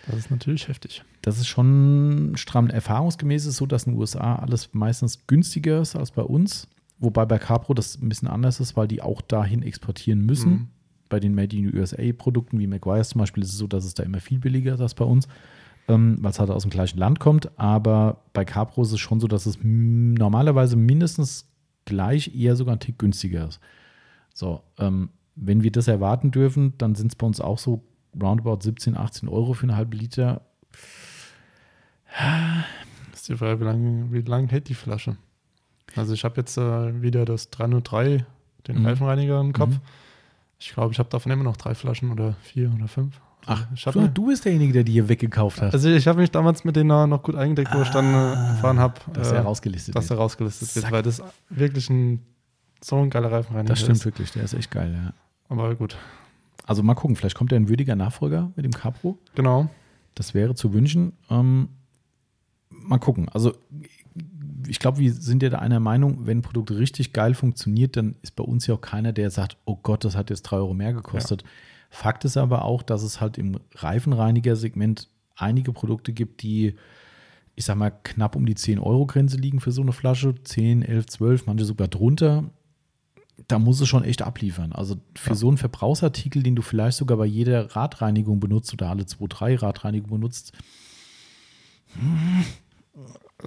[0.07, 1.03] Das ist natürlich heftig.
[1.21, 2.69] Das ist schon stramm.
[2.69, 6.67] Erfahrungsgemäß ist es so, dass in den USA alles meistens günstiger ist als bei uns.
[6.99, 10.51] Wobei bei Capro das ein bisschen anders ist, weil die auch dahin exportieren müssen.
[10.51, 10.67] Mhm.
[11.07, 14.03] Bei den Made in USA-Produkten wie McGuire's zum Beispiel ist es so, dass es da
[14.03, 15.27] immer viel billiger ist als bei uns,
[15.87, 17.57] ähm, weil es halt aus dem gleichen Land kommt.
[17.57, 21.49] Aber bei Capro ist es schon so, dass es normalerweise mindestens
[21.85, 23.59] gleich, eher sogar ein Tick günstiger ist.
[24.33, 27.83] So, ähm, wenn wir das erwarten dürfen, dann sind es bei uns auch so
[28.21, 30.41] roundabout 17, 18 Euro für eine halbe Liter.
[33.11, 35.17] Das ist die Frage, wie lange wie lang hält die Flasche?
[35.95, 38.25] Also ich habe jetzt äh, wieder das 303,
[38.67, 38.85] den Mhm.
[38.85, 39.71] Reifenreiniger im Kopf.
[39.71, 39.79] Mhm.
[40.59, 43.19] Ich glaube, ich habe davon immer noch drei Flaschen oder vier oder fünf.
[43.45, 45.73] Also Ach, ich mir, du bist derjenige, der die hier weggekauft hat.
[45.73, 48.79] also ich habe mich damals mit denen noch gut eingedeckt, wo ich dann äh, erfahren
[48.79, 50.19] habe, dass äh, er rausgelistet dass er wird.
[50.19, 50.91] rausgelistet wird, Zack.
[50.91, 52.21] weil das wirklich ein
[52.81, 54.05] so ein geiler Reifenreiniger Das stimmt ist.
[54.05, 55.13] wirklich, der ist echt geil, ja.
[55.47, 55.97] Aber gut,
[56.65, 59.17] Also mal gucken, vielleicht kommt ja ein würdiger Nachfolger mit dem Capro.
[59.35, 59.69] genau.
[60.15, 61.13] Das wäre zu wünschen.
[61.29, 61.69] Ähm,
[62.69, 63.29] mal gucken.
[63.29, 63.53] Also
[64.67, 68.15] ich glaube, wir sind ja da einer Meinung, wenn ein Produkt richtig geil funktioniert, dann
[68.21, 70.73] ist bei uns ja auch keiner, der sagt, oh Gott, das hat jetzt drei Euro
[70.73, 71.43] mehr gekostet.
[71.89, 76.75] Fakt ist aber auch, dass es halt im Reifenreiniger-Segment einige Produkte gibt, die,
[77.55, 80.35] ich sag mal, knapp um die 10-Euro-Grenze liegen für so eine Flasche.
[80.43, 82.43] 10, 11, 12, manche sogar drunter.
[83.47, 84.73] Da muss es schon echt abliefern.
[84.73, 85.35] Also für Ja.
[85.35, 89.55] so einen Verbrauchsartikel, den du vielleicht sogar bei jeder Radreinigung benutzt oder alle 2, 3
[89.55, 90.53] Radreinigung benutzt,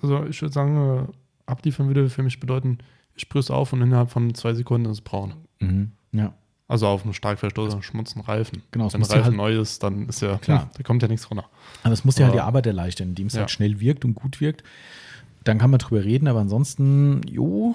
[0.01, 1.12] Also ich würde sagen, äh,
[1.47, 2.78] abliefern würde für mich bedeuten,
[3.14, 5.34] ich sprühe es auf und innerhalb von zwei Sekunden ist es braun.
[5.61, 5.93] mhm.
[6.12, 6.32] ja,
[6.68, 8.62] Also auf einem stark verstoßenen, schmutzenden Reifen.
[8.70, 10.70] Genau, Wenn ja Reifen halt- neu ist, dann ist ja, Klar.
[10.74, 11.45] da kommt ja nichts runter.
[11.82, 13.40] aber es muss dir halt die Arbeit erleichtern, indem es Ja.
[13.40, 14.62] halt schnell wirkt und gut wirkt.
[15.45, 17.74] Dann kann man drüber reden, aber ansonsten, jo,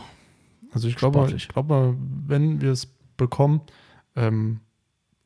[0.72, 1.96] Also ich glaube, ich glaube,
[2.28, 2.88] wenn wir es
[3.18, 3.62] bekommen,
[4.16, 4.60] ähm,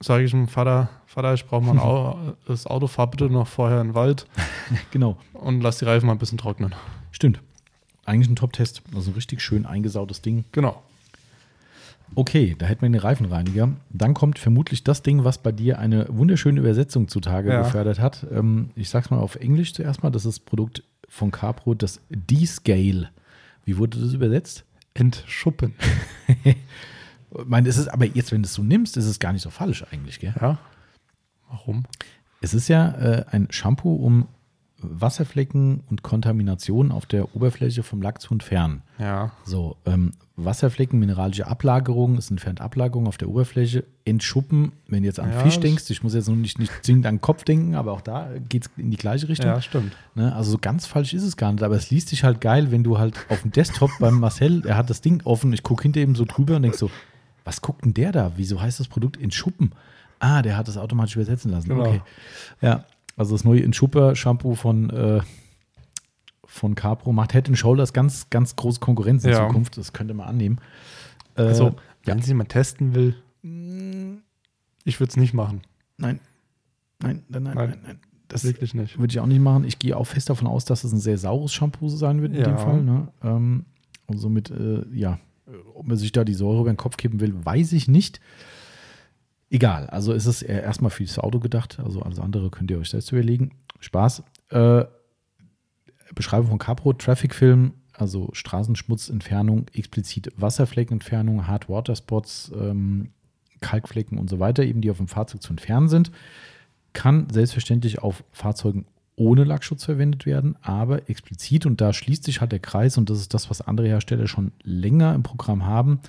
[0.02, 3.47] sage ich dem Vater, Vater, ich brauche mal ein Au das Auto, fahr bitte noch
[3.47, 4.26] vorher in den Wald
[4.91, 6.74] genau, und lass die Reifen mal ein bisschen trocknen.
[7.12, 7.39] stimmt.
[8.06, 8.82] Eigentlich ein Top-Test.
[8.95, 10.43] Also ein richtig schön eingesautes Ding.
[10.54, 10.82] Genau.
[12.16, 13.70] Okay, da hätten wir den Reifenreiniger.
[13.91, 17.62] Dann kommt vermutlich das Ding, was bei dir eine wunderschöne Übersetzung zutage Ja.
[17.62, 18.26] gefördert hat.
[18.32, 20.10] Ähm, ich sag's mal auf Englisch zuerst mal.
[20.10, 23.10] Das ist das Produkt von Capro, das D-Scale.
[23.66, 24.66] Wie wurde das übersetzt?
[24.95, 25.76] Entschuppen.
[27.38, 29.41] Ich meine, es ist aber jetzt, wenn du es so nimmst, ist es gar nicht
[29.41, 30.34] so falsch eigentlich, gell?
[30.39, 30.59] Ja.
[31.49, 31.84] Warum?
[32.41, 34.27] Es ist ja äh, ein Shampoo, um
[34.84, 38.82] Wasserflecken und Kontamination auf der Oberfläche vom Lack zu entfernen.
[38.97, 39.32] Ja.
[39.43, 43.84] So, ähm, Wasserflecken, mineralische Ablagerung, es entfernt Ablagerung auf der Oberfläche.
[44.05, 47.05] Entschuppen, wenn du jetzt an Ja, Fisch denkst, ich muss jetzt noch nicht, nicht zwingend
[47.05, 49.47] an den Kopf denken, aber auch da geht es in die gleiche Richtung.
[49.47, 49.95] Ja, stimmt.
[50.15, 50.34] Ne?
[50.34, 52.84] Also so ganz falsch ist es gar nicht, aber es liest sich halt geil, wenn
[52.84, 56.01] du halt auf dem Desktop beim Marcel, er hat das Ding offen, ich gucke hinter
[56.01, 56.89] ihm so drüber und denk so,
[57.43, 58.31] was guckt denn der da?
[58.35, 59.71] Wieso heißt das Produkt Entschuppen?
[60.19, 61.69] Ah, der hat das automatisch übersetzen lassen.
[61.69, 61.81] Genau.
[61.87, 62.01] Okay.
[62.61, 62.85] Ja,
[63.17, 65.21] also das neue Entschupper-Shampoo von, äh,
[66.45, 69.47] von Capro macht Head Shoulders ganz, ganz große Konkurrenz in Ja.
[69.47, 69.77] Zukunft.
[69.77, 70.59] Das könnte man annehmen.
[71.35, 71.75] Äh, Also,
[72.05, 72.23] wenn ja.
[72.23, 73.15] sie mal testen will,
[74.83, 75.61] ich würde es nicht machen.
[75.97, 76.19] Nein.
[77.01, 77.69] Nein, nein, nein, Nein.
[77.69, 77.99] nein, nein.
[78.27, 78.97] Das Wirklich nicht.
[78.97, 79.65] würde ich auch nicht machen.
[79.65, 82.39] Ich gehe auch fest davon aus, dass es ein sehr saures Shampoo sein wird in
[82.41, 82.45] Ja.
[82.47, 82.81] dem Fall.
[82.81, 83.07] Ne?
[83.23, 83.65] Ähm,
[84.07, 85.19] und somit, äh, ja,
[85.74, 88.20] ob man sich da die Säure über den Kopf kippen will, weiß ich nicht.
[89.49, 93.12] Egal, also ist es erstmal fürs Auto gedacht, also alles andere könnt ihr euch selbst
[93.12, 93.52] überlegen.
[93.80, 94.24] Spaß.
[94.49, 94.86] Äh,
[96.16, 103.10] Beschreibung von Capro, Traffic-Film, also Straßenschmutzentfernung, explizit Wasserfleckenentfernung, Hard Water Spots, ähm,
[103.60, 106.12] Kalkflecken und so weiter, eben die auf dem Fahrzeug zu entfernen sind.
[106.93, 108.86] Kann selbstverständlich auf Fahrzeugen
[109.16, 113.20] ohne Lackschutz verwendet werden, aber explizit, und da schließt sich halt der Kreis, und das
[113.20, 115.99] ist das, was andere Hersteller schon länger im Programm haben,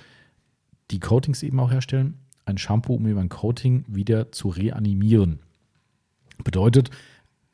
[0.91, 5.39] die Coatings eben auch herstellen, ein Shampoo, um über ein Coating wieder zu reanimieren.
[6.43, 6.89] Bedeutet,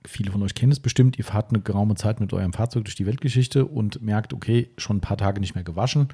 [0.06, 2.96] viele von euch kennen es bestimmt, ihr fahrt eine geraume Zeit mit eurem Fahrzeug durch
[2.96, 6.10] die Weltgeschichte und merkt, okay, schon ein paar Tage nicht mehr gewaschen.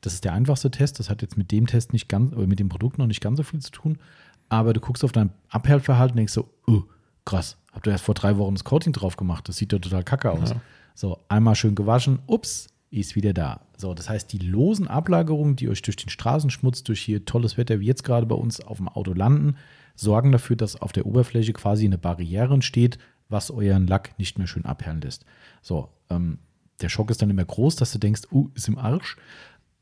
[0.00, 0.98] Das ist der einfachste Test.
[0.98, 3.38] Das hat jetzt mit dem Test nicht ganz, oder mit dem Produkt noch nicht ganz
[3.38, 3.98] so viel zu tun.
[4.48, 6.82] Aber du guckst auf dein Abhellverhalten und denkst so, oh,
[7.24, 9.48] krass, habt ihr erst vor drei Wochen das Coating drauf gemacht.
[9.48, 10.50] Das sieht ja total kacke aus.
[10.50, 10.60] Ja.
[10.94, 13.60] So, einmal schön gewaschen, ups, ist wieder da.
[13.76, 17.78] So, das heißt, die losen Ablagerungen, die euch durch den Straßenschmutz, durch hier tolles Wetter
[17.78, 19.56] wie jetzt gerade bei uns auf dem Auto landen,
[19.94, 22.98] sorgen dafür, dass auf der Oberfläche quasi eine Barriere entsteht,
[23.28, 25.26] was euren Lack nicht mehr schön abperlen lässt.
[25.60, 26.38] So, ähm,
[26.80, 29.16] der Schock ist dann immer groß, dass du denkst, uh, ist im Arsch.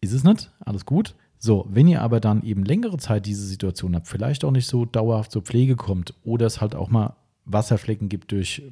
[0.01, 1.15] Ist es nicht, alles gut.
[1.39, 4.85] So, wenn ihr aber dann eben längere Zeit diese Situation habt, vielleicht auch nicht so
[4.85, 7.15] dauerhaft zur Pflege kommt oder es halt auch mal
[7.45, 8.63] Wasserflecken gibt durch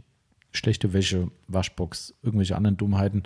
[0.52, 3.22] schlechte Wäsche, Waschbox, irgendwelche anderen Dummheiten,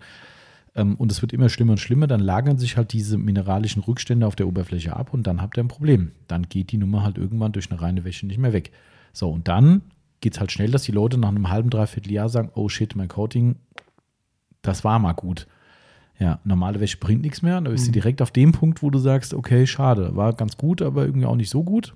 [0.76, 4.26] ähm, und es wird immer schlimmer und schlimmer, dann lagern sich halt diese mineralischen Rückstände
[4.26, 6.12] auf der Oberfläche ab und dann habt ihr ein Problem.
[6.28, 8.70] Dann geht die Nummer halt irgendwann durch eine reine Wäsche nicht mehr weg.
[9.12, 9.82] So, und dann
[10.20, 12.94] geht es halt schnell, dass die Leute nach einem halben, dreiviertel Jahr sagen, oh shit,
[12.94, 13.56] mein Coating,
[14.60, 15.46] das war mal gut.
[16.18, 17.60] Ja, normale Wäsche bringt nichts mehr.
[17.60, 17.88] Da bist mhm.
[17.88, 21.26] du direkt auf dem Punkt, wo du sagst, okay, schade, war ganz gut, aber irgendwie
[21.26, 21.94] auch nicht so gut.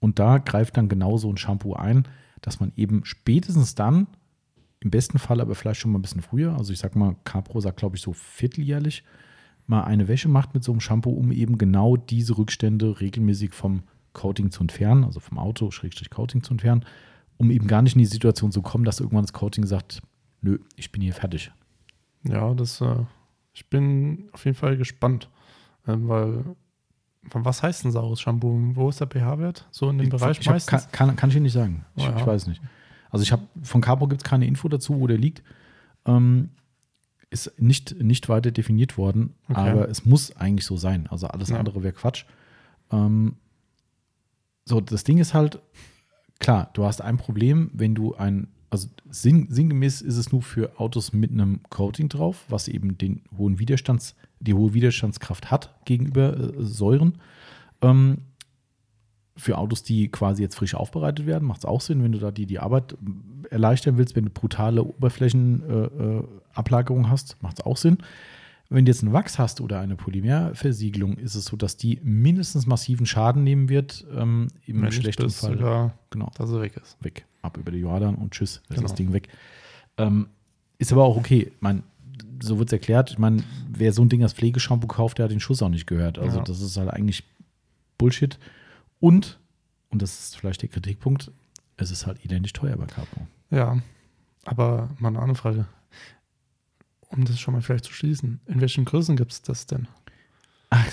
[0.00, 2.04] Und da greift dann genau so ein Shampoo ein,
[2.40, 4.06] dass man eben spätestens dann
[4.80, 6.56] im besten Fall aber vielleicht schon mal ein bisschen früher.
[6.56, 9.04] Also ich sag mal, Capro sagt, glaube ich, so vierteljährlich
[9.66, 13.82] mal eine Wäsche macht mit so einem Shampoo, um eben genau diese Rückstände regelmäßig vom
[14.12, 16.84] Coating zu entfernen, also vom Auto, Schrägstrich Coating zu entfernen,
[17.36, 20.02] um eben gar nicht in die Situation zu kommen, dass irgendwann das Coating sagt,
[20.40, 21.52] nö, ich bin hier fertig.
[22.24, 23.04] Ja, das, äh,
[23.52, 25.30] ich bin auf jeden Fall gespannt,
[25.86, 26.44] äh, weil
[27.22, 28.58] was heißt ein saures Shampoo?
[28.74, 29.66] Wo ist der pH-Wert?
[29.70, 30.84] So in dem ich, Bereich ich meistens?
[30.84, 31.84] Hab, kann, kann, ich Ihnen nicht sagen.
[31.96, 32.16] Ich, oh, ja.
[32.16, 32.62] ich weiß nicht.
[33.10, 35.42] Also ich habe von Capo gibt es keine Info dazu, wo der liegt.
[36.06, 36.50] Ähm,
[37.30, 39.60] ist nicht, nicht weiter definiert worden, okay.
[39.60, 41.06] aber es muss eigentlich so sein.
[41.08, 41.58] Also alles ja.
[41.58, 42.24] andere wäre Quatsch.
[42.90, 43.36] Ähm,
[44.64, 45.60] so, das Ding ist halt,
[46.40, 50.78] klar, du hast ein Problem, wenn du ein, also sinn, sinngemäß ist es nur für
[50.78, 56.38] Autos mit einem Coating drauf, was eben den hohen Widerstands, die hohe Widerstandskraft hat gegenüber
[56.38, 57.18] äh, Säuren.
[57.82, 58.18] Ähm,
[59.36, 62.30] für Autos, die quasi jetzt frisch aufbereitet werden, macht es auch Sinn, wenn du da
[62.30, 62.96] die, die Arbeit
[63.50, 67.98] erleichtern willst, wenn du brutale Oberflächenablagerung äh, äh hast, macht es auch Sinn.
[68.72, 72.66] Wenn du jetzt einen Wachs hast oder eine Polymerversiegelung, ist es so, dass die mindestens
[72.66, 74.06] massiven Schaden nehmen wird.
[74.16, 75.58] Ähm, Im schlechten Fall.
[75.58, 76.30] Sogar, genau.
[76.36, 76.96] Dass er weg ist.
[77.02, 77.26] Weg.
[77.42, 78.82] Ab über die Jordan und tschüss, ist genau.
[78.82, 79.28] das Ding weg.
[79.98, 80.28] Ähm,
[80.78, 81.50] ist aber auch okay.
[81.58, 81.82] Meine,
[82.40, 83.10] so wird es erklärt.
[83.10, 85.88] Ich meine, wer so ein Ding als Pflegeshampoo kauft, der hat den Schuss auch nicht
[85.88, 86.18] gehört.
[86.20, 86.44] Also, ja.
[86.44, 87.24] das ist halt eigentlich
[87.98, 88.38] Bullshit.
[89.00, 89.40] Und,
[89.88, 91.32] und das ist vielleicht der Kritikpunkt,
[91.76, 93.26] es ist halt identisch teuer bei Capo.
[93.50, 93.82] Ja,
[94.44, 95.66] aber mal eine andere Frage.
[97.10, 99.88] Um das schon mal vielleicht zu schließen, in welchen Größen gibt es das denn?
[100.70, 100.86] Ach,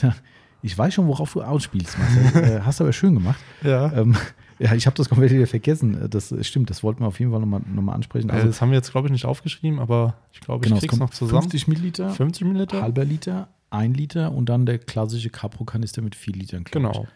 [0.64, 2.44] ich weiß schon, worauf du ausspielst, Marcel.
[2.58, 3.40] Äh, hast du aber schön gemacht.
[3.64, 3.94] Ja.
[3.94, 4.18] Ähm,
[4.60, 6.10] ja, ich habe das komplett wieder vergessen.
[6.10, 8.32] Das stimmt, das wollten wir auf jeden Fall nochmal noch mal ansprechen.
[8.32, 10.98] Also, das haben wir jetzt, glaube ich, nicht aufgeschrieben, aber ich glaube, ich genau, krieg's
[10.98, 11.44] noch zusammen.
[11.44, 16.34] 50 Milliliter, 50 Milliliter, halber Liter, ein Liter und dann der klassische Capro-Kanister mit 4
[16.34, 16.64] Litern.
[16.72, 17.08] Genau,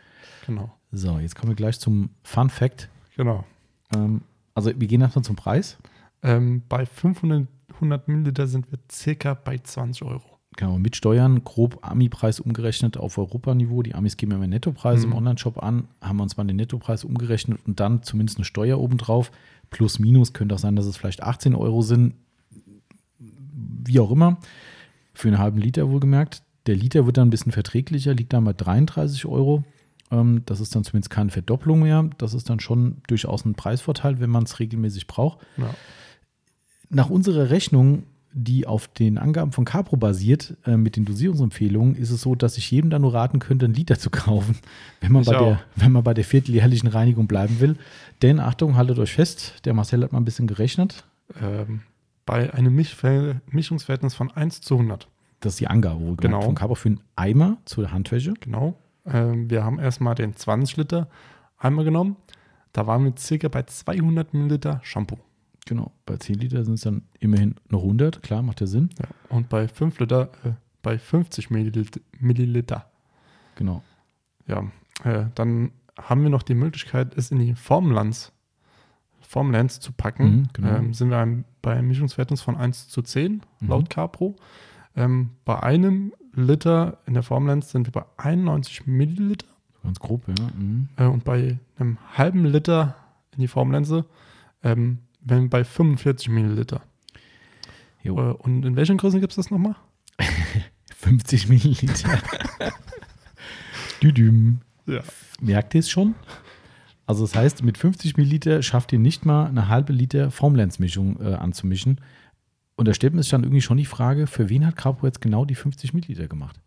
[0.45, 0.72] genau.
[0.91, 2.89] So, jetzt kommen wir gleich zum Fun Fact.
[3.17, 3.43] Genau.
[3.96, 4.21] Ähm,
[4.54, 5.78] also wir gehen erstmal zum Preis.
[6.21, 7.47] Ähm, bei 500
[7.82, 10.32] 100 Milliliter sind wir circa bei 20 Euro.
[10.58, 13.83] Genau, mit Steuern, grob Ami-Preis umgerechnet auf Europaniveau.
[13.83, 15.12] Die Amis geben immer Nettopreis mhm.
[15.12, 18.79] im Online-Shop an, haben wir uns mal den Nettopreis umgerechnet und dann zumindest eine Steuer
[18.79, 19.32] obendrauf.
[19.70, 22.16] Plus, minus, könnte auch sein, dass es vielleicht 18 Euro sind.
[23.17, 24.37] Wie auch immer.
[25.13, 26.43] Für einen halben Liter wohlgemerkt.
[26.67, 29.63] Der Liter wird dann ein bisschen verträglicher, liegt dann bei 33 Euro.
[30.12, 32.09] Ähm, das ist dann zumindest keine Verdopplung mehr.
[32.17, 35.39] Das ist dann schon durchaus ein Preisvorteil, wenn man es regelmäßig braucht.
[35.58, 35.74] Ja.
[36.93, 38.04] Nach unserer Rechnung,
[38.34, 42.58] die auf den Angaben von Capro basiert, äh, mit den Dosierungsempfehlungen, ist es so, dass
[42.58, 44.58] ich jedem da nur raten könnte, einen Liter zu kaufen,
[45.00, 47.76] wenn man, bei der, wenn man bei der vierteljährlichen Reinigung bleiben will.
[48.22, 51.05] Denn Achtung, haltet euch fest, der Marcel hat mal ein bisschen gerechnet.
[51.42, 51.82] Ähm,
[52.26, 55.08] bei einem Mischungsverhältnis von 1 zu 100.
[55.39, 56.42] Das ist die Angabe genau.
[56.42, 58.34] von Capro für einen Eimer zur Handwäsche.
[58.39, 58.76] Genau.
[59.05, 61.08] Ähm, wir haben erstmal den 20 Liter
[61.58, 62.16] Eimer genommen.
[62.74, 65.18] Da waren wir circa bei 200 Milliliter Shampoo.
[65.72, 68.89] Genau, bei 10 Liter sind es dann immerhin noch 100, klar, macht ja Sinn.
[69.00, 72.92] Ja, und bei 5 Liter, äh, bei 50 Milliliter, Milliliter.
[73.56, 73.82] Genau.
[74.48, 74.66] Ja,
[75.06, 78.34] äh, dann haben wir noch die Möglichkeit, es in die Formlands,
[79.22, 80.39] Formlands zu packen.
[80.39, 80.68] Mhm, genau.
[80.76, 83.68] ähm, sind wir bei einem Mischungsverhältnis von 1 zu 10 Mhm.
[83.70, 84.36] laut Capro.
[84.98, 89.48] Ähm, bei einem Liter in der Formlands sind wir bei 91 Milliliter
[89.84, 90.34] Ganz grob, ja.
[90.54, 90.89] Mhm.
[90.98, 92.98] äh, und bei einem halben Liter
[93.34, 94.04] in die Formlense
[94.64, 96.82] ähm, wären wir bei 45 Milliliter.
[98.04, 98.18] Jo.
[98.18, 99.76] Äh, und in welchen Größen gibt es das nochmal?
[100.98, 102.20] 50 Milliliter.
[104.04, 104.60] Düdüm.
[104.86, 105.02] Ja.
[105.39, 106.16] Merkt ihr es schon?
[107.06, 111.34] Also das heißt, mit 50 Milliliter schafft ihr nicht mal eine halbe Liter Formlenzmischung äh,
[111.34, 112.00] anzumischen.
[112.76, 115.22] Und da stellt man sich dann irgendwie schon die Frage, für wen hat Carpo jetzt
[115.22, 116.60] genau die 50 Milliliter gemacht?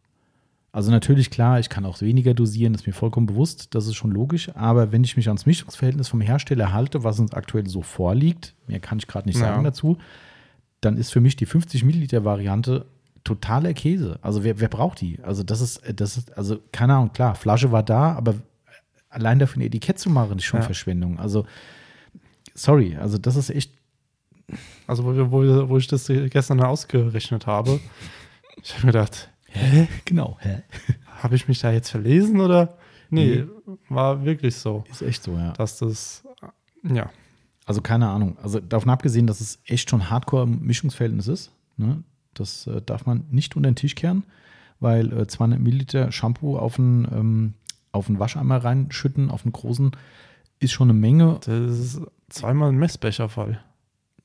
[0.75, 4.11] Also natürlich klar, ich kann auch weniger dosieren, ist mir vollkommen bewusst, das ist schon
[4.11, 4.51] logisch.
[4.57, 8.81] Aber wenn ich mich ans Mischungsverhältnis vom Hersteller halte, was uns aktuell so vorliegt, mehr
[8.81, 9.47] kann ich gerade nicht Ja.
[9.47, 9.99] sagen dazu,
[10.81, 12.87] dann ist für mich die 50 Milliliter Variante
[13.23, 14.19] totaler Käse.
[14.21, 15.21] Also wer, wer braucht die?
[15.23, 18.35] Also das ist, das ist, also keine Ahnung, klar, Flasche war da, aber
[19.11, 20.67] allein dafür ein Etikett zu machen, ist schon Ja.
[20.67, 21.21] Verschwendung.
[21.21, 21.47] Also
[22.55, 23.71] sorry, also das ist echt,
[24.89, 27.79] Also, wo, wo, wo ich das gestern ausgerechnet habe,
[28.63, 29.89] ich habe mir gedacht, hä?
[30.05, 30.63] Genau, hä?
[31.23, 32.77] habe ich mich da jetzt verlesen oder?
[33.11, 33.45] Nee,
[33.89, 35.53] war wirklich so, Ist echt so, ja.
[35.53, 36.25] dass das,
[36.83, 37.11] ja,
[37.65, 38.37] Also keine Ahnung.
[38.43, 41.53] Also davon abgesehen, dass es echt schon Hardcore-Mischungsverhältnis ist.
[41.77, 42.03] Ne?
[42.35, 44.25] Das äh, darf man nicht unter den Tisch kehren,
[44.81, 47.55] weil äh, 200 Milliliter Shampoo auf einen, ähm,
[47.93, 49.93] auf einen Wascheimer reinschütten, auf einen großen,
[50.59, 51.39] ist schon eine Menge.
[51.45, 53.59] das ist zweimal ein Messbecher voll.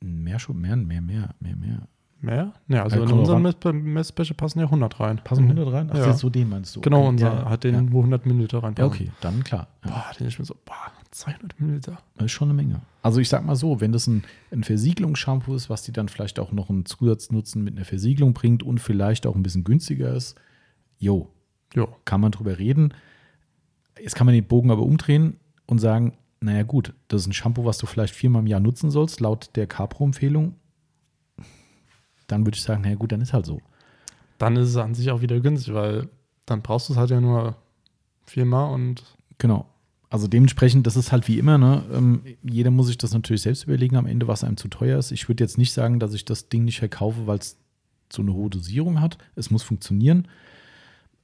[0.01, 1.88] Mehr schon, mehr, mehr, mehr, mehr, mehr.
[2.21, 2.53] Mehr?
[2.67, 5.21] Ja, also Ja, in Mess Messbecher passen ja 100 rein.
[5.23, 5.89] Passen 100 rein?
[5.93, 6.09] Ach, Ja.
[6.11, 6.81] ist so den meinst du?
[6.81, 7.07] Genau, Okay.
[7.09, 8.75] unser ja, hat den, wo 100 Milliliter rein.
[8.77, 9.67] ja, okay, dann klar.
[9.85, 9.91] Ja.
[9.91, 11.97] Boah, den ich mir so, boah, 200 Milliliter.
[12.17, 12.81] Das ist schon eine Menge.
[13.03, 16.39] Also ich sag mal so, wenn das ein, ein Versiegelungsshampoo ist, was die dann vielleicht
[16.39, 20.35] auch noch einen Zusatznutzen mit einer Versiegelung bringt und vielleicht auch ein bisschen günstiger ist,
[20.97, 21.29] jo,
[21.75, 22.93] Jo, kann man drüber reden.
[24.01, 25.37] Jetzt kann man den Bogen aber umdrehen
[25.67, 28.89] und sagen, naja gut, das ist ein Shampoo, was du vielleicht viermal im Jahr nutzen
[28.91, 30.55] sollst, laut der Capro-Empfehlung.
[32.30, 33.60] Dann würde ich sagen, naja gut, dann ist halt so.
[34.38, 36.07] dann ist es an sich auch wieder günstig, weil
[36.45, 37.56] dann brauchst du es halt ja nur
[38.26, 39.03] viermal und
[39.38, 39.65] Genau.
[40.11, 41.84] Also dementsprechend, das ist halt wie immer, ne?
[41.93, 45.11] Ähm, jeder muss sich das natürlich selbst überlegen am Ende, was einem zu teuer ist.
[45.11, 47.57] Ich würde jetzt nicht sagen, dass ich das Ding nicht verkaufe, weil es
[48.11, 49.19] so eine hohe Dosierung hat.
[49.35, 50.27] Es muss funktionieren.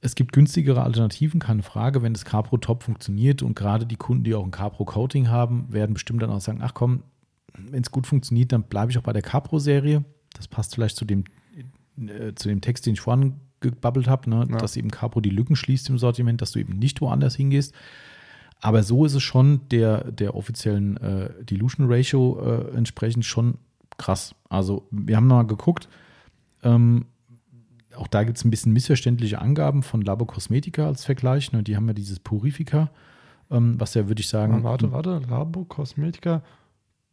[0.00, 2.02] Es gibt günstigere Alternativen, keine Frage.
[2.02, 5.66] Wenn das Capro top funktioniert und gerade die Kunden, die auch ein Capro Coating haben,
[5.72, 7.02] werden bestimmt dann auch sagen, ach komm,
[7.58, 10.04] wenn es gut funktioniert, dann bleibe ich auch bei der Capro-Serie.
[10.36, 11.24] Das passt vielleicht zu dem,
[11.98, 14.46] äh, zu dem Text, den ich vorhin gebabbelt habe, ne?
[14.50, 14.58] Ja.
[14.58, 17.74] dass eben Capro die Lücken schließt im Sortiment, dass du eben nicht woanders hingehst.
[18.60, 23.58] Aber so ist es schon der, der offiziellen äh, Dilution Ratio äh, entsprechend schon
[23.98, 24.34] krass.
[24.48, 25.88] Also wir haben mal geguckt,
[26.62, 27.06] ähm,
[27.96, 31.52] auch da gibt es ein bisschen missverständliche Angaben von Labo Cosmetica als Vergleich.
[31.52, 31.62] Ne?
[31.62, 32.90] Die haben ja dieses Purifica,
[33.50, 36.42] ähm, was ja, würde ich sagen, warte, warte, Labo Cosmetica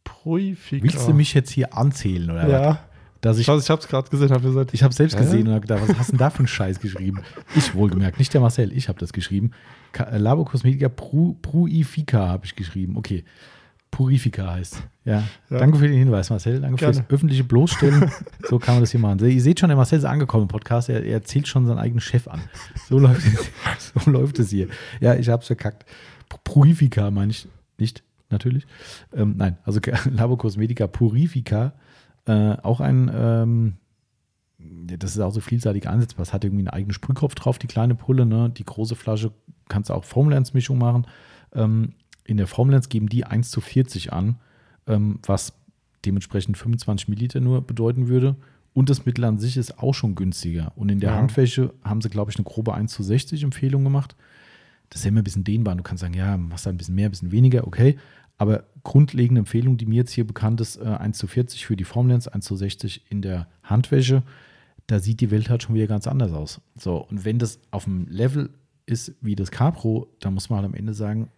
[0.02, 0.84] Purifica.
[0.84, 2.50] willst du mich jetzt hier anzählen oder was?
[2.50, 2.78] Ja,
[3.24, 5.22] Dass ich, weiß, ich habe es gerade gesehen, habe gesagt, ich habe selbst Hä?
[5.22, 7.22] gesehen und habe gedacht, was hast du denn da für einen Scheiß geschrieben?
[7.56, 9.52] Ich wohlgemerkt, nicht der Marcel, ich habe das geschrieben.
[9.96, 12.98] Äh, Labo Cosmetica Pru Pruifica habe ich geschrieben.
[12.98, 13.24] Okay.
[13.90, 14.82] Purifica heißt.
[15.06, 15.22] Ja.
[15.48, 15.58] Ja.
[15.58, 16.60] Danke für den Hinweis, Marcel.
[16.60, 16.94] Danke Gerne.
[16.94, 18.10] fürs öffentliche Bloßstellen.
[18.42, 19.20] so kann man das hier machen.
[19.20, 20.90] Ihr seht schon, der Marcel ist angekommen im Podcast.
[20.90, 22.42] Er, er zählt schon seinen eigenen Chef an.
[22.90, 24.68] So läuft es, so läuft es hier.
[25.00, 25.86] Ja, ich habe es verkackt.
[26.44, 27.48] Purifica meine ich
[27.78, 28.66] nicht, natürlich.
[29.16, 29.80] Ähm, nein, also
[30.10, 31.72] Labo Cosmetica Purifica.
[32.26, 33.74] Äh, auch ein, ähm,
[34.58, 36.22] das ist auch so vielseitig einsetzbar.
[36.22, 38.24] Es hat irgendwie einen eigenen Sprühkopf drauf, die kleine Pulle.
[38.26, 38.50] Ne?
[38.50, 39.32] Die große Flasche
[39.68, 41.06] kannst du auch Formlands-Mischung machen.
[41.52, 41.92] Ähm,
[42.24, 44.36] in der Formlands geben die 1 zu 40 an,
[44.86, 45.52] ähm, was
[46.06, 48.36] dementsprechend 25 Milliliter nur bedeuten würde.
[48.72, 50.72] Und das Mittel an sich ist auch schon günstiger.
[50.76, 51.16] Und in der Ja.
[51.16, 54.16] Handwäsche haben sie, glaube ich, eine grobe 1 zu 60 Empfehlung gemacht.
[54.90, 55.74] Das ist ja immer ein bisschen dehnbar.
[55.76, 57.96] Du kannst sagen, ja, machst da ein bisschen mehr, ein bisschen weniger, okay.
[58.36, 61.84] Aber grundlegende Empfehlung, die mir jetzt hier bekannt ist, äh, 1 zu 40 für die
[61.84, 64.22] Formlands, 1 zu 60 in der Handwäsche.
[64.86, 66.60] Da sieht die Welt halt schon wieder ganz anders aus.
[66.76, 68.50] So, und wenn das auf dem Level
[68.86, 71.30] ist wie das Capro, dann muss man halt am Ende sagen,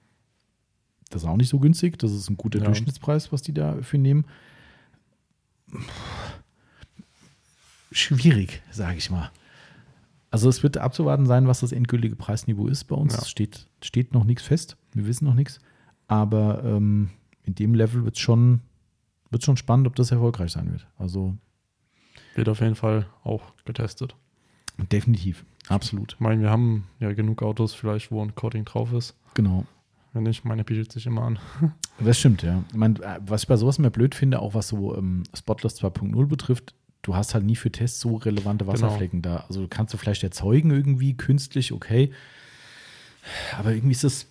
[1.11, 1.99] das ist auch nicht so günstig.
[1.99, 2.65] Das ist ein guter Ja.
[2.65, 4.25] Durchschnittspreis, was die dafür nehmen.
[7.93, 9.31] Schwierig, sage ich mal.
[10.31, 13.15] Also es wird abzuwarten sein, was das endgültige Preisniveau ist bei uns.
[13.15, 13.21] Ja.
[13.21, 14.77] Es steht, steht noch nichts fest.
[14.93, 15.61] Wir wissen noch nichts.
[16.09, 17.11] Aber ähm,
[17.45, 18.61] in dem Level wird es schon,
[19.31, 20.87] wird's schon spannend, ob das erfolgreich sein wird.
[20.99, 21.37] Also
[22.35, 24.15] wird auf jeden Fall auch getestet.
[24.93, 26.15] definitiv, absolut.
[26.15, 29.15] Ich meine, wir haben ja genug Autos vielleicht, wo ein Coating drauf ist.
[29.35, 29.65] Genau.
[30.13, 31.39] Wenn nicht, meine bietet sich immer an.
[31.99, 32.63] Das stimmt, ja.
[32.69, 35.83] Ich meine, äh, was ich bei sowas immer blöd finde, auch was so ähm, Spotless
[35.83, 39.47] 2.0 betrifft, du hast halt nie für Tests so relevante Wasserflecken da.
[39.49, 42.13] Also kannst du vielleicht erzeugen irgendwie, künstlich, okay.
[43.59, 44.27] Aber irgendwie ist das,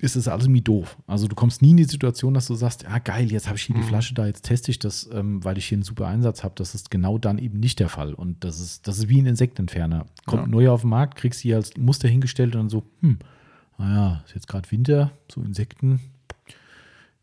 [0.00, 0.96] ist es alles irgendwie doof.
[1.06, 3.64] Also du kommst nie in die Situation, dass du sagst, ja geil, jetzt habe ich
[3.64, 3.86] hier die Mhm.
[3.88, 6.54] Flasche da, jetzt teste ich das, ähm, weil ich hier einen super Einsatz habe.
[6.56, 8.14] Das ist genau dann eben nicht der Fall.
[8.14, 10.06] Und das ist, das ist wie ein Insektenentferner.
[10.26, 10.48] Kommt Ja.
[10.48, 13.18] neu auf den Markt, kriegst sie als Muster hingestellt und dann so, hm,
[13.78, 16.00] naja, ist jetzt gerade Winter, so Insekten,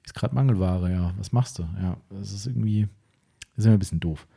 [0.04, 1.64] ist gerade Mangelware, ja, was machst du?
[1.82, 2.88] Ja, das ist irgendwie,
[3.56, 4.28] das ist immer ein bisschen doof.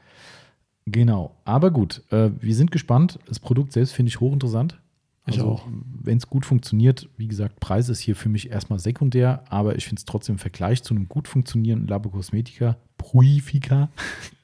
[0.87, 3.19] Genau, aber gut, äh, wir sind gespannt.
[3.27, 4.81] Das Produkt selbst finde ich hochinteressant.
[5.27, 5.69] Ich Also, auch.
[6.03, 9.85] Wenn es gut funktioniert, wie gesagt, Preis ist hier für mich erstmal sekundär, aber ich
[9.85, 13.91] finde es trotzdem im Vergleich zu einem gut funktionierenden Labo Cosmetica, Pruifica,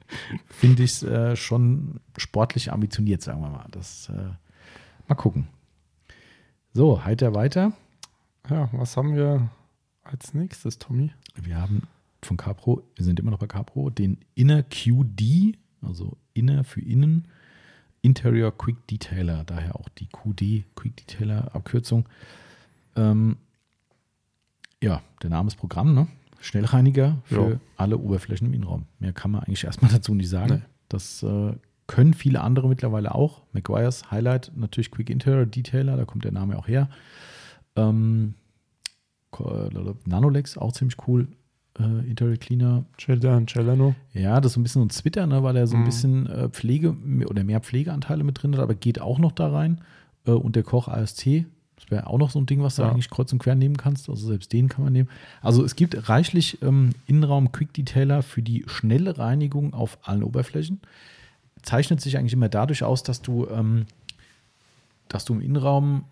[0.48, 3.66] finde ich es äh, schon sportlich ambitioniert, sagen wir mal.
[3.70, 4.30] Das, äh,
[5.08, 5.48] mal gucken.
[6.72, 7.72] So, heiter weiter.
[8.50, 9.48] Ja, was haben wir
[10.04, 11.10] als nächstes, Tommy?
[11.34, 11.82] Wir haben
[12.22, 17.28] von Capro, wir sind immer noch bei Capro, den Inner QD, also Inner für Innen,
[18.06, 22.08] Interior Quick Detailer, daher auch die QD Quick Detailer Abkürzung.
[22.96, 23.36] Ähm,
[24.82, 26.06] ja, der Name ist Programm, ne?
[26.40, 27.60] Schnellreiniger für Ja.
[27.76, 28.86] alle Oberflächen im Innenraum.
[29.00, 30.54] Mehr kann man eigentlich erstmal dazu nicht sagen.
[30.54, 30.62] Nee.
[30.88, 31.52] Das äh,
[31.88, 33.42] können viele andere mittlerweile auch.
[33.52, 36.88] McGuire's Highlight, natürlich Quick Interior Detailer, da kommt der Name auch her.
[37.74, 38.34] Ähm,
[39.30, 39.68] Ko-
[40.04, 41.28] Nanolex, auch ziemlich cool.
[41.78, 43.94] Äh, Interior Cleaner, Celan, Celano.
[44.14, 45.84] ja, das ist so ein bisschen so ein Twitter, ne, weil er so ein Mhm.
[45.84, 46.96] bisschen äh, Pflege
[47.28, 49.80] oder mehr Pflegeanteile mit drin hat, aber geht auch noch da rein.
[50.26, 51.44] Äh, und der Koch AST,
[51.78, 52.90] das wäre auch noch so ein Ding, was du Ja.
[52.90, 54.08] eigentlich kreuz und quer nehmen kannst.
[54.08, 55.10] Also selbst den kann man nehmen.
[55.42, 60.80] Also es gibt reichlich ähm, Innenraum-Quick-Detailer für die schnelle Reinigung auf allen Oberflächen.
[61.62, 63.84] Zeichnet sich eigentlich immer dadurch aus, dass du, ähm,
[65.08, 66.04] dass du im Innenraum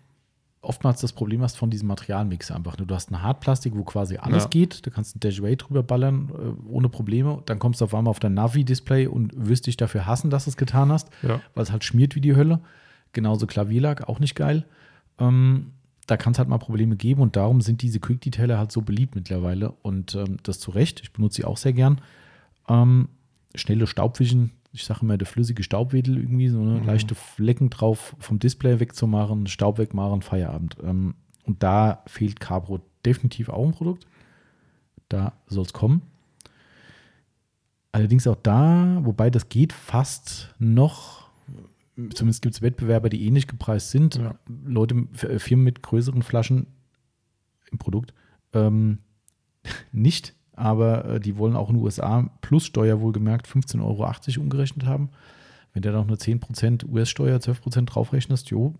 [0.65, 2.75] oftmals das Problem hast von diesem Materialmix einfach.
[2.75, 4.49] Du hast eine Hartplastik, wo quasi alles Ja.
[4.49, 4.85] geht.
[4.85, 7.41] Da kannst du ein Dash Ray drüber ballern, äh, ohne Probleme.
[7.45, 10.49] Dann kommst du auf einmal auf dein Navi-Display und wirst dich dafür hassen, dass du
[10.49, 11.41] es getan hast, Ja.
[11.53, 12.59] weil es halt schmiert wie die Hölle.
[13.13, 14.65] Genauso Klavierlack, auch nicht geil.
[15.19, 15.71] Ähm,
[16.07, 18.81] da kann es halt mal Probleme geben und darum sind diese Quick Detailer halt so
[18.81, 20.99] beliebt mittlerweile und ähm, das zu Recht.
[21.01, 22.01] Ich benutze sie auch sehr gern.
[22.67, 23.09] Ähm,
[23.55, 26.85] schnelle Staubwischen, ich sage immer, der flüssige Staubwedel irgendwie, so eine Mhm.
[26.85, 30.77] leichte Flecken drauf vom Display wegzumachen, Staub wegmachen, Feierabend.
[30.83, 31.15] Ähm,
[31.45, 34.05] und da fehlt Cabro definitiv auch ein Produkt.
[35.09, 36.01] Da soll es kommen.
[37.91, 41.29] Allerdings auch da, wobei das geht fast noch,
[41.95, 44.15] zumindest gibt es Wettbewerber, die ähnlich gepreist sind.
[44.15, 44.35] Ja.
[44.65, 46.67] Leute, F- Firmen mit größeren Flaschen
[47.71, 48.13] im Produkt
[48.53, 48.99] ähm,
[49.93, 54.85] nicht, aber äh, die wollen auch in den USA plus Steuer wohlgemerkt 15,80 Euro umgerechnet
[54.85, 55.09] haben.
[55.73, 58.73] Wenn du da noch eine 10% US-Steuer, 12% draufrechnest, jo,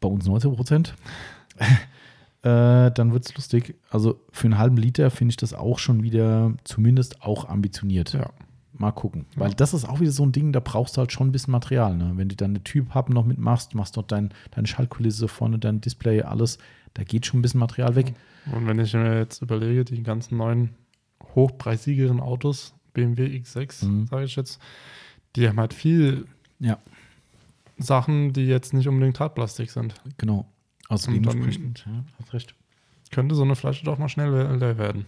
[0.00, 0.88] bei uns 19%,
[2.42, 3.74] äh, dann wird es lustig.
[3.90, 8.12] Also für einen halben Liter finde ich das auch schon wieder zumindest auch ambitioniert.
[8.12, 8.30] Ja.
[8.78, 9.24] Mal gucken.
[9.36, 11.52] Weil das ist auch wieder so ein Ding, da brauchst du halt schon ein bisschen
[11.52, 11.96] Material.
[11.96, 12.12] Ne?
[12.16, 16.20] Wenn du dann eine Typ-Hub noch mitmachst, machst dort dein, deine Schaltkulisse vorne, dein Display,
[16.20, 16.58] alles,
[16.96, 18.14] da geht schon ein bisschen Material weg.
[18.52, 20.70] Und wenn ich mir jetzt überlege, die ganzen neuen
[21.34, 24.06] hochpreisigeren Autos, BMW X6, Mhm.
[24.06, 24.60] sage ich jetzt,
[25.36, 26.26] die haben halt viel
[26.58, 26.78] Ja,
[27.78, 29.94] Sachen, die jetzt nicht unbedingt Hartplastik sind.
[30.16, 30.46] genau.
[30.88, 32.54] Also Und dann- dementsprechend, ja, hast recht.
[33.10, 35.04] Könnte so eine Flasche doch mal schnell leer werden.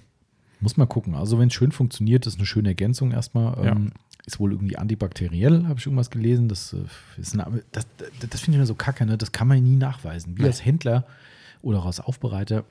[0.61, 1.15] Muss mal gucken.
[1.15, 3.65] Also wenn es schön funktioniert, ist eine schöne Ergänzung erstmal.
[3.65, 3.73] Ja.
[3.73, 3.93] Ähm,
[4.27, 6.49] ist wohl irgendwie antibakteriell, habe ich irgendwas gelesen.
[6.49, 6.79] Das, äh,
[7.21, 9.17] ist eine, das, das, das finde ich mir so kacke, ne?
[9.17, 10.37] das kann man nie nachweisen.
[10.37, 10.49] Wir Nee.
[10.49, 11.07] als Händler
[11.63, 12.65] oder auch als Aufbereiter,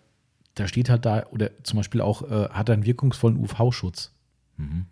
[0.56, 4.12] da steht halt da, oder zum Beispiel auch, äh, hat er einen wirkungsvollen UV-Schutz.
[4.58, 4.86] Mhm.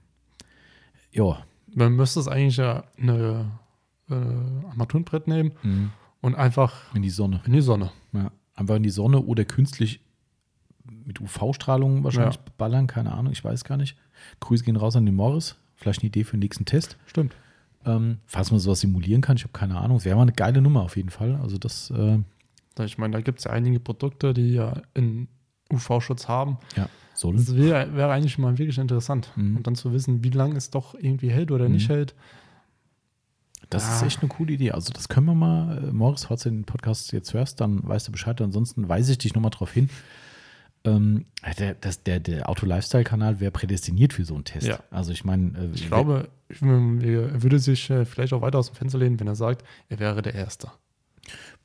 [1.12, 1.40] Ja.
[1.74, 3.52] Man müsste es eigentlich ja eine
[4.10, 4.14] äh,
[4.70, 5.92] Armaturenbrett nehmen Mhm.
[6.22, 7.42] und einfach In die Sonne.
[7.46, 7.92] in die Sonne.
[8.14, 8.32] Ja.
[8.54, 10.00] Einfach in die Sonne oder künstlich
[10.84, 12.42] mit UV-Strahlung wahrscheinlich Ja.
[12.58, 13.98] ballern, keine Ahnung, ich weiß gar nicht.
[14.40, 15.56] Grüße gehen raus an den Morris.
[15.76, 16.98] Vielleicht eine Idee für den nächsten Test.
[17.08, 17.36] Stimmt.
[17.86, 19.98] Ähm, falls man sowas simulieren kann, ich habe keine Ahnung.
[19.98, 21.36] Es wäre mal eine geile Nummer auf jeden Fall.
[21.42, 22.20] Also das, äh,
[22.80, 25.28] Ich meine, da gibt es ja einige Produkte, die ja in
[25.72, 26.58] UV-Schutz haben.
[26.76, 27.36] ja, soll.
[27.38, 29.32] Das wäre, wäre eigentlich mal wirklich interessant.
[29.38, 29.58] Mhm.
[29.58, 31.94] Und dann zu wissen, wie lange es doch irgendwie hält oder nicht Mhm.
[31.94, 32.16] hält.
[33.70, 34.06] Das ist Ah.
[34.06, 34.72] echt eine coole Idee.
[34.72, 38.08] Also das können wir mal, äh, Morris, falls du den Podcast jetzt hörst, dann weißt
[38.08, 38.40] du Bescheid.
[38.42, 39.90] Ansonsten weise ich dich nochmal drauf hin.
[40.84, 41.26] Ähm,
[41.58, 44.68] der, das, der, der Auto-Lifestyle-Kanal wäre prädestiniert für so einen Test.
[44.68, 44.80] Ja.
[44.92, 48.68] Also ich meine, äh, Ich glaube, ich- er würde sich äh, vielleicht auch weiter aus
[48.68, 50.68] dem Fenster lehnen, wenn er sagt, er wäre der Erste.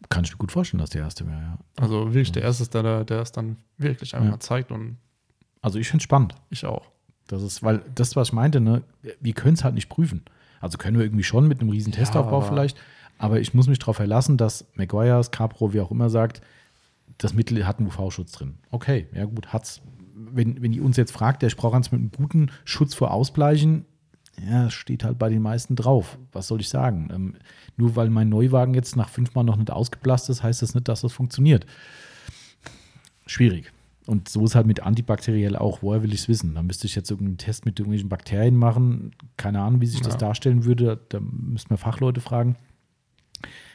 [0.08, 1.58] Kann ich mir gut vorstellen, dass der erste wäre, ja.
[1.76, 4.40] Also wirklich der Erste, ist, der, der es dann wirklich einfach Ja.
[4.40, 4.96] zeigt und
[5.62, 6.34] Also ich finde es spannend.
[6.50, 6.90] ich auch.
[7.28, 8.82] Das ist, weil das, was ich meinte, ne,
[9.20, 10.22] wir können es halt nicht prüfen.
[10.60, 12.76] Also können wir irgendwie schon mit einem riesen Ja, Testaufbau aber- vielleicht,
[13.18, 16.40] aber ich muss mich darauf verlassen, dass Maguires, Capro, wie auch immer sagt,
[17.18, 18.54] das Mittel hat einen UV-Schutz drin.
[18.70, 19.80] Okay, ja gut, hat's.
[20.14, 23.84] Wenn, wenn ihr uns jetzt fragt, der sprach ans mit einem guten Schutz vor Ausbleichen,
[24.48, 26.18] ja, steht halt bei den meisten drauf.
[26.32, 27.36] Was soll ich sagen?
[27.80, 31.00] Nur weil mein Neuwagen jetzt nach fünfmal noch nicht ausgeblasst ist, heißt das nicht, dass
[31.00, 31.64] das funktioniert.
[33.26, 33.72] schwierig.
[34.06, 35.82] Und so ist halt mit antibakteriell auch.
[35.82, 36.54] Woher will ich es wissen?
[36.56, 39.12] Da müsste ich jetzt irgendeinen Test mit irgendwelchen Bakterien machen.
[39.36, 40.18] Keine Ahnung, wie sich das Ja.
[40.18, 40.98] darstellen würde.
[41.10, 42.56] Da müssten wir Fachleute fragen.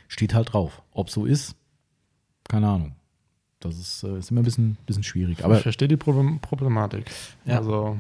[0.10, 0.82] Steht halt drauf.
[0.92, 1.56] Ob so ist,
[2.50, 2.96] keine Ahnung.
[3.62, 5.44] Das ist, äh, ist immer ein bisschen, bisschen schwierig.
[5.46, 7.06] Aber ich verstehe die Problem Problematik.
[7.46, 7.58] Ja.
[7.60, 7.98] Also,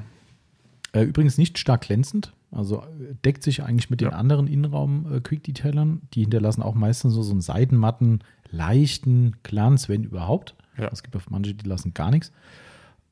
[0.91, 2.33] Äh, übrigens nicht stark glänzend.
[2.55, 4.15] Also äh, deckt sich eigentlich mit den Ja.
[4.15, 6.01] anderen Innenraum-Quick-Detailern.
[6.13, 10.55] Die hinterlassen auch meistens so, so einen seidenmatten, leichten Glanz, wenn überhaupt.
[10.77, 10.87] Ja.
[10.91, 12.31] Es gibt auch manche, die lassen gar nichts.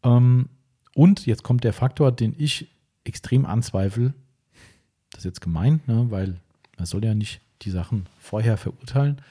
[0.04, 0.50] Ähm,
[0.96, 2.70] und jetzt kommt der Faktor, den ich
[3.04, 4.14] extrem anzweifle.
[5.12, 6.40] Das ist jetzt gemein, ne, weil
[6.78, 9.22] man soll ja nicht die Sachen vorher verurteilen.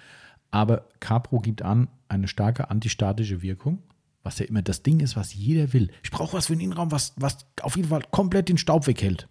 [0.50, 3.78] Aber Capro gibt an eine starke antistatische Wirkung,
[4.22, 5.90] was ja immer das Ding ist, was jeder will.
[6.02, 9.28] Ich brauche was für den Innenraum, was, was auf jeden Fall komplett den Staub weghält.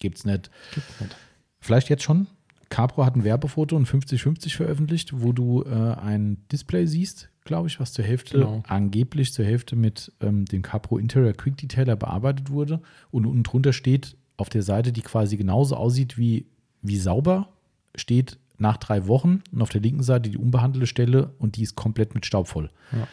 [0.00, 0.50] Gibt's nicht.
[0.74, 1.16] gibt's nicht.
[1.60, 2.26] Vielleicht jetzt schon.
[2.70, 7.80] Capro hat ein Werbefoto, ein 50-50 veröffentlicht, wo du äh, ein Display siehst, glaube ich,
[7.80, 8.62] was zur Hälfte, Genau.
[8.68, 12.80] angeblich zur Hälfte mit ähm, dem Capro Interior Quick Detailer bearbeitet wurde.
[13.10, 16.46] Und unten drunter steht auf der Seite, die quasi genauso aussieht wie,
[16.82, 17.48] wie sauber,
[17.94, 21.74] steht nach drei Wochen und auf der linken Seite die unbehandelte Stelle und die ist
[21.74, 22.70] komplett mit Staub voll.
[22.92, 23.08] Ja.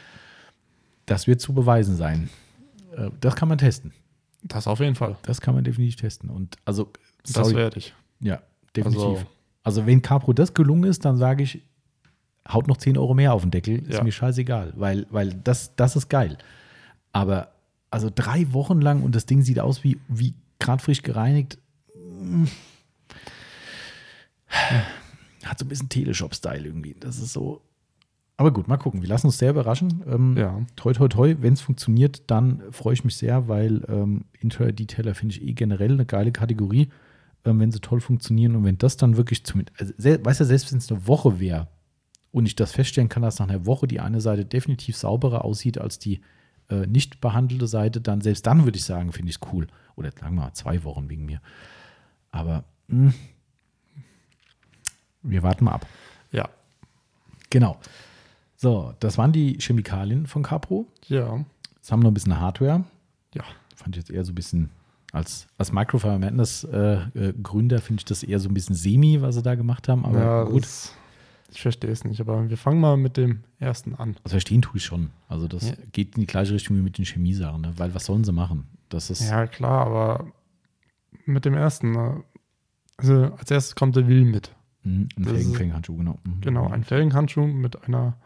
[1.06, 2.30] Das wird zu beweisen sein.
[2.98, 3.94] Äh, das kann man testen.
[4.48, 5.18] Das auf jeden Fall.
[5.24, 6.30] Das kann man definitiv testen.
[6.30, 6.92] Und also,
[7.24, 7.94] Das sorry, werde ich.
[8.20, 8.42] ja,
[8.76, 9.02] definitiv.
[9.04, 9.26] Also-
[9.64, 11.62] Also, wenn Capro das gelungen ist, dann sage ich,
[12.48, 14.04] haut noch 10 Euro mehr auf den Deckel, ist Ja.
[14.04, 16.38] mir scheißegal, weil, weil das, das ist geil.
[17.12, 17.50] Aber
[17.90, 21.58] also drei Wochen lang und das Ding sieht aus wie, wie gerade frisch gereinigt.
[21.96, 22.46] mm,
[25.44, 26.96] Hat so ein bisschen Teleshop-Style irgendwie.
[27.00, 27.62] Das ist so.
[28.38, 29.02] Aber gut, mal gucken.
[29.02, 30.04] Wir lassen uns sehr überraschen.
[30.08, 30.60] Ähm, Ja.
[30.76, 31.36] Toi, toi, toi.
[31.40, 35.54] Wenn es funktioniert, dann freue ich mich sehr, weil ähm, Interior Detailer finde ich eh
[35.54, 36.90] generell eine geile Kategorie,
[37.46, 38.56] ähm, wenn sie toll funktionieren.
[38.58, 41.68] Und wenn das dann wirklich zumindest, also, weißt du, selbst wenn es eine Woche wäre
[42.34, 45.78] und ich das feststellen kann, dass nach einer Woche die eine Seite definitiv sauberer aussieht
[45.78, 46.20] als die
[46.70, 49.68] äh, nicht behandelte Seite, dann selbst dann würde ich sagen, finde ich es cool.
[49.96, 51.40] Oder sagen wir mal zwei Wochen wegen mir.
[52.32, 53.14] Aber mh,
[55.24, 55.88] wir warten mal ab.
[56.34, 56.50] Ja.
[57.50, 57.78] Genau.
[58.58, 60.86] So, das waren die Chemikalien von Capro.
[61.08, 61.44] Ja.
[61.76, 62.84] Jetzt haben wir noch ein bisschen Hardware.
[63.34, 63.44] Ja.
[63.76, 64.70] Fand ich jetzt eher so ein bisschen
[65.12, 69.22] als, als Microfire Madness äh, äh, Gründer finde ich das eher so ein bisschen semi,
[69.22, 70.06] was sie da gemacht haben.
[70.06, 70.94] Aber ja, gut, Das,
[71.52, 74.16] ich verstehe es nicht, aber wir fangen mal mit dem ersten an.
[74.24, 75.12] also verstehen tue ich schon.
[75.30, 75.76] Also das Ja.
[75.92, 77.74] geht in die gleiche Richtung wie mit den Chemiesachen, ne?
[77.78, 78.68] weil was sollen sie machen?
[78.90, 80.26] Das ist Ja, klar, aber
[81.26, 82.24] mit dem ersten, ne?
[82.98, 84.52] also als erstes kommt der Will mit.
[84.84, 86.20] mh, ein Felgenfänghandschuh, genau.
[86.24, 86.42] Mhm.
[86.42, 88.18] Genau, ein Felgenhandschuh mit einer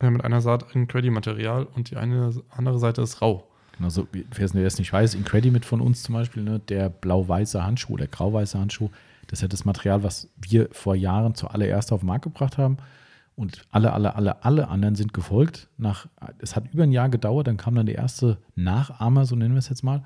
[0.00, 3.48] mit einer Saat in Credit-Material und die eine andere Seite ist rau.
[3.76, 7.94] Genau so, wer es nicht weiß, Incredimit von uns zum Beispiel, ne, der blau-weiße Handschuh
[7.94, 8.90] oder grau-weiße Handschuh,
[9.26, 12.76] das ist ja das Material, was wir vor Jahren zuallererst auf den Markt gebracht haben.
[13.36, 15.68] Und alle, alle, alle, alle anderen sind gefolgt.
[15.76, 16.06] Nach,
[16.38, 19.58] es hat über ein Jahr gedauert, dann kam dann der erste Nachahmer, so nennen wir
[19.58, 20.04] es jetzt mal.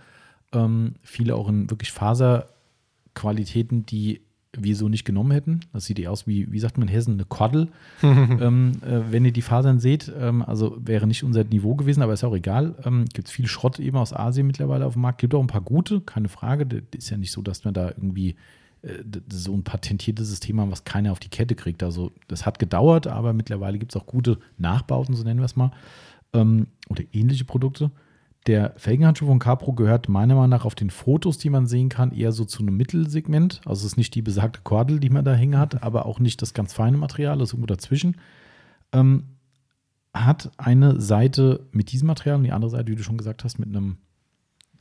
[0.52, 4.23] Ähm, viele auch in wirklich Faserqualitäten, die
[4.62, 5.60] wir so nicht genommen hätten.
[5.72, 7.68] Das sieht eher aus wie, wie sagt man in Hessen, eine Kordel.
[8.02, 12.12] ähm, äh, wenn ihr die Fasern seht, ähm, also wäre nicht unser Niveau gewesen, aber
[12.12, 12.74] ist auch egal.
[12.85, 15.20] Ähm, Gibt es viel Schrott eben aus Asien mittlerweile auf dem Markt.
[15.20, 16.66] Gibt auch ein paar gute, keine Frage.
[16.66, 18.36] Das ist ja nicht so, dass man da irgendwie
[18.82, 21.82] äh, so ein patentiertes System haben, was keiner auf die Kette kriegt.
[21.82, 25.56] Also das hat gedauert, aber mittlerweile gibt es auch gute Nachbauten, so nennen wir es
[25.56, 25.72] mal,
[26.32, 27.90] ähm, oder ähnliche Produkte.
[28.48, 32.12] Der Felgenhandschuh von Capro gehört meiner Meinung nach auf den Fotos, die man sehen kann,
[32.12, 33.60] eher so zu einem Mittelsegment.
[33.66, 36.40] Also es ist nicht die besagte Kordel, die man da hängen hat, aber auch nicht
[36.40, 38.16] das ganz feine Material, das ist irgendwo dazwischen.
[38.92, 39.24] Ähm,
[40.14, 43.58] hat eine Seite mit diesem Material und die andere Seite, wie du schon gesagt hast,
[43.58, 43.98] mit einem,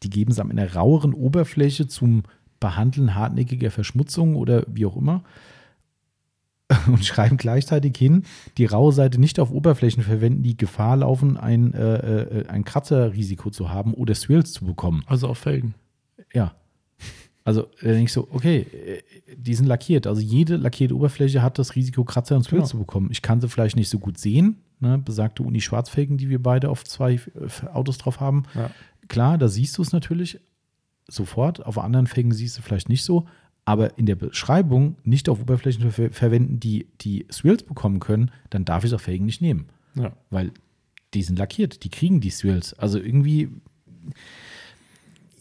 [0.01, 2.23] die geben es an einer raueren Oberfläche zum
[2.61, 5.23] Behandeln hartnäckiger Verschmutzung oder wie auch immer
[6.87, 8.23] und schreiben gleichzeitig hin,
[8.57, 13.49] die raue Seite nicht auf Oberflächen verwenden, die Gefahr laufen, ein, äh, äh, ein Kratzerrisiko
[13.49, 15.03] zu haben oder Swirls zu bekommen.
[15.07, 15.75] Also auf Felgen.
[16.33, 16.55] Ja.
[17.45, 19.01] Also da denke ich so, okay, äh,
[19.37, 20.05] die sind lackiert.
[20.07, 22.71] Also jede lackierte Oberfläche hat das Risiko, Kratzer und Swirls Genau.
[22.71, 23.07] zu bekommen.
[23.11, 24.57] Ich kann sie vielleicht nicht so gut sehen.
[24.81, 24.97] Ne?
[24.97, 28.43] Besagte Uni Schwarzfelgen, die wir beide auf zwei äh, Autos drauf haben.
[28.53, 28.69] Ja.
[29.07, 30.41] Klar, da siehst du es natürlich
[31.07, 31.65] sofort.
[31.65, 33.25] Auf anderen Felgen siehst du vielleicht nicht so.
[33.67, 38.63] Aber in der Beschreibung nicht auf Oberflächen ver verwenden, die die Swirls bekommen können, dann
[38.63, 39.65] darf ich auch Felgen nicht nehmen.
[39.95, 40.13] Ja.
[40.29, 40.53] Weil
[41.13, 42.73] die sind lackiert, die kriegen die Swirls.
[42.75, 43.49] Also irgendwie,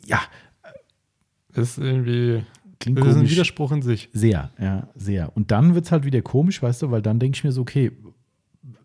[0.07, 0.21] ja,
[1.55, 2.43] Ist irgendwie.
[2.81, 3.31] klingt Das ist ein.
[3.31, 4.09] Widerspruch in sich.
[4.13, 5.37] Sehr, ja, sehr.
[5.37, 7.61] Und dann wird es halt wieder komisch, weißt du, weil dann denke ich mir so,
[7.61, 7.93] okay,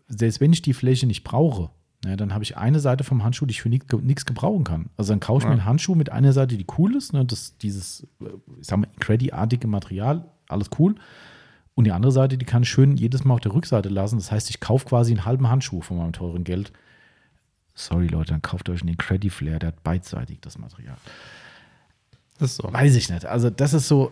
[0.06, 1.70] selbst wenn ich die Fläche nicht brauche,
[2.04, 4.90] ja, dann habe ich eine Seite vom Handschuh, die ich für nichts gebrauchen kann.
[4.96, 5.48] Also dann kaufe ich Ja.
[5.50, 8.24] mir einen Handschuh mit einer Seite, die cool ist, ne, das, dieses, äh,
[8.60, 10.94] ich sag mal, Creddy-artige Material, alles cool.
[11.74, 14.16] Und die andere Seite, die kann ich schön jedes Mal auf der Rückseite lassen.
[14.16, 16.72] Das heißt, ich kaufe quasi einen halben Handschuh von meinem teuren Geld.
[17.74, 20.96] Sorry, Leute, dann kauft euch einen Credit Flare, der hat beidseitig das Material.
[22.40, 22.70] Ist so.
[22.70, 23.24] Weiß ich nicht.
[23.24, 24.10] Also, das ist so,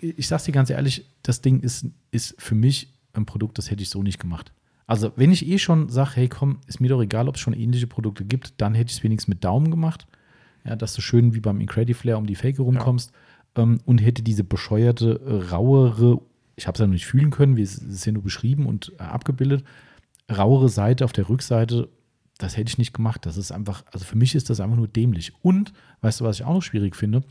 [0.00, 3.82] ich sag's dir ganz ehrlich, das Ding ist, ist für mich ein Produkt, das hätte
[3.82, 4.52] ich so nicht gemacht.
[4.90, 7.52] Also, wenn ich eh schon sage, hey, komm, ist mir doch egal, ob es schon
[7.52, 10.08] ähnliche Produkte gibt, dann hätte ich es wenigstens mit Daumen gemacht.
[10.64, 13.12] Ja, dass du schön wie beim Incrediflare um die Fake rumkommst
[13.54, 16.20] ähm, und hätte diese bescheuerte, äh, rauere,
[16.56, 18.66] ich habe es ja noch nicht fühlen können, wie es es ist ja nur beschrieben
[18.66, 19.62] und äh, abgebildet,
[20.28, 21.88] rauere Seite auf der Rückseite,
[22.38, 23.26] das hätte ich nicht gemacht.
[23.26, 25.34] Das ist einfach, also für mich ist das einfach nur dämlich.
[25.40, 27.22] Und, weißt du, was ich auch noch schwierig finde?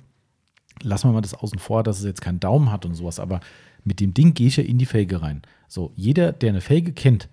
[0.82, 3.42] Lassen wir mal das außen vor, dass es jetzt keinen Daumen hat und sowas, aber
[3.84, 5.42] mit dem Ding gehe ich ja in die Felge rein.
[5.68, 7.28] So, jeder, der eine Felge kennt,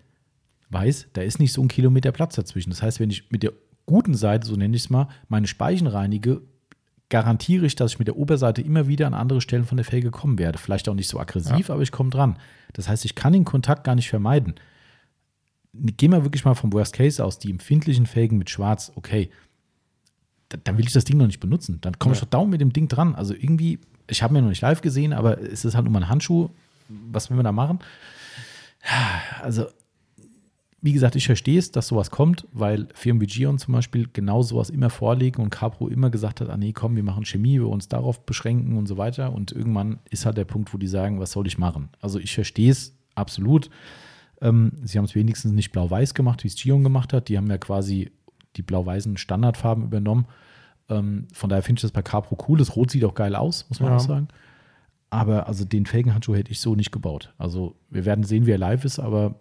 [0.70, 2.70] weiß, da ist nicht so ein Kilometer Platz dazwischen.
[2.70, 3.52] Das heißt, wenn ich mit der
[3.86, 6.42] guten Seite, so nenne ich es mal, meine Speichen reinige,
[7.08, 10.10] garantiere ich, dass ich mit der Oberseite immer wieder an andere Stellen von der Felge
[10.10, 10.58] kommen werde.
[10.58, 12.36] Vielleicht auch nicht so aggressiv, aber ich komme dran.
[12.72, 14.54] Das heißt, ich kann den Kontakt gar nicht vermeiden.
[15.72, 19.30] Gehen wir wirklich mal vom Worst Case aus, die empfindlichen Felgen mit Schwarz, okay,
[20.48, 21.78] da- dann will ich das Ding noch nicht benutzen.
[21.80, 22.24] Dann komme ich Ja.
[22.24, 23.14] doch dauernd mit dem Ding dran.
[23.14, 23.78] Also irgendwie,
[24.08, 26.48] ich habe mir noch nicht live gesehen, aber es ist halt nur mal ein Handschuh.
[26.88, 27.78] Was will man da machen?
[29.42, 29.66] Also,
[30.82, 34.42] wie gesagt, ich verstehe es, dass sowas kommt, weil Firmen wie Gion zum Beispiel genau
[34.42, 37.68] sowas immer vorlegen und Capro immer gesagt hat, ah nee, komm, wir machen Chemie, wir
[37.68, 39.32] uns darauf beschränken und so weiter.
[39.32, 41.88] Und irgendwann ist halt der Punkt, wo die sagen, was soll ich machen?
[42.00, 43.70] Also ich verstehe es absolut.
[44.42, 47.28] Ähm, sie haben es wenigstens nicht blau-weiß gemacht, wie es Gion gemacht hat.
[47.28, 48.12] Die haben ja quasi
[48.56, 50.26] die blau-weißen Standardfarben übernommen.
[50.88, 52.58] Ähm, von daher finde ich das bei Capro cool.
[52.58, 53.96] Das Rot sieht auch geil aus, muss man Ja.
[53.96, 54.28] auch sagen.
[55.08, 57.32] Aber also den Felgenhandschuh hätte ich so nicht gebaut.
[57.38, 59.36] Also wir werden sehen, wie er live ist, aber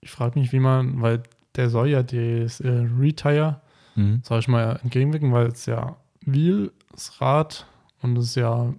[0.00, 1.22] Ich frage mich, wie man, weil
[1.56, 3.60] der soll ja das äh, Retire,
[3.96, 4.20] mhm.
[4.22, 7.66] sag ich mal, entgegenwirken, weil es ja Wheel, das Rad
[8.02, 8.72] und es ist ja,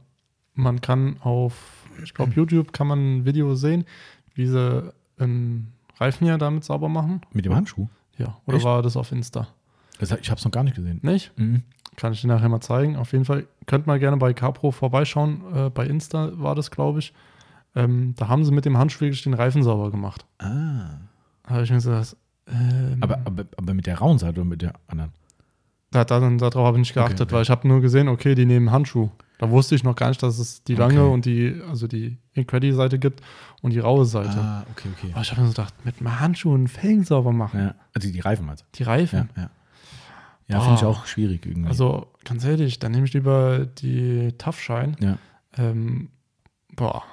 [0.56, 3.86] man kann auf, ich glaube, YouTube kann man ein Video sehen,
[4.34, 7.22] wie sie einen Reifen ja damit sauber machen.
[7.32, 7.88] mit dem Handschuh.
[8.18, 8.66] Ja, oder Echt?
[8.66, 9.48] war das auf Insta?
[10.00, 11.00] Das, ich habe es noch gar nicht gesehen.
[11.04, 11.32] Nicht?
[11.38, 11.64] Mhm.
[11.96, 12.96] Kann ich dir nachher mal zeigen.
[12.96, 15.44] Auf jeden Fall könnt mal gerne bei Capro vorbeischauen.
[15.54, 17.14] Äh, bei Insta war das, glaube ich.
[17.76, 20.26] Ähm, da haben sie mit dem Handschuh wirklich den Reifen sauber gemacht.
[20.40, 20.98] Ah.
[21.52, 22.16] Habe ich mir gesagt,
[22.48, 25.12] ähm, Aber, aber, aber mit der rauen Seite oder mit der anderen?
[25.92, 27.34] da, da, darauf habe ich nicht geachtet, okay.
[27.34, 29.10] weil ich habe nur gesehen, okay, die nehmen Handschuh.
[29.40, 31.14] Da wusste ich noch gar nicht, dass es die lange Okay.
[31.14, 33.22] und die, also die Incredi-Seite gibt
[33.62, 34.38] und die raue Seite.
[34.40, 35.12] Ah, okay, okay.
[35.14, 37.60] Aber ich habe mir so gedacht, mit einem Handschuh einen Felgen sauber machen.
[37.60, 38.84] Ja, also die Reifen meinst Die?
[38.84, 39.30] Reifen.
[39.36, 39.50] Ja, ja.
[40.48, 40.88] Ja, finde ich Ah.
[40.88, 41.70] auch schwierig irgendwie.
[41.70, 44.94] Also ganz ehrlich, dann nehme ich lieber die Tough-Shine.
[45.00, 45.18] ja.
[45.58, 46.10] Ähm,
[46.76, 47.04] boah,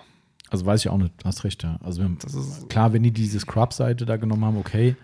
[0.50, 1.78] Also weiß ich auch nicht, hast recht, ja.
[1.82, 2.04] Also
[2.68, 4.96] klar, wenn die diese Scrub-Seite da genommen haben, okay.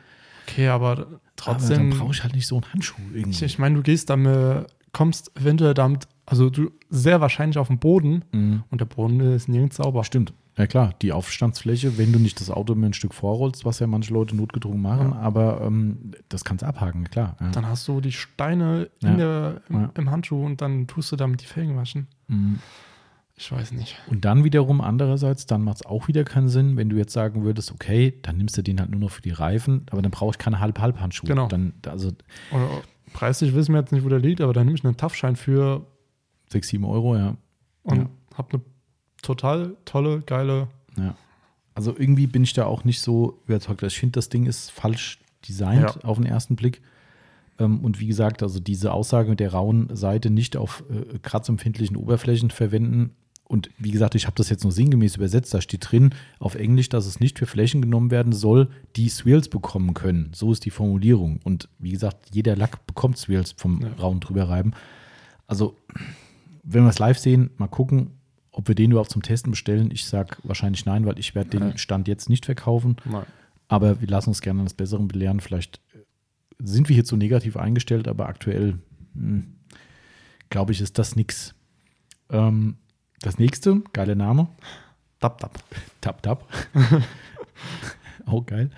[0.46, 1.06] okay, aber Aber
[1.36, 1.90] trotzdem.
[1.90, 3.44] dann brauche ich halt nicht so einen Handschuh irgendwie.
[3.44, 8.24] ich meine, du gehst damit, kommst eventuell damit, also du sehr wahrscheinlich auf den Boden
[8.32, 8.62] Mhm.
[8.70, 10.04] und der Boden ist nirgends sauber.
[10.04, 10.32] Stimmt.
[10.56, 13.88] Ja klar, die Aufstandsfläche, wenn du nicht das Auto mir ein Stück vorrollst, was ja
[13.88, 15.16] manche Leute notgedrungen machen, Ja.
[15.16, 17.36] aber ähm, das kannst du abhaken, klar.
[17.40, 17.50] Ja.
[17.50, 19.16] Dann hast du die Steine in Ja.
[19.16, 22.06] der, im, im Handschuh und dann tust du damit die Felgen waschen.
[22.28, 22.60] Mhm.
[23.36, 23.96] Ich weiß nicht.
[24.08, 27.42] Und dann wiederum andererseits, dann macht es auch wieder keinen Sinn, wenn du jetzt sagen
[27.44, 30.30] würdest, okay, dann nimmst du den halt nur noch für die Reifen, aber dann brauche
[30.30, 31.28] ich keine Halb-Halb-Handschuhe.
[31.28, 31.48] Genau.
[31.48, 32.12] Dann, also
[32.52, 32.68] Oder,
[33.12, 35.84] preislich wissen wir jetzt nicht, wo der liegt, aber dann nehme ich einen Tough-Schein für
[36.50, 37.36] 6, 7 Euro, ja.
[37.82, 38.08] und Ja.
[38.36, 38.62] habe eine
[39.22, 40.68] total tolle, geile.
[40.96, 41.16] ja.
[41.76, 43.82] Also irgendwie bin ich da auch nicht so überzeugt.
[43.82, 46.04] Ich finde, das Ding ist falsch designt Ja.
[46.04, 46.82] auf den ersten Blick.
[47.58, 51.96] Ähm, Und wie gesagt, also diese Aussage mit der rauen Seite nicht auf äh, kratzempfindlichen
[51.96, 53.10] Oberflächen verwenden.
[53.46, 55.52] Und wie gesagt, ich habe das jetzt nur sinngemäß übersetzt.
[55.52, 59.48] Da steht drin auf Englisch, dass es nicht für Flächen genommen werden soll, die Swirls
[59.48, 60.30] bekommen können.
[60.34, 61.40] So ist die Formulierung.
[61.44, 63.92] Und wie gesagt, jeder Lack bekommt Swirls vom Ja.
[64.00, 64.74] rauen drüberreiben.
[65.46, 65.76] Also,
[66.62, 68.12] wenn wir es live sehen, mal gucken,
[68.50, 69.90] ob wir den überhaupt zum Testen bestellen.
[69.92, 71.76] Ich sage wahrscheinlich nein, weil ich werde den.
[71.76, 72.96] Stand jetzt nicht verkaufen.
[73.04, 73.24] Nein.
[73.68, 75.40] Aber wir lassen uns gerne eines Besseren belehren.
[75.40, 75.98] Vielleicht äh,
[76.60, 78.78] sind wir hier zu negativ eingestellt, aber aktuell
[79.14, 79.54] hm,
[80.50, 81.54] glaube ich, ist das nix.
[82.30, 82.76] Ähm,
[83.24, 84.48] das nächste, geiler Name,
[85.20, 85.58] Dab, dab.
[86.00, 86.44] Tap Tap.
[88.26, 88.70] Auch geil.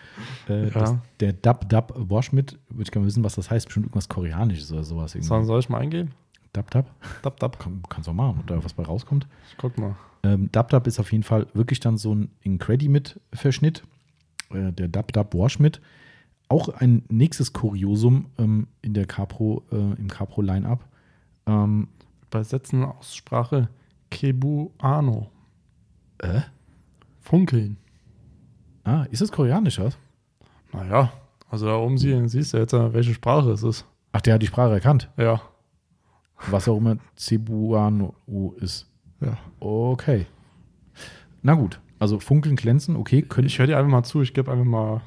[0.48, 0.70] Äh, Ja.
[0.70, 3.66] das, der Dab Dab Washmit, würde ich gerne wissen, was das heißt.
[3.66, 5.12] Bestimmt irgendwas Koreanisches oder sowas.
[5.12, 5.46] So, Irgendwie.
[5.46, 6.12] soll ich mal eingeben?
[6.52, 6.86] Dab Dab.
[7.22, 7.58] Dab, dab.
[7.58, 9.26] Kann, kannst du auch machen, oder was bei rauskommt.
[9.50, 9.96] Ich guck mal.
[10.22, 13.82] Ähm, Dab Dab ist auf jeden Fall wirklich dann so ein Incredi-Mit-Verschnitt.
[14.50, 15.80] Äh, der Dab Dab Washmit.
[16.48, 20.84] Auch ein nächstes Kuriosum ähm, in der Capro, äh, im Capro Line-Up.
[21.46, 21.88] Ähm,
[22.28, 23.68] Übersetzen Aussprache
[24.10, 25.30] Kebuano.
[26.18, 26.40] äh?
[27.20, 27.76] Funkeln.
[28.84, 29.98] Ah, ist das koreanisch, was?
[30.72, 31.12] Naja,
[31.50, 33.84] also da oben sie, siehst du jetzt, äh, welche Sprache es ist.
[34.12, 35.10] Ach, der hat die Sprache erkannt.
[35.16, 35.40] Ja.
[36.50, 38.14] Was auch immer Cebuano
[38.60, 38.86] ist.
[39.20, 39.36] ja.
[39.58, 40.26] Okay.
[41.42, 41.80] Na gut.
[41.98, 43.22] Also funkeln, glänzen, okay.
[43.22, 45.00] Könnte Ich höre dir einfach mal zu, ich gebe einfach mal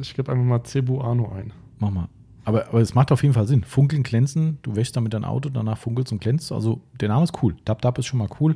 [0.00, 1.52] Ich gebe einfach mal Cebuano ein.
[1.78, 2.08] Mach mal.
[2.44, 3.64] Aber, aber es macht auf jeden Fall Sinn.
[3.64, 6.52] Funkeln, glänzen, du wäschst damit dein Auto, danach funkelst und glänzt.
[6.52, 7.54] Also der Name ist cool.
[7.64, 8.54] Dab Dab ist schon mal cool.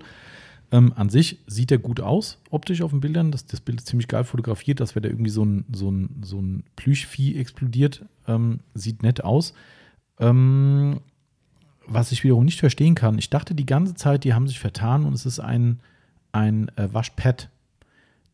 [0.73, 3.31] Ähm, an sich sieht er gut aus, optisch auf den Bildern.
[3.31, 6.23] Das, das Bild ist ziemlich geil fotografiert, dass wenn da irgendwie so ein, so ein,
[6.23, 8.05] so ein Plüschvieh explodiert.
[8.27, 9.55] Ähm, sieht nett aus.
[10.19, 11.01] Ähm,
[11.87, 15.05] was ich wiederum nicht verstehen kann, ich dachte die ganze Zeit, die haben sich vertan
[15.05, 15.81] und es ist ein,
[16.33, 17.51] ein äh, Waschpad,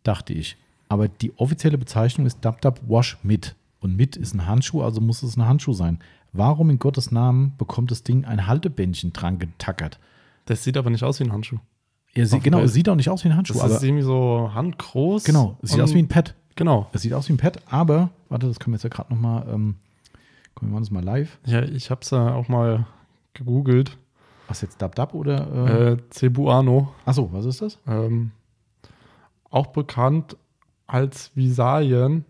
[0.05, 0.57] dachte ich.
[0.89, 3.55] Aber die offizielle Bezeichnung ist Dab Dab Wash Mit.
[3.81, 5.99] Und mit ist ein Handschuh, also muss es ein Handschuh sein.
[6.33, 9.99] Warum in Gottes Namen bekommt das Ding ein Haltebändchen dran getackert?
[10.45, 11.59] Das sieht aber nicht aus wie ein Handschuh.
[12.15, 13.55] Ja, sie, genau, es sieht auch nicht aus wie ein Handschuh.
[13.59, 15.25] Das ist irgendwie so handgroß.
[15.25, 16.35] genau, es sieht aus wie ein Pad.
[16.57, 16.89] Genau.
[16.93, 19.47] Es sieht aus wie ein Pad, aber, warte, das können wir jetzt ja gerade nochmal,
[19.49, 19.77] ähm,
[20.61, 21.39] wir machen das mal live.
[21.47, 22.87] Ja, ich habe es ja auch mal
[23.33, 23.97] gegoogelt.
[24.49, 25.69] Was jetzt Dab Dab oder?
[25.69, 26.93] Äh, Äh, Cebuano.
[27.07, 27.79] Achso, was ist das?
[27.87, 28.33] Ähm,
[29.49, 30.37] auch bekannt
[30.87, 32.25] als Visayen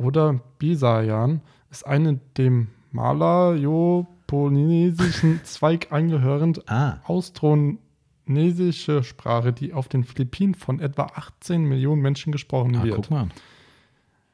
[0.00, 1.40] oder Bisayan,
[1.70, 11.04] ist eine dem malayo-polynesischen Zweig angehörend Ah, austronesische Sprache, die auf den Philippinen von etwa
[11.14, 12.96] 18 Millionen Menschen gesprochen ah wird.
[12.96, 13.28] guck mal.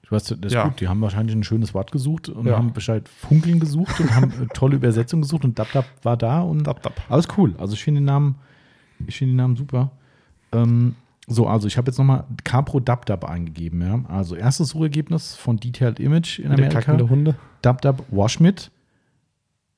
[0.09, 0.69] Du hast, das Ja.
[0.69, 2.57] gut, die haben wahrscheinlich ein schönes Wort gesucht und Ja.
[2.57, 6.43] haben Bescheid Funkeln gesucht und haben äh, tolle Übersetzung gesucht und Dab Dab war da
[6.43, 7.03] und Dab, dab.
[7.09, 7.55] Alles cool.
[7.59, 8.37] Also ich finde den Namen,
[9.07, 9.91] ich finde den Namen super.
[10.53, 10.95] Ähm,
[11.27, 13.81] so, also ich habe jetzt nochmal Capro Dab Dab eingegeben.
[13.83, 14.05] Ja?
[14.09, 16.81] Also erstes Suchergebnis von Detailed Image in Der Amerika.
[16.81, 17.35] kackende Hunde.
[17.63, 18.71] Dab Dab Washmit.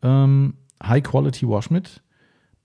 [0.02, 2.02] Ähm, High Quality Washmit.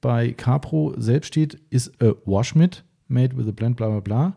[0.01, 4.35] Bei Capro selbst steht, ist a Washmit made with a blend, bla bla bla.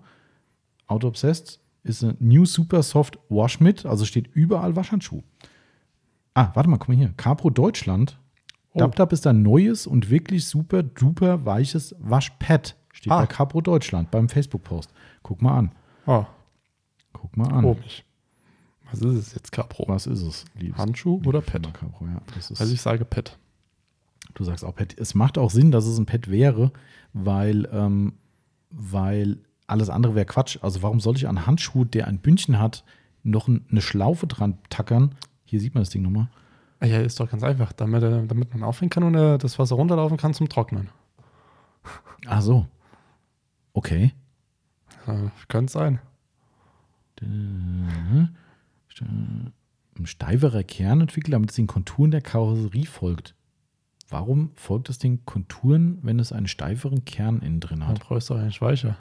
[0.86, 3.84] Auto Obsessed ist a New Super Soft Washmit.
[3.84, 5.22] Also steht überall Waschhandschuh.
[6.34, 7.12] Ah, warte mal, guck mal hier.
[7.16, 8.18] Capro Deutschland.
[8.74, 8.78] Oh.
[8.78, 12.76] Dab Dab ist ein neues und wirklich super duper weiches Waschpad.
[12.96, 13.20] Steht Ah.
[13.20, 14.90] bei Capro Deutschland beim Facebook-Post.
[15.22, 15.72] Guck mal an.
[16.06, 16.26] Ah,
[17.12, 17.62] Guck mal an.
[17.62, 18.04] komisch.
[18.90, 19.84] Was ist es jetzt, Capro?
[19.88, 20.78] Was ist es, liebes?
[20.78, 21.62] Handschuh oder Pad?
[21.66, 22.20] Firma Capro, ja.
[22.34, 23.36] Das ist, Also ich sage Pet.
[24.34, 24.94] Du sagst auch Pad.
[24.98, 26.72] Es macht auch Sinn, dass es ein Pad wäre,
[27.12, 28.14] weil, ähm,
[28.70, 30.58] weil alles andere wäre Quatsch.
[30.62, 32.84] Also warum soll ich an Handschuh, der ein Bündchen hat,
[33.24, 35.14] noch ein, eine Schlaufe dran tackern?
[35.44, 36.28] Hier sieht man das Ding nochmal.
[36.80, 39.58] Ah Ja, ist doch ganz einfach, damit, er- damit man aufhängen kann und er das
[39.58, 40.88] Wasser runterlaufen kann zum Trocknen.
[42.26, 42.66] Ach so.
[43.76, 44.14] Okay.
[45.06, 45.98] Äh, könnte sein.
[47.20, 48.34] Ein
[50.04, 53.34] steiferer Kern entwickelt, damit es den Konturen der Karosserie folgt.
[54.08, 58.00] Warum folgt es den Konturen, wenn es einen steiferen Kern innen drin Dann hat?
[58.00, 58.96] brauchst du eigentlich weicher.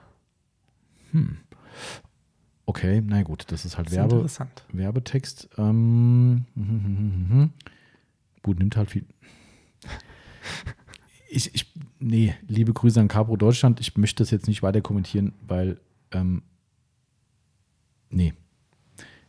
[2.66, 4.66] Okay, na gut, das ist halt Das ist Werbe, interessant.
[4.74, 5.48] Werbetext.
[5.58, 6.46] Ähm,
[8.44, 9.06] gut, nimmt halt viel.
[11.28, 11.74] Ich, ich,
[12.06, 13.80] nee, liebe Grüße an Capro Deutschland.
[13.80, 15.80] Ich möchte das jetzt nicht weiter kommentieren, weil,
[16.12, 16.44] ähm,
[18.10, 18.34] nee,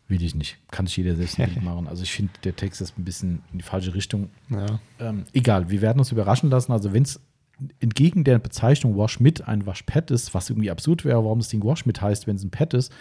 [0.08, 0.58] will ich nicht.
[0.70, 1.88] Kann sich jeder selbst ein Bild machen.
[1.88, 4.28] Also ich finde, der Text ist ein bisschen in die falsche Richtung.
[4.50, 4.78] Ja.
[5.00, 6.70] Ähm, egal, wir werden uns überraschen lassen.
[6.70, 7.20] Also wenn es
[7.80, 11.64] entgegen der Bezeichnung Wash mit ein Waschpad ist, was irgendwie absurd wäre, warum das Ding
[11.64, 12.92] Wash mit heißt, wenn es ein Pad ist,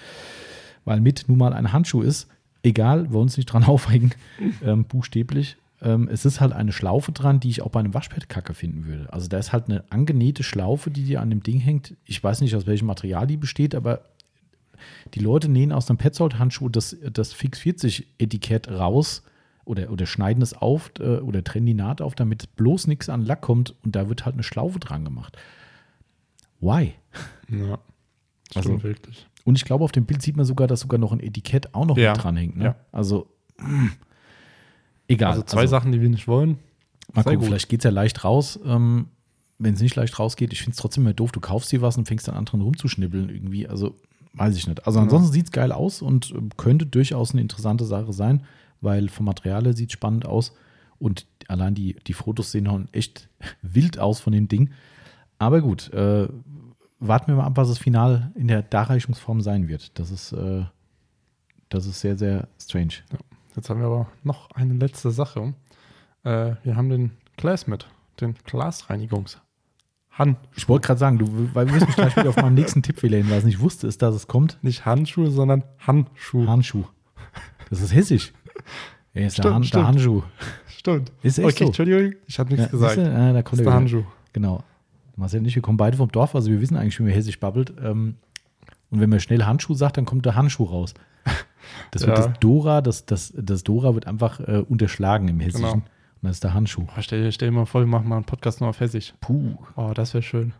[0.86, 2.30] weil mit nun mal ein Handschuh ist,
[2.64, 4.14] egal, wir uns nicht dran aufregen,
[4.64, 5.58] ähm, buchstäblich.
[5.82, 8.86] Ähm, es ist halt eine Schlaufe dran, die ich auch bei einem Waschpad kacke finden
[8.86, 9.12] würde.
[9.12, 11.96] Also da ist halt eine angenähte Schlaufe, die dir an dem Ding hängt.
[12.06, 14.02] Ich weiß nicht, aus welchem Material die besteht, aber
[15.14, 19.24] die Leute nähen aus einem Petzold-Handschuh das, das Fix 40-Etikett raus
[19.66, 23.22] oder, oder schneiden es auf äh, oder trennen die Naht auf, damit bloß nichts an
[23.24, 25.38] Lack kommt und da wird halt eine Schlaufe dran gemacht.
[26.62, 26.94] Why?
[27.50, 27.80] Ja.
[28.54, 29.28] Also- Stimmt wirklich.
[29.44, 31.86] Und ich glaube, auf dem Bild sieht man sogar, dass sogar noch ein Etikett auch
[31.86, 32.14] noch Ja.
[32.14, 32.58] mit dranhängt.
[32.58, 32.64] Ne?
[32.66, 32.76] Ja.
[32.92, 33.28] Also,
[33.60, 33.88] mm,
[35.08, 35.32] egal.
[35.32, 36.58] Also zwei Sachen, die wir nicht wollen.
[37.14, 37.48] Mal gucken, gut.
[37.48, 38.60] vielleicht geht es ja leicht raus.
[38.66, 39.08] Ähm,
[39.58, 41.32] Wenn es nicht leicht rausgeht, ich finde es trotzdem immer doof.
[41.32, 43.68] Du kaufst dir was und fängst dann an dran rumzuschnibbeln irgendwie.
[43.68, 43.96] Also,
[44.34, 44.86] weiß ich nicht.
[44.86, 48.44] Also, ansonsten sieht es geil aus und ähm, könnte durchaus eine interessante Sache sein,
[48.82, 50.54] weil vom Material her sieht spannend aus.
[50.98, 53.30] Und allein die, die Fotos sehen schon echt
[53.62, 54.72] wild aus von dem Ding.
[55.38, 56.28] Aber gut, äh,
[57.00, 59.98] warten wir mal ab, was das Final in der Darreichungsform sein wird.
[60.00, 60.64] Das ist, äh,
[61.70, 62.94] das ist sehr, sehr strange.
[63.56, 65.54] Jetzt haben wir aber noch eine letzte Sache.
[66.24, 67.88] Äh, wir haben den Glass mit,
[68.20, 69.40] den Glasreinigungs.
[70.18, 73.18] Han, Ich wollte gerade sagen, du weil wir mich gleich wieder auf meinen nächsten Tippfehler
[73.18, 73.50] hinweisen.
[73.50, 74.58] Ich wusste es, dass es kommt.
[74.62, 76.48] nicht Handschuhe, sondern Handschuh.
[76.48, 76.86] Handschuh.
[77.70, 78.34] Das ist hessisch.
[79.18, 79.88] Ja, ist Stimmt, der, Han, der stimmt.
[79.88, 80.24] Handschuh.
[80.68, 81.12] Stimmt.
[81.24, 81.66] Ist echt okay, so.
[81.68, 82.96] Entschuldigung, ich habe nichts Ja, gesagt.
[82.96, 83.12] siehste?
[83.16, 83.74] Ah, da Das kommt ist er der wieder.
[83.74, 84.04] Handschuh.
[84.34, 84.64] Genau.
[85.16, 87.40] Marcel und ich, wir kommen beide vom Dorf, also wir wissen eigentlich, wie man hessisch
[87.40, 87.74] babbelt.
[87.82, 88.16] Ähm,
[88.90, 90.94] und wenn man schnell Handschuh sagt, dann kommt der Handschuh raus.
[91.92, 92.28] Das wird Ja.
[92.28, 95.62] das Dora, das, das, das Dora wird einfach äh, unterschlagen im Hessischen.
[95.64, 95.74] Genau.
[95.76, 96.86] Und das ist der Handschuh.
[96.88, 99.14] Oh, stell, dir- stell dir mal vor, wir machen mal einen Podcast nur auf Hessisch.
[99.22, 99.56] Puh.
[99.76, 100.54] Oh, das wäre schön.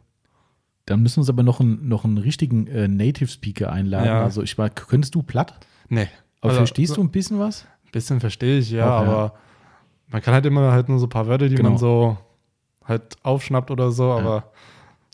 [0.86, 4.06] Dann müssen wir uns aber noch einen, noch einen richtigen äh, Native Speaker einladen.
[4.06, 4.24] Ja.
[4.24, 5.56] Also ich war, könntest du platt?
[5.90, 6.08] Nee.
[6.42, 7.64] Aber Also, verstehst du ein bisschen was?
[7.86, 8.92] Ein bisschen verstehe ich, ja, ja.
[8.92, 9.34] aber
[10.10, 11.70] man kann halt immer halt nur so ein paar Wörter, die Genau.
[11.70, 12.18] man so
[12.84, 14.52] halt aufschnappt oder so, aber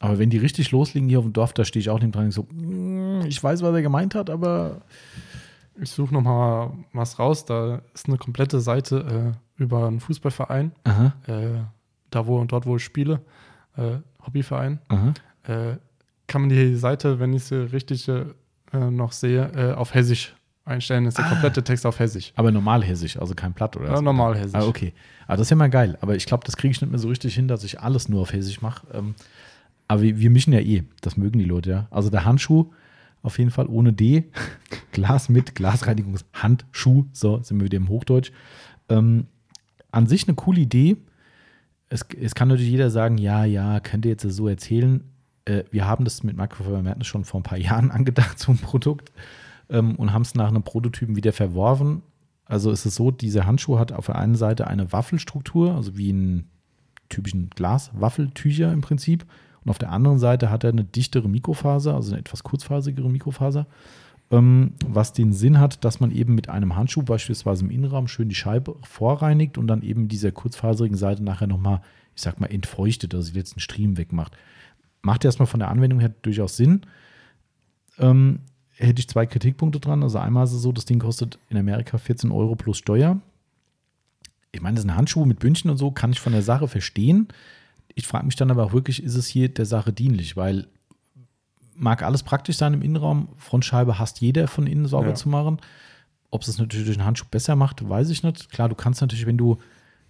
[0.03, 2.25] Aber wenn die richtig loslegen hier auf dem Dorf, da stehe ich auch neben dran
[2.25, 4.81] und so, "Mm, ich weiß, was er gemeint hat, aber
[5.79, 7.45] ich suche noch mal was raus.
[7.45, 10.71] Da ist eine komplette Seite äh, über einen Fußballverein,
[11.27, 11.59] äh,
[12.09, 13.21] da wo dort, wo ich spiele,
[13.77, 14.79] äh, Hobbyverein.
[15.43, 15.77] Äh,
[16.27, 18.25] kann man die Seite, wenn ich sie richtig äh,
[18.73, 20.35] noch sehe, äh, auf Hessisch
[20.65, 21.05] einstellen.
[21.05, 21.29] Das ist der Ah.
[21.29, 22.31] komplette Text auf Hessisch.
[22.35, 24.01] Aber normal hessisch, also kein Platt oder Ja, so.
[24.03, 24.53] normal Hessisch.
[24.55, 24.93] Ah, okay.
[25.27, 25.97] Aber das ist ja mal geil.
[26.01, 28.21] Aber ich glaube, das kriege ich nicht mehr so richtig hin, dass ich alles nur
[28.21, 28.85] auf Hessisch mache.
[28.93, 29.15] Ähm,
[29.87, 30.83] aber wir, wir mischen ja eh.
[31.01, 31.87] Das mögen die Leute ja.
[31.91, 32.71] Also der Handschuh
[33.21, 34.31] auf jeden Fall ohne D.
[34.91, 37.05] Glas mit Glasreinigungshandschuh.
[37.13, 38.31] So, sind wir wieder im Hochdeutsch.
[38.89, 39.27] Ähm,
[39.91, 40.97] an sich eine coole Idee.
[41.89, 45.03] Es, es kann natürlich jeder sagen, ja, ja, könnt ihr jetzt so erzählen.
[45.45, 48.57] Äh, wir haben das mit Microfiber Madness schon vor ein paar Jahren angedacht, so ein
[48.57, 49.11] Produkt,
[49.69, 52.03] ähm, und haben es nach einem Prototypen wieder verworfen.
[52.45, 56.11] Also ist es so, dieser Handschuh hat auf der einen Seite eine Waffelstruktur, also wie
[56.11, 56.49] ein
[57.07, 59.25] typischen Glas-Waffeltücher im Prinzip.
[59.63, 63.67] Und auf der anderen Seite hat er eine dichtere Mikrofaser, also eine etwas kurzfaserigere Mikrofaser,
[64.31, 68.29] ähm, was den Sinn hat, dass man eben mit einem Handschuh beispielsweise im Innenraum schön
[68.29, 71.81] die Scheibe vorreinigt und dann eben dieser kurzfaserigen Seite nachher nochmal,
[72.15, 74.35] ich sag mal, entfeuchtet, also die letzten Striemen wegmacht.
[75.01, 76.81] Macht erstmal von der Anwendung her durchaus Sinn.
[77.99, 78.39] Ähm,
[78.77, 80.03] hätte ich zwei Kritikpunkte dran.
[80.03, 83.19] Also einmal ist es so, das Ding kostet in Amerika 14 Euro plus Steuer.
[84.51, 87.27] Ich meine, das sind Handschuhe mit Bündchen und so, kann ich von der Sache verstehen.
[87.95, 90.37] Ich frage mich dann aber auch wirklich, ist es hier der Sache dienlich?
[90.37, 90.67] Weil
[91.75, 93.29] mag alles praktisch sein im Innenraum.
[93.37, 95.15] Frontscheibe hasst jeder von innen sauber Ja.
[95.15, 95.59] zu machen.
[96.29, 98.49] Ob es das natürlich durch einen Handschuh besser macht, weiß ich nicht.
[98.51, 99.57] Klar, du kannst natürlich, wenn du,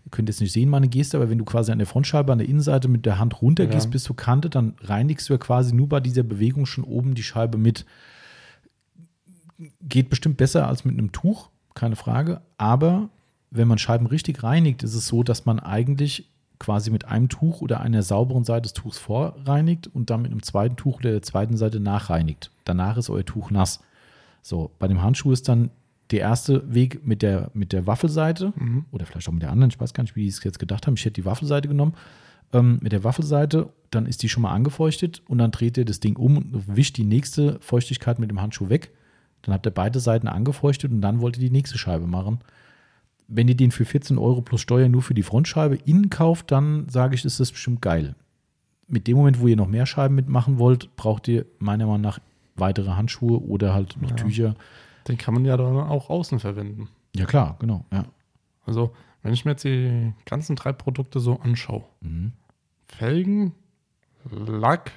[0.06, 2.38] ihr könnt jetzt nicht sehen, meine Geste, aber wenn du quasi an der Frontscheibe, an
[2.40, 3.92] der Innenseite mit der Hand runtergehst Ja.
[3.92, 7.24] bis zur Kante, dann reinigst du ja quasi nur bei dieser Bewegung schon oben die
[7.24, 7.86] Scheibe mit.
[9.82, 12.42] Geht bestimmt besser als mit einem Tuch, keine Frage.
[12.58, 13.10] Aber
[13.52, 16.31] wenn man Scheiben richtig reinigt, ist es so, dass man eigentlich
[16.62, 20.44] quasi mit einem Tuch oder einer sauberen Seite des Tuchs vorreinigt und dann mit einem
[20.44, 22.52] zweiten Tuch oder der zweiten Seite nachreinigt.
[22.66, 23.82] Danach ist euer Tuch nass.
[24.44, 25.72] So, bei dem Handschuh ist dann
[26.12, 28.86] der erste Weg mit der, mit der Waffelseite Mhm.
[28.92, 30.86] oder vielleicht auch mit der anderen, ich weiß gar nicht, wie die es jetzt gedacht
[30.86, 30.94] haben.
[30.96, 31.94] Ich hätte die Waffelseite genommen.
[32.54, 36.00] Ähm, mit der Waffelseite, dann ist die schon mal angefeuchtet und dann dreht ihr das
[36.02, 38.92] Ding um und wischt die nächste Feuchtigkeit mit dem Handschuh weg.
[39.42, 42.40] Dann habt ihr beide Seiten angefeuchtet und dann wollt ihr die nächste Scheibe machen.
[43.28, 46.90] Wenn ihr den für 14 Euro plus Steuer nur für die Frontscheibe innen kauft, dann
[46.90, 48.16] sage ich, ist das bestimmt geil.
[48.88, 52.20] Mit dem Moment, wo ihr noch mehr Scheiben mitmachen wollt, braucht ihr meiner Meinung nach
[52.56, 54.16] weitere Handschuhe oder halt noch Ja.
[54.18, 54.56] Tücher.
[55.08, 56.90] Den kann man ja dann auch außen verwenden.
[57.16, 57.86] Ja, klar, genau.
[57.92, 58.06] Ja.
[58.66, 58.94] Also,
[59.24, 62.34] wenn ich mir jetzt die ganzen drei Produkte so anschaue, Mhm.
[62.88, 63.54] Felgen,
[64.30, 64.92] Lack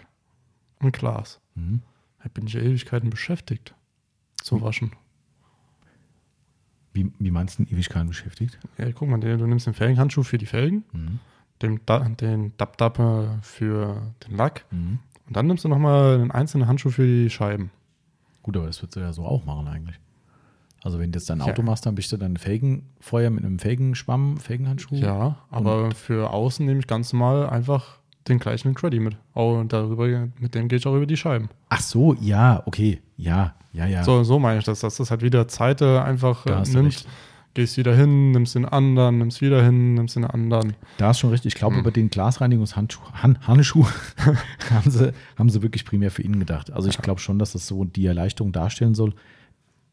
[0.80, 1.80] und Glas, Mhm.
[2.22, 3.74] da bin ich ja Ewigkeiten beschäftigt
[4.42, 4.92] zu waschen.
[6.94, 8.58] Wie, wie meinst du denn Ewigkeiten beschäftigt?
[8.78, 11.18] Ja, guck mal, du nimmst den Felgenhandschuh für die Felgen, Mhm.
[11.60, 11.80] den,
[12.20, 12.96] den Dab-Dab
[13.42, 15.00] für den Lack Mhm.
[15.26, 17.70] und dann nimmst du nochmal einen einzelnen Handschuh für die Scheiben.
[18.42, 19.98] Gut, aber das würdest du ja so auch machen eigentlich.
[20.82, 21.46] Also wenn du jetzt dein Ja.
[21.46, 24.96] Auto machst, dann bist du dein Felgenfeuer mit einem Felgenschwamm, Felgenhandschuh.
[24.96, 27.98] Ja, aber für außen nehme ich ganz normal einfach
[28.28, 29.16] den gleichen Creddy mit.
[29.34, 30.06] Oh, und darüber,
[30.38, 31.48] mit dem gehe ich auch über die Scheiben.
[31.68, 33.00] Ach so, ja, okay.
[33.16, 34.02] Ja, ja, ja.
[34.02, 37.06] So, so meine ich das, dass das halt wieder Zeit äh, einfach äh, nimmt.
[37.54, 40.74] Gehst wieder hin, nimmst den anderen, nimmst wieder hin, nimmst den anderen.
[40.98, 41.54] Da ist schon richtig.
[41.54, 41.82] Ich glaube, Hm.
[41.82, 43.62] über den Glasreinigungshandschuh Han, haben,
[44.90, 46.72] sie, haben sie wirklich primär für ihn gedacht.
[46.72, 49.14] Also ich glaube schon, dass das so die Erleichterung darstellen soll.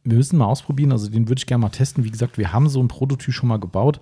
[0.04, 0.92] Wir müssen mal ausprobieren.
[0.92, 2.04] Also den würde ich gerne mal testen.
[2.04, 4.02] Wie gesagt, wir haben so einen Prototyp schon mal gebaut.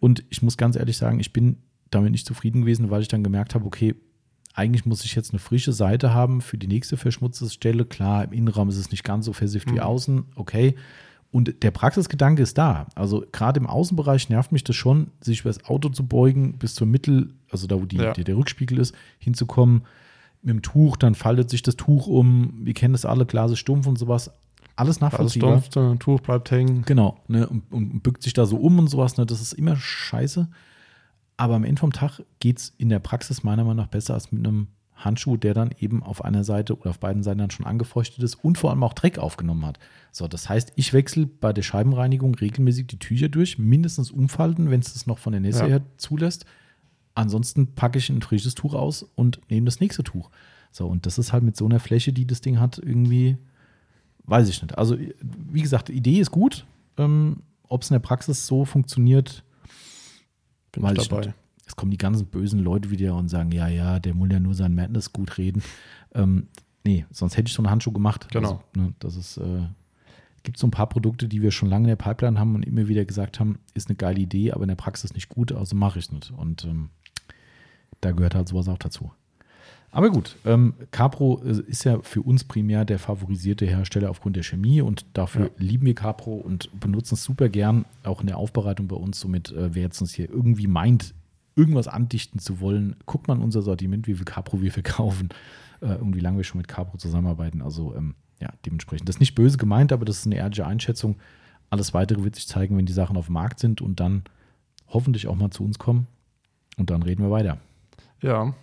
[0.00, 1.58] Und ich muss ganz ehrlich sagen, ich bin
[1.90, 3.94] damit nicht zufrieden gewesen, weil ich dann gemerkt habe, okay,
[4.54, 7.84] eigentlich muss ich jetzt eine frische Seite haben für die nächste verschmutzte Stelle.
[7.84, 9.80] Klar, im Innenraum ist es nicht ganz so versifft wie Mhm.
[9.80, 10.74] außen, okay.
[11.30, 12.86] Und der Praxisgedanke ist da.
[12.94, 16.74] Also gerade im Außenbereich nervt mich das schon, sich über das Auto zu beugen, bis
[16.74, 18.12] zur Mittel, also da, wo die, Ja.
[18.14, 19.82] der, der Rückspiegel ist, hinzukommen.
[20.42, 22.54] Mit dem Tuch, dann faltet sich das Tuch um.
[22.62, 24.28] Wir kennen das alle, Glas ist stumpf und sowas.
[24.28, 24.40] Alles
[24.76, 25.58] Alles nachvollziehbar.
[25.62, 26.82] stumpft, ein Tuch bleibt hängen.
[26.86, 29.76] Genau, ne, und, und bückt sich da so um und sowas, ne, das ist immer
[29.76, 30.48] scheiße.
[31.36, 34.32] Aber am Ende vom Tag geht es in der Praxis meiner Meinung nach besser als
[34.32, 37.66] mit einem Handschuh, der dann eben auf einer Seite oder auf beiden Seiten dann schon
[37.66, 39.78] angefeuchtet ist und vor allem auch Dreck aufgenommen hat.
[40.10, 44.80] So, das heißt, ich wechsle bei der Scheibenreinigung regelmäßig die Tücher durch, mindestens umfalten, wenn
[44.80, 45.66] es das noch von der Nässe Ja.
[45.66, 46.46] her zulässt.
[47.14, 50.30] Ansonsten packe ich ein frisches Tuch aus und nehme das nächste Tuch.
[50.72, 53.36] So, und das ist halt mit so einer Fläche, die das Ding hat, irgendwie,
[54.24, 54.76] weiß ich nicht.
[54.78, 54.96] Also,
[55.52, 56.66] wie gesagt, die Idee ist gut.
[56.96, 59.42] Ähm, Ob es in der Praxis so funktioniert,
[60.76, 61.34] Bin Weiß ich dabei.
[61.66, 64.54] es kommen die ganzen bösen Leute wieder und sagen, ja, ja, der muss ja nur
[64.54, 65.62] sein Madness gut reden.
[66.14, 66.48] Ähm,
[66.84, 68.28] nee, sonst hätte ich so einen Handschuh gemacht.
[68.30, 68.48] Genau.
[68.48, 69.62] Also, ne, das ist, äh,
[70.42, 72.62] gibt es so ein paar Produkte, die wir schon lange in der Pipeline haben und
[72.62, 75.74] immer wieder gesagt haben, ist eine geile Idee, aber in der Praxis nicht gut, also
[75.74, 76.30] mache ich es nicht.
[76.30, 76.90] Und ähm,
[78.02, 79.10] da gehört halt sowas auch dazu.
[79.90, 84.42] Aber gut, ähm, Capro äh, ist ja für uns primär der favorisierte Hersteller aufgrund der
[84.42, 85.50] Chemie und dafür ja.
[85.56, 89.20] lieben wir Capro und benutzen es super gern, auch in der Aufbereitung bei uns.
[89.20, 91.14] Somit, äh, wer jetzt uns hier irgendwie meint,
[91.54, 95.30] irgendwas andichten zu wollen, guckt man unser Sortiment, wie viel Capro wir verkaufen
[95.80, 97.62] äh, und wie lange wir schon mit Capro zusammenarbeiten.
[97.62, 99.08] Also ähm, ja, dementsprechend.
[99.08, 101.16] Das ist nicht böse gemeint, aber das ist eine ehrliche Einschätzung.
[101.70, 104.24] Alles weitere wird sich zeigen, wenn die Sachen auf dem Markt sind und dann
[104.88, 106.06] hoffentlich auch mal zu uns kommen.
[106.76, 107.58] Und dann reden wir weiter.
[108.20, 108.54] Ja.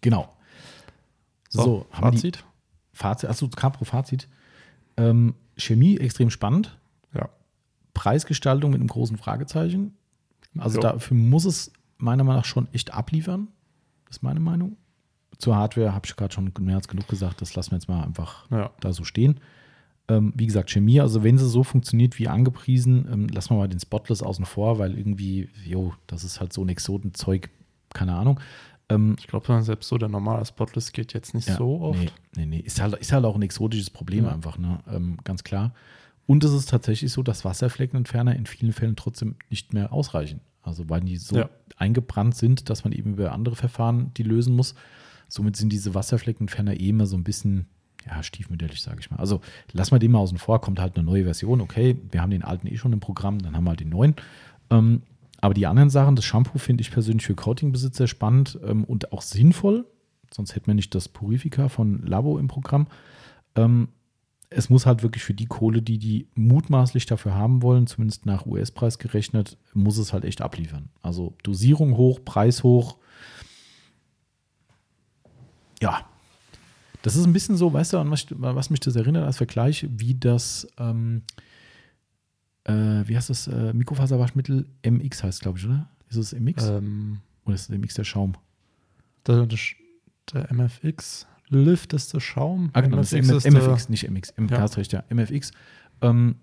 [0.00, 0.34] Genau.
[1.48, 2.44] So, so Fazit?
[2.92, 4.28] Fazit, achso, Capro-Fazit.
[4.96, 6.78] Ähm, Chemie extrem spannend.
[7.14, 7.28] Ja.
[7.94, 9.94] Preisgestaltung mit einem großen Fragezeichen.
[10.58, 10.82] Also jo.
[10.82, 13.48] dafür muss es meiner Meinung nach schon echt abliefern.
[14.06, 14.76] Das ist meine Meinung.
[15.38, 17.40] Zur Hardware habe ich gerade schon mehr als genug gesagt.
[17.40, 18.70] Das lassen wir jetzt mal einfach ja.
[18.80, 19.40] da so stehen.
[20.08, 23.68] Ähm, wie gesagt, Chemie, also wenn sie so funktioniert wie angepriesen, ähm, lassen wir mal
[23.68, 27.48] den Spotless außen vor, weil irgendwie, jo, das ist halt so ein Exotenzeug,
[27.94, 28.40] keine Ahnung.
[28.90, 31.98] Ähm, ich glaube, selbst so der normale Spotless geht jetzt nicht ja, so oft.
[31.98, 32.58] Nee, nee, nee.
[32.60, 34.32] Ist halt, ist halt auch ein exotisches Problem ja.
[34.32, 34.80] einfach, ne?
[34.90, 35.72] Ähm, ganz klar.
[36.26, 40.40] Und es ist tatsächlich so, dass Wasserfleckenentferner in vielen Fällen trotzdem nicht mehr ausreichen.
[40.62, 41.50] Also weil die so ja.
[41.76, 44.74] eingebrannt sind, dass man eben über andere Verfahren die lösen muss.
[45.28, 47.66] Somit sind diese Wasserfleckenentferner eh immer so ein bisschen
[48.06, 49.18] ja, stiefmütterlich, sage ich mal.
[49.18, 49.40] Also
[49.72, 52.42] lass mal den mal außen vor, kommt halt eine neue Version, okay, wir haben den
[52.42, 54.14] alten eh schon im Programm, dann haben wir halt den neuen.
[54.70, 55.02] Ähm,
[55.40, 59.22] aber die anderen Sachen, das Shampoo finde ich persönlich für Coating-Besitzer spannend ähm, und auch
[59.22, 59.86] sinnvoll.
[60.32, 62.86] Sonst hätten wir nicht das Purifica von Labo im Programm.
[63.56, 63.88] Ähm,
[64.50, 68.46] es muss halt wirklich für die Kohle, die die mutmaßlich dafür haben wollen, zumindest nach
[68.46, 70.88] US-Preis gerechnet, muss es halt echt abliefern.
[71.02, 72.96] Also Dosierung hoch, Preis hoch.
[75.80, 76.04] Ja,
[77.02, 79.86] das ist ein bisschen so, weißt du, an was, was mich das erinnert als Vergleich,
[79.88, 81.22] wie das ähm,
[82.64, 82.72] äh,
[83.06, 85.88] wie heißt das, äh, Mikrofaserwaschmittel MX heißt, glaube ich, oder?
[86.08, 86.64] Ist es MX?
[86.68, 88.34] Ähm, oder ist es MX der Schaum?
[89.26, 89.46] Der,
[90.32, 92.70] der MFX Lift ist der Schaum.
[92.72, 94.34] Ah, genau, MFX, das ist MFX, nicht MX.
[94.36, 94.64] MK ja.
[94.64, 95.04] recht, ja.
[95.10, 95.50] MFX.
[96.00, 96.36] Ähm,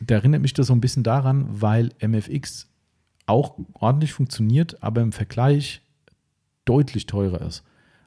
[0.00, 2.68] da erinnert mich das so ein bisschen daran, weil MFX
[3.26, 5.82] auch ordentlich funktioniert, aber im Vergleich
[6.64, 7.64] deutlich teurer ist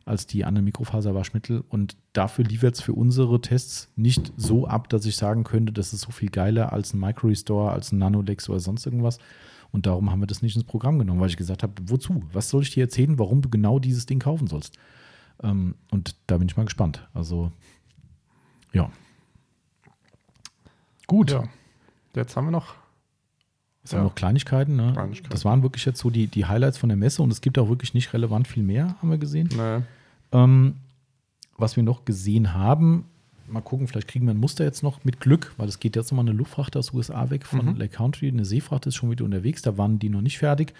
[0.10, 1.64] als die anderen Mikrofaserwaschmittel.
[1.70, 5.94] Und dafür liefert es für unsere Tests nicht so ab, dass ich sagen könnte, das
[5.94, 9.20] ist so viel geiler als ein Micro-Restore, als ein Nanolex oder sonst irgendwas.
[9.72, 12.24] Und darum haben wir das nicht ins Programm genommen, weil ich gesagt habe, wozu?
[12.34, 14.78] Was soll ich dir erzählen, warum du genau dieses Ding kaufen sollst?
[15.44, 17.08] Ähm, und da bin ich mal gespannt.
[17.14, 17.52] Also,
[18.74, 18.90] ja.
[21.06, 21.32] Gut.
[21.32, 21.44] Ja.
[22.16, 22.74] Jetzt haben wir noch
[23.84, 24.04] das ja.
[24.04, 24.92] noch Kleinigkeiten, ne?
[24.94, 25.30] Kleinigkeiten.
[25.30, 27.70] Das waren wirklich jetzt so die, die Highlights von der Messe und es gibt auch
[27.70, 29.50] wirklich nicht relevant viel mehr, haben wir gesehen.
[29.56, 29.84] Nee.
[30.32, 30.76] Ähm,
[31.58, 33.06] was wir noch gesehen haben,
[33.48, 36.12] mal gucken, vielleicht kriegen wir ein Muster jetzt noch mit Glück, weil es geht jetzt
[36.12, 37.76] nochmal eine Luftfracht aus USA weg von mhm.
[37.76, 38.28] Lake Country.
[38.28, 40.74] Eine Seefracht ist schon wieder unterwegs, da waren die noch nicht fertig.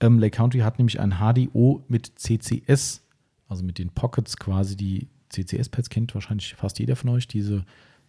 [0.00, 3.02] Ähm, Lake Country hat nämlich ein HDO mit CCS,
[3.48, 7.64] also mit den Pockets quasi, die CCS-Pads kennt wahrscheinlich fast jeder von euch, diese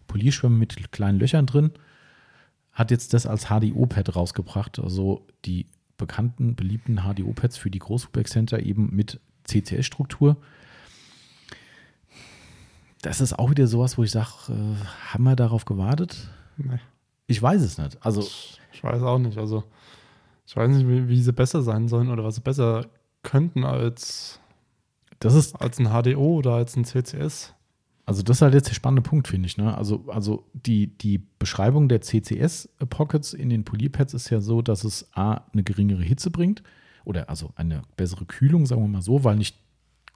[0.06, 1.70] Polierschwämme mit kleinen Löchern drin.
[2.72, 8.94] Hat jetzt das als HDO-Pad rausgebracht, also die bekannten, beliebten HDO-Pads für die Großhubeck-Center eben
[8.94, 10.36] mit CCS-Struktur
[13.06, 16.28] das ist auch wieder sowas, wo ich sage, äh, haben wir darauf gewartet?
[16.56, 16.80] Nee.
[17.28, 18.04] Ich weiß es nicht.
[18.04, 18.20] Also
[18.72, 19.38] ich weiß auch nicht.
[19.38, 19.62] Also
[20.44, 22.86] ich weiß nicht, wie, wie sie besser sein sollen oder was sie besser
[23.22, 24.40] könnten als,
[25.20, 27.54] das ist, als ein HDO oder als ein CCS.
[28.06, 29.56] Also das ist halt jetzt der spannende Punkt, finde ich.
[29.56, 29.76] Ne?
[29.76, 35.08] Also, also die, die Beschreibung der CCS-Pockets in den Polierpads ist ja so, dass es
[35.12, 36.64] A, eine geringere Hitze bringt
[37.04, 39.56] oder also eine bessere Kühlung, sagen wir mal so, weil nicht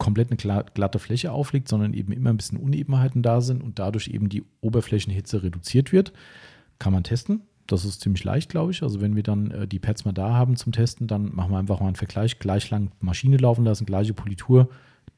[0.00, 4.08] komplett eine glatte Fläche aufliegt, sondern eben immer ein bisschen Unebenheiten da sind und dadurch
[4.08, 6.12] eben die Oberflächenhitze reduziert wird.
[6.80, 7.42] Kann man testen.
[7.66, 8.82] Das ist ziemlich leicht, glaube ich.
[8.82, 11.58] Also wenn wir dann äh, die Pads mal da haben zum Testen, dann machen wir
[11.58, 14.70] einfach mal einen Vergleich, gleich lang Maschine laufen lassen, gleiche Politur,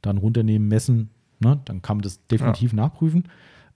[0.02, 1.60] dann runternehmen, messen, ne?
[1.64, 2.76] dann kann man das definitiv ja.
[2.76, 3.28] nachprüfen.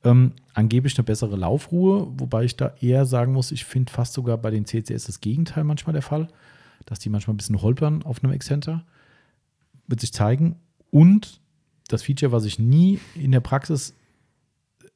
[0.05, 4.39] Ähm, angeblich eine bessere Laufruhe, wobei ich da eher sagen muss, ich finde fast sogar
[4.39, 6.27] bei den CCS das Gegenteil manchmal der Fall,
[6.85, 8.85] dass die manchmal ein bisschen holpern auf einem Exzenter.
[9.87, 10.57] Wird sich zeigen.
[10.97, 11.43] Und
[11.89, 13.95] das Feature, was ich nie in der Praxis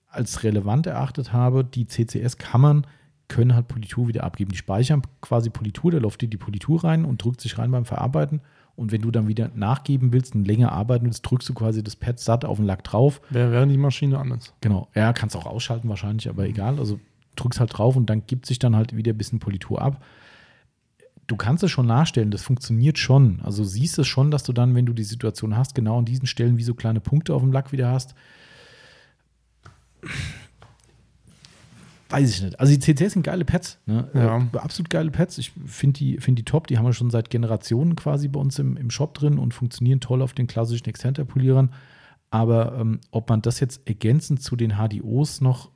[0.08, 2.86] als relevant erachtet habe, die CCS-Kammern
[3.28, 4.50] können halt Politur wieder abgeben.
[4.50, 7.84] Die speichern quasi Politur, da läuft dir die Politur rein und drückt sich rein beim
[7.84, 8.40] Verarbeiten.
[8.76, 11.96] Und wenn du dann wieder nachgeben willst und länger arbeiten willst, drückst du quasi das
[11.96, 13.20] Pad satt auf den Lack drauf.
[13.28, 14.54] Während die Maschine an ist.
[14.62, 14.88] Genau.
[14.94, 16.78] Ja, kannst auch ausschalten wahrscheinlich, aber egal.
[16.78, 16.98] Also
[17.36, 20.02] drückst halt drauf und dann gibt sich dann halt wieder ein bisschen Politur ab
[21.30, 23.40] du kannst es schon nachstellen, das funktioniert schon.
[23.42, 26.26] Also siehst es schon, dass du dann, wenn du die Situation hast, genau an diesen
[26.26, 28.14] Stellen wie so kleine Punkte auf dem Lack wieder hast.
[32.08, 32.58] weiß ich nicht.
[32.58, 33.78] Also die CCs sind geile Pads.
[33.86, 34.08] Ne?
[34.14, 34.38] Ja.
[34.38, 35.38] Äh, absolut geile Pads.
[35.38, 36.66] Ich finde die, find die top.
[36.66, 40.00] Die haben wir schon seit Generationen quasi bei uns im, im Shop drin und funktionieren
[40.00, 41.72] toll auf den klassischen Extenter-Polierern.
[42.30, 45.70] Aber ähm, ob man das jetzt ergänzend zu den HDOs noch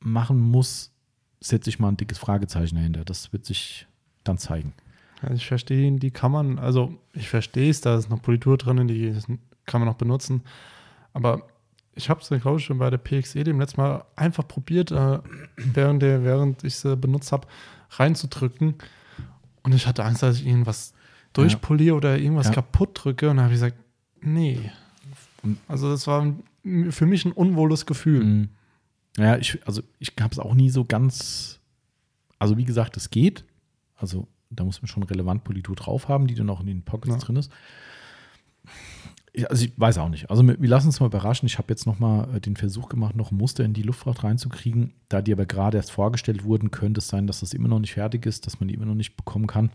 [0.00, 0.92] machen muss,
[1.40, 3.04] setze ich mal ein dickes Fragezeichen dahinter.
[3.04, 3.86] Das wird sich
[4.24, 4.72] dann zeigen.
[5.22, 8.58] Also ich verstehe ihn, die kann man, also ich verstehe es, da ist noch Politur
[8.58, 9.14] drin, die
[9.64, 10.42] kann man noch benutzen.
[11.12, 11.42] Aber
[11.94, 15.18] ich habe es, glaube ich, schon bei der PXE dem letzten Mal einfach probiert, äh,
[15.56, 17.48] während, der, während ich sie benutzt habe,
[17.90, 18.74] reinzudrücken.
[19.62, 20.92] Und ich hatte Angst, dass ich irgendwas
[21.32, 22.52] durchpoliere oder irgendwas Ja.
[22.54, 23.30] kaputt drücke.
[23.30, 23.76] Und da habe ich gesagt,
[24.20, 24.70] nee.
[25.68, 26.34] Also das war
[26.90, 28.24] für mich ein unwohles Gefühl.
[28.24, 28.48] Mhm.
[29.16, 31.58] Ja, ich, also ich habe es auch nie so ganz.
[32.38, 33.44] Also wie gesagt, es geht.
[33.96, 37.14] Also da muss man schon relevant Politur drauf haben, die dann auch in den Pockets
[37.14, 37.18] Ja.
[37.20, 37.50] drin ist.
[39.32, 40.30] Ich, also ich weiß auch nicht.
[40.30, 41.46] Also wir wir lassen uns mal überraschen.
[41.46, 44.24] Ich habe jetzt noch mal äh, den Versuch gemacht, noch ein Muster in die Luftfracht
[44.24, 44.94] reinzukriegen.
[45.08, 47.94] Da die aber gerade erst vorgestellt wurden, könnte es sein, dass das immer noch nicht
[47.94, 49.70] fertig ist, dass man die immer noch nicht bekommen kann.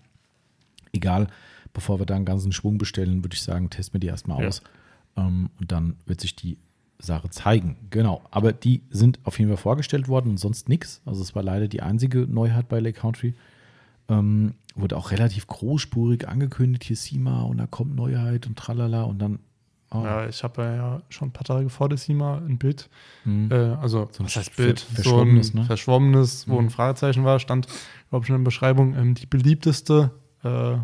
[0.93, 1.27] Egal,
[1.73, 4.47] bevor wir da einen ganzen Schwung bestellen, würde ich sagen, testen wir die erstmal Ja.
[4.47, 4.61] aus.
[5.15, 6.57] Ähm, und dann wird sich die
[6.99, 7.77] Sache zeigen.
[7.91, 8.21] Genau.
[8.31, 11.01] Aber die sind auf jeden Fall vorgestellt worden und sonst nichts.
[11.05, 13.35] Also es war leider die einzige Neuheit bei Lake Country.
[14.11, 19.19] Ähm, wurde auch relativ großspurig angekündigt, hier SEMA und da kommt Neuheit und tralala und
[19.19, 19.39] dann.
[19.91, 22.89] oh, Ja, ich habe ja schon ein paar Tage vor der SEMA ein Bild,
[23.23, 23.49] hm.
[23.51, 24.79] äh, also So ein heißt ver- Bild?
[24.79, 25.65] verschwommenes, so ein ne?
[25.65, 26.67] verschwommenes, wo Mhm.
[26.67, 27.67] ein Fragezeichen war, stand,
[28.09, 30.11] glaube ich, schon in der Beschreibung, ähm, die beliebteste
[30.43, 30.77] äh,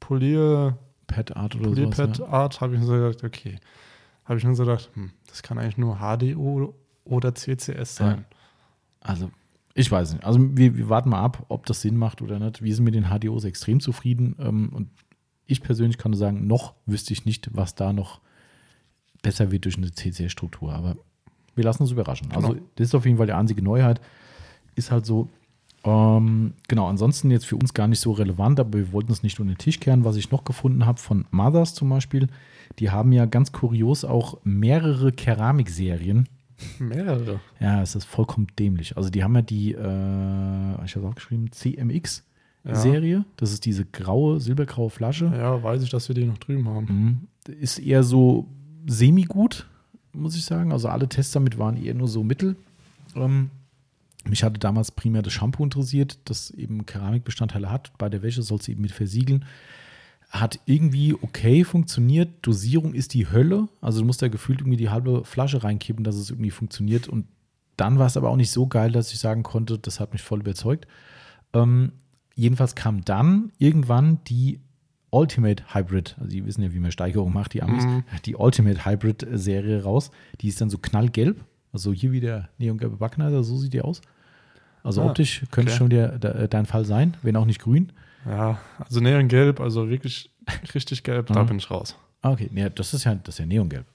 [0.00, 1.96] Polier, Pad Art oder sowas.
[1.98, 2.06] Ja.
[2.06, 3.58] Polierpad-Art, habe ich mir so gedacht, okay.
[4.24, 8.24] Habe ich mir so gedacht, hm, das kann eigentlich nur HDO oder CCS sein.
[9.00, 9.30] Also,
[9.78, 10.24] ich weiß nicht.
[10.24, 12.62] Also, wir, wir warten mal ab, ob das Sinn macht oder nicht.
[12.62, 14.34] Wir sind mit den HDOs extrem zufrieden.
[14.40, 14.88] Ähm, und
[15.46, 18.20] ich persönlich kann nur sagen, noch wüsste ich nicht, was da noch
[19.22, 20.72] besser wird durch eine CC-Struktur.
[20.72, 20.96] Aber
[21.54, 22.32] wir lassen uns überraschen.
[22.32, 22.62] Also, Genau.
[22.74, 24.00] das ist auf jeden Fall die einzige Neuheit.
[24.74, 25.28] Ist halt so.
[25.84, 29.38] Ähm, genau, ansonsten jetzt für uns gar nicht so relevant, aber wir wollten es nicht
[29.38, 30.04] unter den Tisch kehren.
[30.04, 32.26] Was ich noch gefunden habe von Mothers zum Beispiel,
[32.80, 36.28] die haben ja ganz kurios auch mehrere Keramikserien.
[36.78, 37.40] Mehrere.
[37.60, 38.96] Ja, es ist vollkommen dämlich.
[38.96, 43.24] Also die haben ja die, äh, ich habe auch geschrieben, CMX-Serie.
[43.36, 45.26] Das ist diese graue, silbergraue Flasche.
[45.26, 47.28] Ja, weiß ich, dass wir die noch drüben haben.
[47.46, 47.52] Mhm.
[47.54, 48.48] Ist eher so
[48.86, 49.66] semi-gut,
[50.12, 50.72] muss ich sagen.
[50.72, 52.56] Also alle Tests damit waren eher nur so mittel.
[53.14, 53.50] Ähm,
[54.24, 57.92] mich hatte damals primär das Shampoo interessiert, das eben Keramikbestandteile hat.
[57.98, 59.44] Bei der Wäsche soll es eben mit versiegeln.
[60.28, 62.28] Hat irgendwie okay funktioniert.
[62.42, 63.68] Dosierung ist die Hölle.
[63.80, 67.08] Also du musst da gefühlt irgendwie die halbe Flasche reinkippen, dass es irgendwie funktioniert.
[67.08, 67.26] Und
[67.76, 70.22] dann war es aber auch nicht so geil, dass ich sagen konnte, das hat mich
[70.22, 70.86] voll überzeugt.
[71.54, 71.92] Ähm,
[72.34, 74.60] jedenfalls kam dann irgendwann die
[75.10, 78.04] Ultimate Hybrid, also die wissen ja, wie man Steigerung macht, die Amis, Mhm.
[78.26, 80.10] die Ultimate Hybrid Serie raus.
[80.42, 81.42] Die ist dann so knallgelb,
[81.72, 84.02] also hier wie der neongelbe Backneiser, so sieht die aus.
[84.82, 85.78] Also Ah, optisch könnte okay.
[85.78, 87.90] schon der, der, dein Fall sein, wenn auch nicht grün.
[88.26, 90.30] Ja, also Neongelb, also wirklich
[90.74, 91.46] richtig gelb, da Mhm.
[91.48, 91.96] bin ich raus.
[92.22, 93.86] Ah, okay, nee, das ist ja, das ist ja neongelb.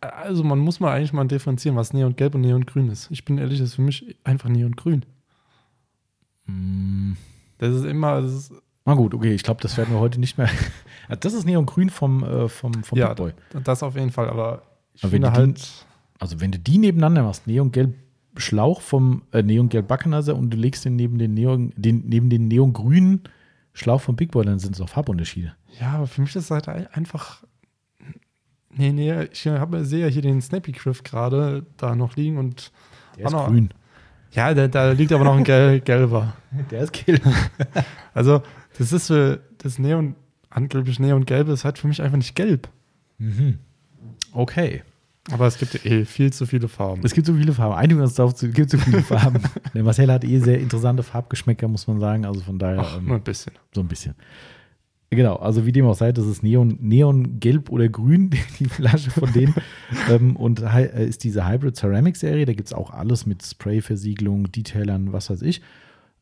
[0.00, 3.10] Also man muss mal eigentlich mal differenzieren, was Neongelb und Neongrün ist.
[3.10, 5.04] Ich bin ehrlich, das ist für mich einfach Neongrün.
[6.46, 7.14] Mm,
[7.58, 8.52] Das ist immer, das ist,
[8.84, 10.48] na gut, okay, ich glaube, das werden wir heute nicht mehr.
[11.08, 13.32] Ah, das ist neongrün vom, äh, vom, vom ja, Big Boy.
[13.62, 14.62] das auf jeden Fall, aber
[14.92, 15.86] ich Aber finde die halt,
[16.18, 17.94] Also wenn du die nebeneinander machst, Neongelb
[18.36, 22.48] Schlauch vom äh, Neongelb Backneiser und du legst den neben den Neon, den, neben den
[22.48, 23.22] neongrünen
[23.72, 25.54] Schlauch vom Big Boy, dann sind es auch Farbunterschiede.
[25.80, 27.42] ja, aber für mich ist es halt ein- einfach,
[28.70, 32.72] nee, nee, ich habe, sehe ja hier den Snappy Griff gerade da noch liegen und,
[33.18, 33.46] Der ist Ah, no.
[33.46, 33.70] grün.
[34.32, 36.34] ja, da, da liegt aber noch ein Gel gelber.
[36.70, 37.22] Der ist gelb.
[38.14, 38.42] Also,
[38.78, 40.14] das ist für das Neon,
[40.48, 42.68] angeblich Neongelbe ist halt für mich einfach nicht gelb.
[43.18, 43.58] mhm.
[44.32, 44.82] Okay.
[45.32, 47.00] Aber es gibt eh viel zu viele Farben.
[47.04, 47.74] Es gibt so viele Farben.
[47.74, 49.40] Einigen wir uns darauf, es gibt so viele Farben.
[49.74, 52.24] Der Marcel hat eh sehr interessante Farbgeschmäcker, muss man sagen.
[52.24, 53.52] Also von daher Ach, ähm, nur ein bisschen.
[53.74, 54.14] so ein bisschen.
[55.10, 59.10] Genau, also wie dem auch sei, das ist Neon, Neon gelb oder grün, die Flasche
[59.10, 59.54] von denen.
[60.10, 64.50] ähm, und äh, ist diese Hybrid Ceramic Serie, da gibt es auch alles mit Sprayversiegelung,
[64.50, 65.62] Detailern, was weiß ich.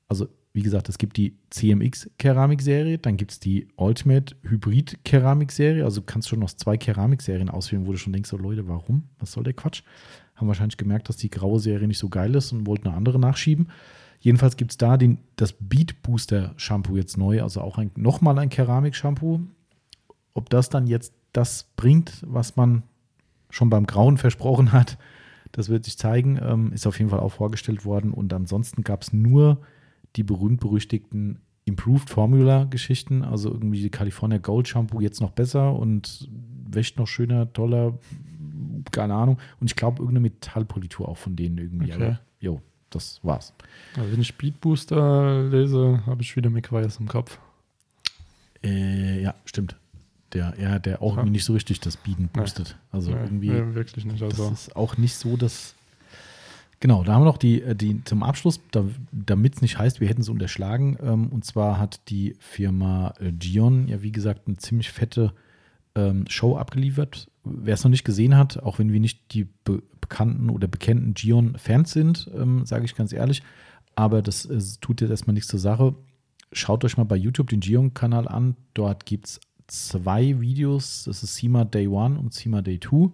[0.09, 5.05] Also, wie gesagt, es gibt die CMX Keramik Serie, dann gibt es die Ultimate Hybrid
[5.05, 5.85] Keramik Serie.
[5.85, 9.03] Also, du kannst schon noch zwei Keramik-Serien auswählen, wo du schon denkst, so Leute, warum?
[9.19, 9.83] Was soll der Quatsch?
[10.37, 13.19] Haben wahrscheinlich gemerkt, dass die graue Serie nicht so geil ist und wollten eine andere
[13.19, 13.69] nachschieben.
[14.21, 18.49] Jedenfalls gibt es da den, das Beat Booster Shampoo jetzt neu, also auch nochmal ein
[18.49, 19.41] Keramik-Shampoo.
[20.35, 22.85] Ob das dann jetzt das bringt, was man
[23.51, 24.99] schon beim Grauen versprochen hat,
[25.51, 26.39] das wird sich zeigen.
[26.41, 28.13] Ähm, ist auf jeden Fall auch vorgestellt worden.
[28.13, 29.61] Und ansonsten gab es nur
[30.17, 36.29] die berühmt-berüchtigten Improved Formula-Geschichten, also irgendwie die California Gold Shampoo jetzt noch besser und
[36.69, 37.99] wäscht noch schöner, toller,
[38.93, 39.39] keine Ahnung.
[39.61, 41.93] Und ich glaube, irgendeine Metallpolitur auch von denen irgendwie.
[41.93, 42.05] Okay.
[42.05, 42.61] Aber, jo,
[42.91, 43.55] das war's.
[43.97, 47.39] Also wenn ich Speedbooster lese, habe ich wieder McWires im Kopf.
[48.63, 49.77] Äh, ja, stimmt.
[50.33, 51.19] Der, ja, der auch Ja.
[51.19, 52.77] irgendwie nicht so richtig das Bieten boostet.
[52.91, 54.23] Also Nee, irgendwie, nee, wirklich nicht.
[54.23, 55.75] Also das ist auch nicht so, dass.
[56.81, 60.01] Genau, da haben wir noch die, äh, die zum Abschluss, da, damit es nicht heißt,
[60.01, 60.99] wir hätten es unterschlagen.
[61.03, 65.33] Ähm, und zwar hat die Firma äh, Gion ja, wie gesagt, eine ziemlich fette
[65.95, 67.31] ähm, Show abgeliefert.
[67.45, 71.15] Wer es noch nicht gesehen hat, auch wenn wir nicht die be bekannten oder bekannten
[71.15, 73.43] Gion-Fans sind, ähm, sage ich ganz ehrlich,
[73.97, 75.95] aber das äh, tut jetzt erstmal nichts zur Sache.
[76.53, 78.55] Schaut euch mal bei YouTube den Gion-Kanal an.
[78.75, 81.05] Dort gibt es zwei Videos.
[81.05, 83.11] Das ist SEMA Day 1 und SEMA Day 2.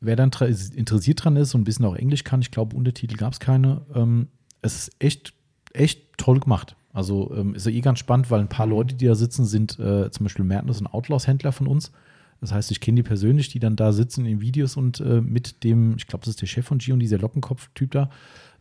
[0.00, 3.32] Wer dann interessiert dran ist und ein bisschen auch Englisch kann, ich glaube, Untertitel gab
[3.32, 3.82] es keine.
[3.94, 4.28] Ähm,
[4.62, 5.32] es ist echt,
[5.72, 6.76] echt toll gemacht.
[6.92, 9.78] Also ähm, ist ja eh ganz spannend, weil ein paar Leute, die da sitzen, sind
[9.78, 11.92] äh, zum Beispiel Madness und Outlaws-Händler von uns.
[12.40, 15.64] Das heißt, ich kenne die persönlich, die dann da sitzen in Videos und äh, mit
[15.64, 18.10] dem, ich glaube, das ist der Chef von Gion, dieser Lockenkopf-Typ da,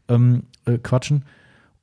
[0.08, 1.24] ähm, äh, quatschen.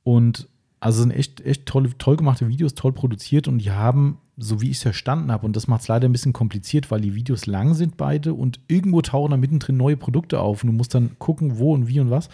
[0.03, 0.47] Und
[0.79, 4.69] also sind echt, echt toll, toll gemachte Videos, toll produziert und die haben, so wie
[4.69, 7.45] ich es verstanden habe, und das macht es leider ein bisschen kompliziert, weil die Videos
[7.45, 11.17] lang sind beide und irgendwo tauchen da mittendrin neue Produkte auf und du musst dann
[11.19, 12.29] gucken, wo und wie und was.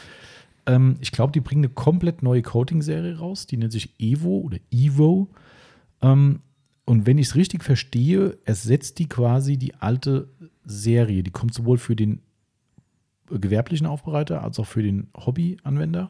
[0.66, 4.58] Ähm, ich glaube, die bringen eine komplett neue Coating-Serie raus, die nennt sich Evo oder
[4.72, 5.28] Evo.
[6.02, 6.40] Ähm,
[6.86, 10.30] und wenn ich es richtig verstehe, ersetzt die quasi die alte
[10.66, 11.22] Serie.
[11.22, 12.22] Die kommt sowohl für den
[13.30, 16.10] gewerblichen Aufbereiter als auch für den Hobbyanwender.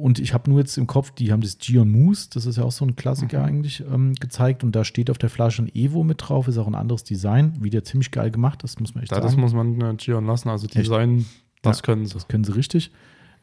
[0.00, 2.64] Und ich habe nur jetzt im Kopf, die haben das Gion Mousse, das ist ja
[2.64, 4.64] auch so ein Klassiker eigentlich, ähm, gezeigt.
[4.64, 7.62] Und da steht auf der Flasche ein Evo mit drauf, ist auch ein anderes Design.
[7.62, 9.26] Wieder ziemlich geil gemacht, das muss man echt da, sagen.
[9.26, 10.48] das muss man äh, Gion lassen.
[10.48, 11.26] Also Design,
[11.62, 11.82] das Ja.
[11.82, 12.14] können sie.
[12.14, 12.90] Das können sie richtig.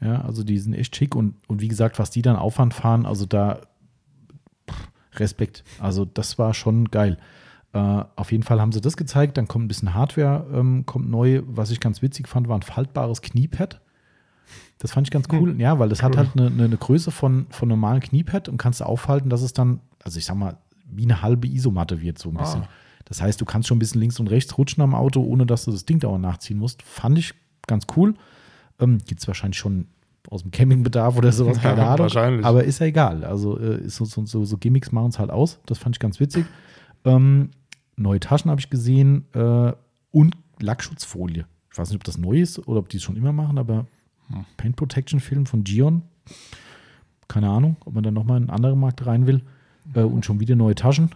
[0.02, 3.06] Ja, also die sind echt schick und, und wie gesagt, was die dann Aufwand fahren,
[3.06, 3.62] also da
[4.70, 4.88] pff,
[5.20, 5.64] Respekt.
[5.80, 7.18] Also das war schon geil.
[7.74, 9.38] Äh, auf jeden Fall haben sie das gezeigt.
[9.38, 11.42] Dann kommt ein bisschen Hardware, ähm, kommt neu.
[11.48, 13.82] Was ich ganz witzig fand, war ein faltbares Kniepad.
[14.80, 16.18] Das fand ich ganz cool, ja, weil das hat Cool.
[16.20, 19.54] halt eine, eine, eine Größe von, von normalen Kniepad und kannst du aufhalten, dass es
[19.54, 20.58] dann, also ich sag mal,
[20.90, 22.62] wie eine halbe Isomatte wird, so ein bisschen.
[22.64, 22.70] Ah.
[23.06, 25.66] Das heißt, du kannst schon ein bisschen links und rechts rutschen am Auto, ohne dass
[25.66, 26.84] du das Ding dauernd nachziehen musst.
[26.84, 27.34] Fand ich
[27.66, 28.14] ganz cool.
[28.80, 29.88] Ähm, Gibt es wahrscheinlich schon
[30.30, 32.00] aus dem Campingbedarf oder sowas, keine Ja, Ahnung.
[32.00, 32.46] wahrscheinlich.
[32.46, 33.24] Aber ist ja egal.
[33.24, 35.60] Also äh, so, so, so, so Gimmicks machen es halt aus.
[35.66, 36.46] Das fand ich ganz witzig.
[37.06, 37.50] Ähm,
[37.96, 39.72] neue Taschen habe ich gesehen äh,
[40.12, 41.46] und Lackschutzfolie.
[41.72, 43.80] Ich weiß nicht, ob das neu ist oder ob die es schon immer machen, aber
[43.80, 43.88] Hm.
[44.58, 46.02] Paint Protection Film von Gion.
[47.28, 49.42] Keine Ahnung, ob man dann nochmal in einen anderen Markt rein will.
[49.94, 51.10] Äh, und schon wieder neue Taschen.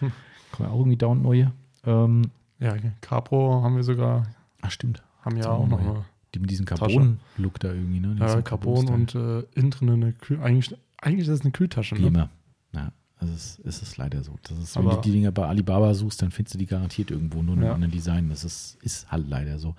[0.52, 1.52] Kommen auch irgendwie dauernd neue.
[1.84, 2.22] Ähm,
[2.58, 4.24] Ja, Capro haben wir sogar,
[4.60, 5.02] ach, stimmt.
[5.22, 6.04] haben ja Das auch noch.
[6.34, 6.64] Die mit diesem.
[6.66, 8.16] Carbon-Look da irgendwie, ne?
[8.18, 10.40] Ja, Carbon und äh, innen drin eine Kühl.
[10.40, 11.96] Eigentlich, eigentlich ist es eine Kühltasche.
[11.96, 12.08] Wie Ne?
[12.08, 12.28] immer.
[12.72, 14.36] Ja, also es ist es leider so.
[14.44, 17.10] Das ist, wenn Aber- du die Dinger bei Alibaba suchst, dann findest du die garantiert
[17.10, 17.74] irgendwo, nur in einem Ja.
[17.74, 18.28] anderen Design.
[18.30, 19.74] Das ist, ist halt leider so.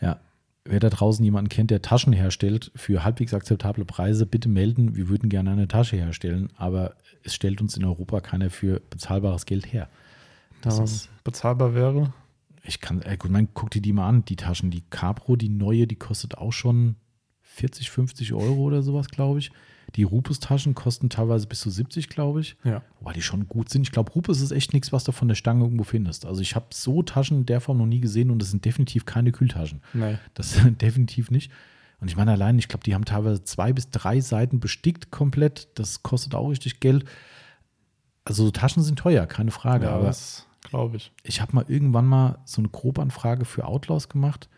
[0.00, 0.18] Ja.
[0.70, 4.96] Wer da draußen jemanden kennt, der Taschen herstellt für halbwegs akzeptable Preise, bitte melden.
[4.96, 9.46] Wir würden gerne eine Tasche herstellen, aber es stellt uns in Europa keiner für bezahlbares
[9.46, 9.88] Geld her.
[10.60, 12.12] Das ist, bezahlbar wäre.
[12.64, 14.70] ich kann, äh, gut, man, guck dir die mal an, die Taschen.
[14.70, 16.96] Die Capro, die neue, die kostet auch schon
[17.40, 19.50] 40, 50 Euro oder sowas, glaube ich.
[19.96, 22.56] Die Rupus-Taschen kosten teilweise bis zu 70, glaube ich.
[22.62, 22.82] Ja.
[23.00, 23.82] Wobei die schon gut sind.
[23.82, 26.26] Ich glaube, Rupus ist echt nichts, was du von der Stange irgendwo findest.
[26.26, 29.06] Also ich habe so Taschen in der Form noch nie gesehen und das sind definitiv
[29.06, 29.80] keine Kühltaschen.
[29.94, 30.18] Nee.
[30.34, 31.50] Das sind definitiv nicht.
[32.00, 35.68] Und ich meine allein, ich glaube, die haben teilweise zwei bis drei Seiten bestickt komplett.
[35.74, 37.04] Das kostet auch richtig Geld.
[38.24, 39.86] Also so Taschen sind teuer, keine Frage.
[39.86, 41.12] Ja, aber das glaube ich.
[41.22, 44.48] ich habe mal irgendwann mal so eine Grobanfrage für Outlaws gemacht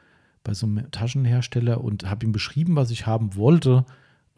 [0.42, 3.84] bei so einem Taschenhersteller und habe ihm beschrieben, was ich haben wollte.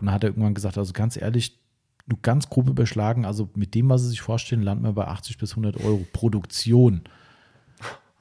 [0.02, 1.60] Und dann hat er irgendwann gesagt, also ganz ehrlich,
[2.06, 5.38] nur ganz grob überschlagen, also mit dem, was sie sich vorstellen, landen wir bei 80
[5.38, 6.94] bis 100 Euro Produktion.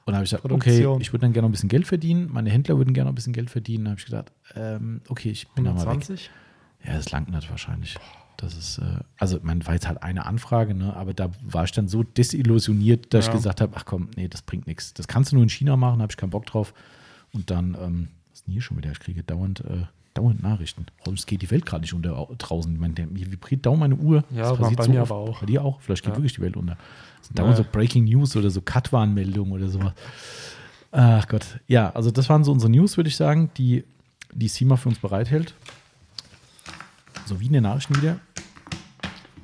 [0.04, 1.00] Und dann habe ich gesagt, okay, Produktion.
[1.00, 2.28] ich würde dann gerne noch ein bisschen Geld verdienen.
[2.32, 3.84] Meine Händler würden gerne noch ein bisschen Geld verdienen.
[3.86, 5.86] Dann habe ich gedacht, ähm, okay, ich bin da mal weg.
[5.88, 6.30] 120?
[6.84, 7.96] Ja, das langt nicht wahrscheinlich.
[8.36, 10.94] Das ist, äh, also man war jetzt halt eine Anfrage, ne?
[10.94, 13.32] aber da war ich dann so desillusioniert, dass Ja.
[13.32, 14.94] ich gesagt habe, ach komm, nee, das bringt nichts.
[14.94, 16.72] Das kannst du nur in China machen, habe ich keinen Bock drauf.
[17.32, 18.90] Und dann, ähm, was ist denn hier schon wieder?
[18.92, 20.86] Ich kriege dauernd, äh, dauernd Nachrichten.
[20.98, 22.72] Warum geht die Welt gerade nicht unter au- draußen?
[22.72, 24.24] Ich meine, der, mir vibriert dauernd meine Uhr.
[24.30, 25.10] Ja, Das passiert bei so mir oft.
[25.10, 25.40] aber auch.
[25.40, 25.80] Bei dir auch?
[25.80, 26.16] Vielleicht geht Ja.
[26.18, 26.76] wirklich die Welt unter.
[27.18, 29.92] Das sind dauernd so Breaking News oder so Cut-Warnmeldungen oder sowas.
[30.90, 31.60] Ach Gott.
[31.68, 33.84] Ja, also das waren so unsere News, würde ich sagen, die
[34.34, 35.54] die SEMA für uns bereithält.
[37.26, 38.18] So wie in den Nachrichten wieder.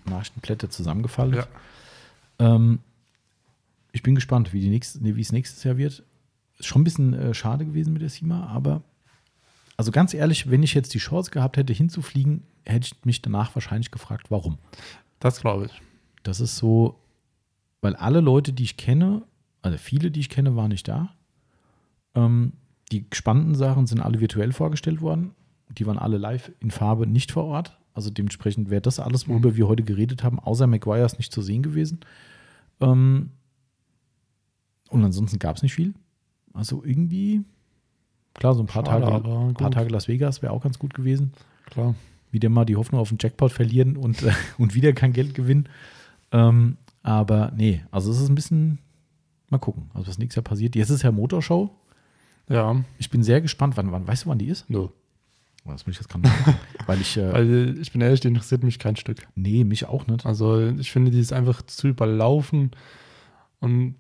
[0.07, 1.47] Nachrichtenblätter zusammengefaltet.
[2.41, 2.55] Ja.
[2.55, 2.81] Ähm,
[3.93, 6.03] ich bin gespannt, wie, die nächste, nee, wie es nächstes Jahr wird.
[6.59, 8.83] Ist schon ein bisschen äh, schade gewesen mit der SEMA, aber
[9.79, 13.55] also ganz ehrlich, wenn ich jetzt die Chance gehabt hätte, hinzufliegen, hätte ich mich danach
[13.55, 14.59] wahrscheinlich gefragt, warum.
[15.21, 15.83] Das glaube ich.
[16.25, 16.99] Das ist so,
[17.81, 19.23] weil alle Leute, die ich kenne,
[19.63, 21.15] also viele, die ich kenne, waren nicht da.
[22.15, 22.55] Ähm,
[22.91, 25.31] die spannenden Sachen sind alle virtuell vorgestellt worden.
[25.71, 27.79] Die waren alle live in Farbe nicht vor Ort.
[27.95, 29.57] Also dementsprechend wäre das alles, worüber mhm.
[29.57, 32.01] wir heute geredet haben, außer Maguire ist nicht zu sehen gewesen.
[32.81, 33.31] Ähm,
[34.91, 35.95] und ansonsten gab es nicht viel.
[36.53, 37.45] Also irgendwie,
[38.39, 41.33] klar, so ein paar, Schade, Tage, paar Tage Las Vegas wäre auch ganz gut gewesen.
[41.67, 41.95] Klar.
[42.31, 45.69] Wieder mal die Hoffnung auf den Jackpot verlieren und, äh, und wieder kein Geld gewinnen.
[46.31, 48.79] Ähm, aber nee, also es ist ein bisschen,
[49.51, 50.77] mal gucken, also was nächstes Jahr passiert.
[50.77, 51.71] Jetzt ist ja Motorshow.
[52.49, 52.77] Ja.
[52.99, 54.69] Ich bin sehr gespannt, wann, wann weißt du, wann die ist?
[54.71, 54.93] No.
[55.67, 56.29] Oh, das muss ich jetzt gerade
[56.87, 57.17] Weil ich.
[57.17, 59.27] Äh, Weil ich bin ehrlich, die interessiert mich kein Stück.
[59.35, 60.25] Nee, mich auch nicht.
[60.25, 62.71] Also ich finde, die ist einfach zu überlaufen
[63.61, 63.97] und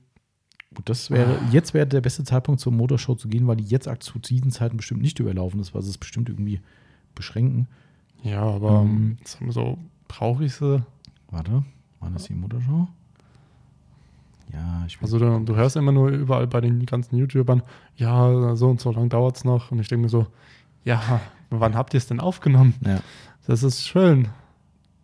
[0.74, 1.48] Gut, das wäre, ah.
[1.50, 4.76] jetzt wäre der beste Zeitpunkt zur Motorshow zu gehen, weil die jetzt zu diesen Zeiten
[4.76, 6.60] bestimmt nicht überlaufen ist, weil sie es bestimmt irgendwie
[7.14, 7.68] beschränken.
[8.22, 9.78] Ja, aber ähm, jetzt haben wir so,
[10.08, 10.82] brauche ich sie?
[11.30, 11.64] Warte,
[12.00, 12.88] wann ist die Motorshow?
[14.52, 17.62] Ja, ich Also du, du, hörst immer nur überall bei den ganzen YouTubern,
[17.96, 19.70] ja, so und so lang dauert es noch.
[19.70, 20.26] Und ich denke mir so,
[20.84, 21.20] ja,
[21.50, 22.74] wann habt ihr es denn aufgenommen?
[22.84, 23.00] Ja.
[23.46, 24.28] Das ist schön.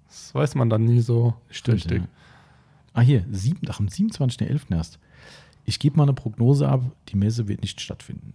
[0.09, 2.03] Das weiß man dann nie so Stimmt, richtig.
[2.03, 2.09] Ja.
[2.95, 4.75] Ah, hier, sieben, ach, am 27.11.
[4.75, 4.99] erst.
[5.65, 8.35] Ich gebe mal eine Prognose ab, die Messe wird nicht stattfinden.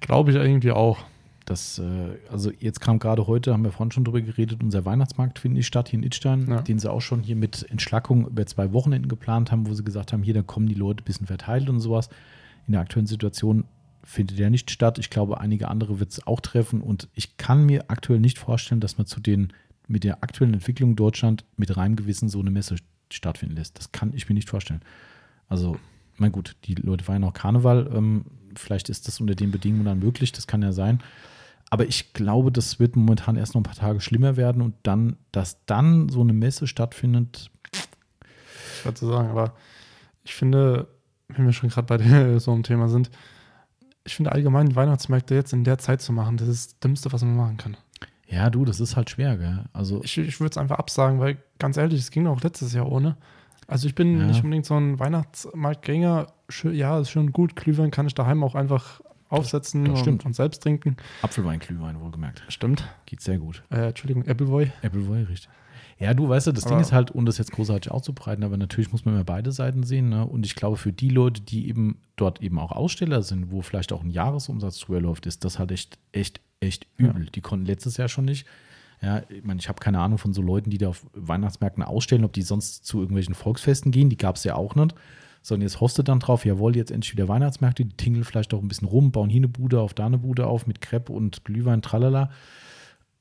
[0.00, 0.98] Glaube ich irgendwie auch.
[1.44, 5.38] Das, äh, also jetzt kam gerade heute, haben wir vorhin schon drüber geredet, unser Weihnachtsmarkt
[5.38, 6.62] findet nicht statt hier in Itstein, ja.
[6.62, 10.12] den sie auch schon hier mit Entschlackung über zwei Wochenenden geplant haben, wo sie gesagt
[10.12, 12.08] haben, hier, da kommen die Leute ein bisschen verteilt und sowas.
[12.66, 13.64] In der aktuellen Situation
[14.02, 14.98] findet der nicht statt.
[14.98, 18.80] Ich glaube, einige andere wird es auch treffen und ich kann mir aktuell nicht vorstellen,
[18.80, 19.52] dass man zu den,
[19.86, 22.76] mit der aktuellen Entwicklung in Deutschland mit reinem Gewissen so eine Messe
[23.10, 23.78] stattfinden lässt.
[23.78, 24.80] Das kann ich mir nicht vorstellen.
[25.48, 25.76] Also
[26.16, 27.90] mein gut, die Leute feiern auch Karneval.
[27.94, 28.24] Ähm,
[28.56, 31.02] vielleicht ist das unter den Bedingungen dann möglich, das kann ja sein.
[31.70, 35.16] Aber ich glaube, das wird momentan erst noch ein paar Tage schlimmer werden und dann,
[35.32, 37.50] dass dann so eine Messe stattfindet.
[38.82, 39.54] Schwer zu sagen, aber
[40.22, 40.88] ich finde,
[41.28, 43.10] wenn wir schon gerade bei so einem Thema sind,
[44.04, 47.22] ich finde allgemein Weihnachtsmärkte jetzt in der Zeit zu machen, das ist das Dümmste, was
[47.22, 47.76] man machen kann.
[48.26, 49.64] Ja, du, das ist halt schwer, gell?
[49.72, 52.90] Also ich, ich würde es einfach absagen, weil ganz ehrlich, es ging auch letztes Jahr
[52.90, 53.16] ohne.
[53.66, 54.26] Also ich bin ja.
[54.26, 56.26] nicht unbedingt so ein Weihnachtsmarktgänger.
[56.72, 57.56] Ja, ist schon gut.
[57.56, 60.96] Glühwein kann ich daheim auch einfach aufsetzen das, das und, und, selbst trinken.
[61.22, 62.44] Apfelwein, Glühwein, wohlgemerkt.
[62.48, 62.88] Stimmt.
[63.06, 63.62] Geht sehr gut.
[63.70, 64.70] Äh, Entschuldigung, Appleboy.
[64.82, 65.48] Appleboy, richtig.
[65.98, 68.56] Ja, du weißt ja, das aber Ding ist halt, um das jetzt großartig auszubreiten, aber
[68.56, 70.08] natürlich muss man immer beide Seiten sehen.
[70.08, 70.26] Ne?
[70.26, 73.92] Und ich glaube, für die Leute, die eben dort eben auch Aussteller sind, wo vielleicht
[73.92, 77.24] auch ein Jahresumsatz drüber läuft, ist das halt echt, echt, echt übel.
[77.24, 77.30] Ja.
[77.30, 78.46] Die konnten letztes Jahr schon nicht.
[79.04, 82.24] Ja, ich meine, ich habe keine Ahnung von so Leuten, die da auf Weihnachtsmärkten ausstellen,
[82.24, 84.94] ob die sonst zu irgendwelchen Volksfesten gehen, die gab es ja auch nicht.
[85.42, 88.68] Sondern jetzt hostet dann drauf, jawohl, jetzt endlich wieder Weihnachtsmärkte, die tingeln vielleicht auch ein
[88.68, 91.82] bisschen rum, bauen hier eine Bude auf, da eine Bude auf mit Crepe und Glühwein,
[91.82, 92.30] tralala.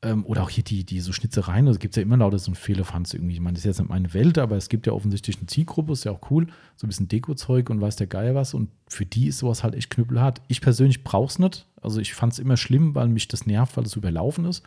[0.02, 2.50] Ähm, oder auch hier die, die so Schnitzereien, also gibt es ja immer lauter so
[2.50, 3.34] ein Fehlefanz irgendwie.
[3.34, 5.92] Ich meine, das ist jetzt nicht meine Welt, aber es gibt ja offensichtlich eine Zielgruppe,
[5.92, 6.48] ist ja auch cool,
[6.78, 8.54] so ein bisschen Dekozeug und weiß der Geier was.
[8.54, 10.42] Und für die ist sowas halt echt knüppelhart.
[10.48, 11.68] Ich persönlich brauche es nicht.
[11.82, 14.64] Also ich fand es immer schlimm, weil mich das nervt, weil es überlaufen ist.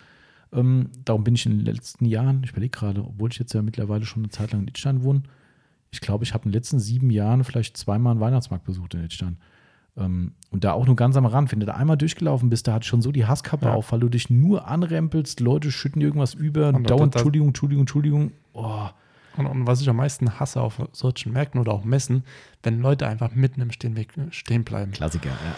[0.53, 3.63] Ähm, darum bin ich in den letzten Jahren, ich überlege gerade, obwohl ich jetzt ja
[3.63, 5.23] mittlerweile schon eine Zeit lang in Itstein wohne,
[5.91, 9.05] ich glaube, ich habe in den letzten sieben Jahren vielleicht zweimal einen Weihnachtsmarkt besucht in
[9.05, 9.39] Itstein.
[9.97, 11.53] Ähm, und da auch nur ganz am Rand.
[11.53, 13.73] Wenn du da einmal durchgelaufen bist, da hat schon so die Hasskappe ja.
[13.73, 18.33] auf, weil du dich nur anrempelst, Leute schütten irgendwas über, und dauernd Entschuldigung, Entschuldigung, Entschuldigung.
[18.53, 18.89] Oh.
[19.39, 22.25] Und, und, was ich am meisten hasse auf solchen Märkten oder auch Messen,
[22.63, 23.97] wenn Leute einfach mitten im Stehen,
[24.31, 24.93] stehen bleiben.
[24.93, 25.57] Klassiker, ja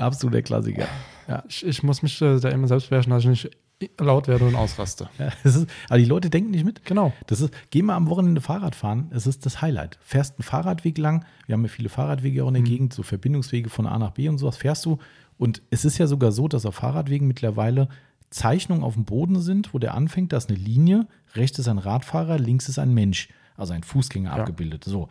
[0.00, 0.86] absoluter Klassiker.
[1.28, 1.44] Ja.
[1.48, 3.50] Ich, ich muss mich äh, da immer selbst beherrschen, dass ich nicht
[3.98, 5.08] laut werde und ausraste.
[5.18, 6.84] Ja, ist, aber die Leute denken nicht mit.
[6.84, 7.12] Genau.
[7.26, 9.10] Das ist, geh mal am Wochenende Fahrrad fahren.
[9.12, 9.98] Es ist das Highlight.
[10.02, 11.24] Fährst einen Fahrradweg lang.
[11.46, 12.66] Wir haben ja viele Fahrradwege auch in der mhm.
[12.66, 14.56] Gegend, so Verbindungswege von A nach B und sowas.
[14.56, 14.98] Fährst du.
[15.36, 17.88] Und es ist ja sogar so, dass auf Fahrradwegen mittlerweile
[18.30, 20.32] Zeichnungen auf dem Boden sind, wo der anfängt.
[20.32, 21.06] Da ist eine Linie.
[21.34, 24.36] Rechts ist ein Radfahrer, links ist ein Mensch, also ein Fußgänger ja.
[24.36, 24.84] abgebildet.
[24.84, 25.08] So.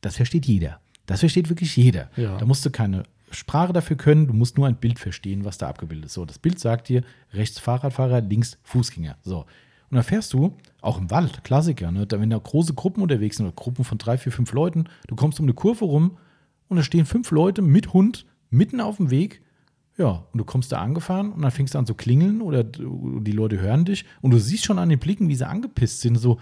[0.00, 0.80] Das versteht jeder.
[1.06, 2.10] Das versteht wirklich jeder.
[2.16, 2.36] Ja.
[2.38, 3.04] Da musst du keine
[3.34, 6.14] Sprache dafür können, du musst nur ein Bild verstehen, was da abgebildet ist.
[6.14, 7.02] So, das Bild sagt dir,
[7.32, 9.16] rechts Fahrradfahrer, links Fußgänger.
[9.22, 9.40] So.
[9.90, 13.36] Und dann fährst du, auch im Wald, Klassiker, ne, da, wenn da große Gruppen unterwegs
[13.36, 16.18] sind, oder Gruppen von drei, vier, fünf Leuten, du kommst um eine Kurve rum
[16.68, 19.42] und da stehen fünf Leute mit Hund mitten auf dem Weg.
[19.96, 23.30] Ja, und du kommst da angefahren und dann fängst du an zu klingeln oder die
[23.30, 26.40] Leute hören dich und du siehst schon an den Blicken, wie sie angepisst sind, so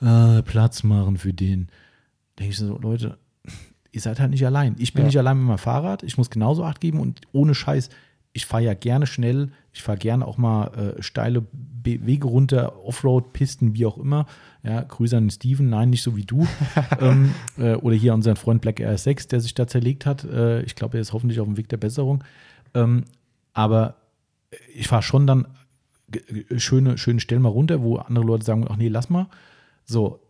[0.00, 1.68] äh, Platz machen für den.
[2.38, 3.18] Denke ich so, Leute,
[3.92, 4.74] ihr seid halt nicht allein.
[4.78, 5.06] Ich bin ja.
[5.06, 7.90] nicht allein mit meinem Fahrrad, ich muss genauso Acht geben und ohne Scheiß,
[8.32, 12.84] ich fahre ja gerne schnell, ich fahre gerne auch mal äh, steile Be Wege runter,
[12.84, 14.26] Offroad-Pisten, wie auch immer.
[14.62, 16.46] Ja, Grüße an Steven, nein, nicht so wie du.
[17.00, 20.24] ähm, äh, oder hier unseren Freund Black RS6, der sich da zerlegt hat.
[20.24, 22.22] Äh, ich glaube, er ist hoffentlich auf dem Weg der Besserung.
[22.74, 23.04] Ähm,
[23.52, 23.96] aber
[24.74, 25.46] ich fahre schon dann
[26.56, 29.28] schöne, schöne Stellen mal runter, wo andere Leute sagen, ach nee, lass mal.
[29.84, 30.20] So,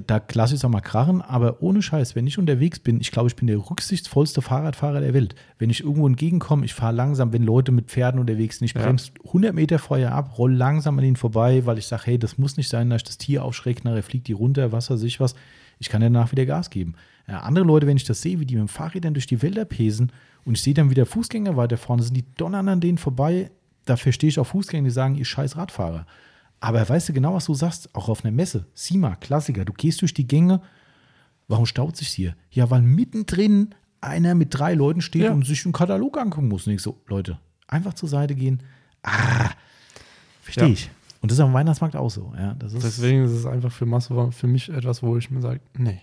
[0.00, 3.10] da, lasse ich es auch mal krachen, aber ohne Scheiß, wenn ich unterwegs bin, ich
[3.10, 5.34] glaube, ich bin der rücksichtsvollste Fahrradfahrer der Welt.
[5.58, 8.82] Wenn ich irgendwo entgegenkomme, ich fahre langsam, wenn Leute mit Pferden unterwegs sind, ich Ja.
[8.82, 12.38] bremse 100 Meter vorher ab, roll langsam an ihnen vorbei, weil ich sage, hey, das
[12.38, 15.20] muss nicht sein, dass ich das Tier aufschrecke, nachher fliegt die runter, was weiß ich
[15.20, 15.34] was.
[15.78, 16.94] Ich kann danach wieder Gas geben.
[17.28, 19.42] Ja, andere Leute, wenn ich das sehe, wie die mit dem Fahrrad dann durch die
[19.42, 20.10] Wälder pesen
[20.44, 23.50] und ich sehe dann wieder Fußgänger weiter vorne, sind die donnern an denen vorbei.
[23.84, 26.06] Da verstehe ich auch Fußgänger, die sagen, ihr scheiß Radfahrer.
[26.64, 27.92] Aber weißt du genau, was du sagst?
[27.92, 28.66] Auch auf einer Messe.
[28.74, 29.64] SIMA, Klassiker.
[29.64, 30.62] Du gehst durch die Gänge.
[31.48, 32.36] Warum staut sich hier?
[32.52, 35.32] Ja, weil mittendrin einer mit drei Leuten steht Ja.
[35.32, 36.66] und sich einen Katalog angucken muss.
[36.68, 38.62] Und ich so, Leute, einfach zur Seite gehen.
[39.02, 39.50] Ah,
[40.40, 40.72] verstehe Ja.
[40.72, 40.88] ich.
[41.20, 42.32] Und das ist am Weihnachtsmarkt auch so.
[42.36, 45.40] Ja, das ist, Deswegen ist es einfach für Masse für mich etwas, wo ich mir
[45.40, 46.00] sage, nee.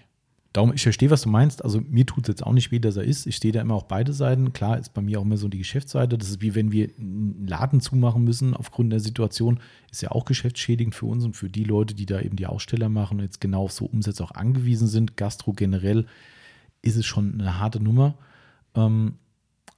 [0.51, 1.63] Darum, ich verstehe, was du meinst.
[1.63, 3.27] Also mir tut es jetzt auch nicht weh, dass er ist.
[3.27, 4.51] Ich stehe da immer auf beide Seiten.
[4.51, 6.17] Klar ist bei mir auch immer so die Geschäftsseite.
[6.17, 9.59] Das ist wie wenn wir einen Laden zumachen müssen aufgrund der Situation.
[9.91, 12.89] Ist ja auch geschäftsschädigend für uns und für die Leute, die da eben die Aussteller
[12.89, 15.17] machen und jetzt genau auf so Umsätze auch angewiesen sind.
[15.17, 16.07] Gastro generell
[16.81, 18.15] ist es schon eine harte Nummer.
[18.73, 19.19] Ähm,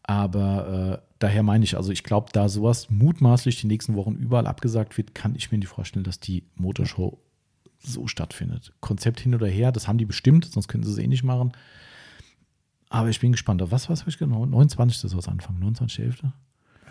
[0.04, 4.48] aber äh, daher meine ich, also ich glaube, da sowas mutmaßlich die nächsten Wochen überall
[4.48, 7.20] abgesagt wird, kann ich mir nicht vorstellen, dass die Motorshow
[7.84, 8.74] so stattfindet.
[8.82, 11.52] Konzept hin oder her, das haben die bestimmt, sonst könnten sie es eh nicht machen.
[12.90, 13.62] Aber ich bin gespannt.
[13.62, 14.46] Auf was, was habe ich genau?
[14.46, 15.06] 29.
[15.06, 15.64] ist was anfangen.
[15.76, 16.26] 29.11.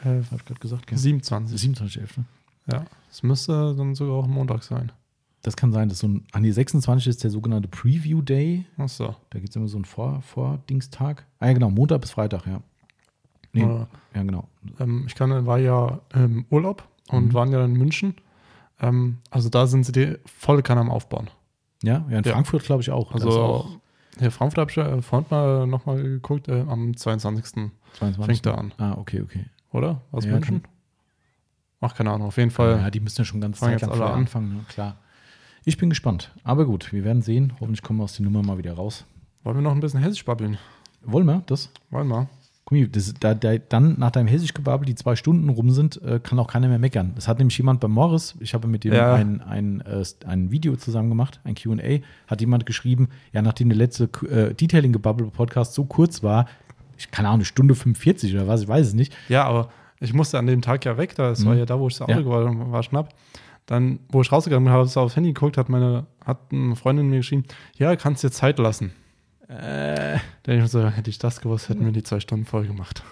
[0.02, 0.86] Äh, Habe ich gerade gesagt.
[0.86, 0.96] gell?
[0.98, 1.76] 27.
[1.76, 2.24] 27.11.
[2.72, 2.86] Ja.
[3.10, 4.92] Es müsste dann sogar auch Montag sein.
[5.42, 8.64] Das kann sein, dass so ein, an die 26 ist der sogenannte Preview Day.
[8.78, 9.14] Achso.
[9.30, 11.26] Da gibt es immer so einen Vor, Vor-Dingstag.
[11.38, 12.62] Ah ja, genau, Montag bis Freitag, ja.
[13.52, 14.48] Nee, Äh, ja, genau.
[14.78, 17.32] ähm, ich kann, war ja im Urlaub und Mhm.
[17.34, 18.14] waren ja in München.
[18.80, 21.28] Ähm, also da sind sie die volle Kanne am Aufbauen.
[21.82, 22.32] Ja, ja in Ja.
[22.32, 23.08] Frankfurt glaube ich auch.
[23.08, 23.68] Da Also auch,
[24.18, 27.70] hier Frankfurt habe ich ja vorhin mal nochmal geguckt, äh, am 22.
[27.94, 28.24] 22.
[28.26, 29.46] fängt er an, Ah, okay, okay.
[29.72, 30.00] oder?
[30.12, 30.62] Aus Ja, München?
[31.80, 32.78] Ach, keine Ahnung, auf jeden Fall.
[32.78, 34.64] Ja, die müssen ja schon ganz Zeit lang alle anfangen, ne?
[34.68, 34.96] klar.
[35.64, 36.30] Ich bin gespannt.
[36.44, 37.52] Aber gut, wir werden sehen.
[37.60, 39.04] Hoffentlich kommen wir aus der Nummer mal wieder raus.
[39.44, 40.58] Wollen wir noch ein bisschen Hessisch babbeln?
[41.02, 41.70] Wollen wir das?
[41.90, 42.28] Wollen wir?
[42.92, 46.46] Das, da, da, dann nach deinem Hessisch-Gebabbel, die zwei Stunden rum sind, äh, kann auch
[46.46, 47.12] keiner mehr meckern.
[47.16, 49.12] Das hat nämlich jemand bei Morris, ich habe mit dem Ja.
[49.14, 51.98] ein, ein, äh, ein Video zusammen gemacht, ein QA,
[52.28, 56.46] hat jemand geschrieben, ja, nachdem der letzte äh, Detailing-Gebabbel-Podcast so kurz war,
[56.96, 59.16] ich keine Ahnung, eine Stunde 45 oder was, ich weiß es nicht.
[59.28, 61.58] Ja, aber ich musste an dem Tag ja weg, das war Mhm.
[61.60, 62.26] ja da, wo ich das Auto Ja.
[62.26, 63.14] war, war schnapp.
[63.66, 67.08] Dann, wo ich rausgegangen bin, habe ich aufs Handy geguckt, hat meine, hat eine Freundin
[67.10, 67.44] mir geschrieben,
[67.76, 68.92] ja, kannst dir Zeit lassen.
[69.50, 73.02] Äh, ich mir so, hätte ich das gewusst, hätten wir die zwei Stunden voll gemacht.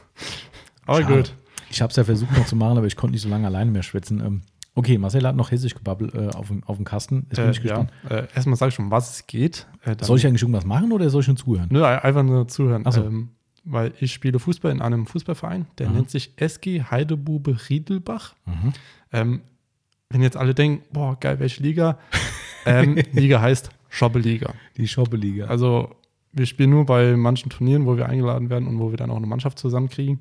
[0.87, 1.17] Aber Schade.
[1.17, 1.35] gut.
[1.71, 3.71] Ich habe es ja versucht noch zu machen, aber ich konnte nicht so lange alleine
[3.71, 4.21] mehr schwitzen.
[4.25, 4.43] Ähm,
[4.75, 7.27] okay, Marcel hat noch Hessisch-Gebabbel äh, auf, dem- auf dem Kasten.
[7.29, 7.91] Jetzt bin Äh, ich gespannt.
[8.09, 8.17] ja.
[8.19, 9.67] äh, erstmal sag ich schon, was es geht.
[9.85, 11.69] Äh, Soll ich eigentlich irgendwas machen oder soll ich nur zuhören?
[11.71, 12.83] Nö, einfach nur zuhören.
[12.87, 13.05] Ach so.
[13.05, 13.31] Ähm,
[13.65, 15.95] weil ich spiele Fußball in einem Fußballverein, der Aha.
[15.95, 18.35] nennt sich SG Heidebube Riedelbach.
[18.47, 18.73] Mhm.
[19.13, 19.41] Ähm,
[20.09, 21.99] wenn jetzt alle denken, boah, geil, welche Liga?
[22.65, 24.55] ähm, Liga heißt Schobbeliga.
[24.79, 25.47] Die Schoppeliga.
[25.49, 25.95] Also
[26.39, 29.17] wir spielen nur bei manchen Turnieren, wo wir eingeladen werden und wo wir dann auch
[29.17, 30.21] eine Mannschaft zusammenkriegen.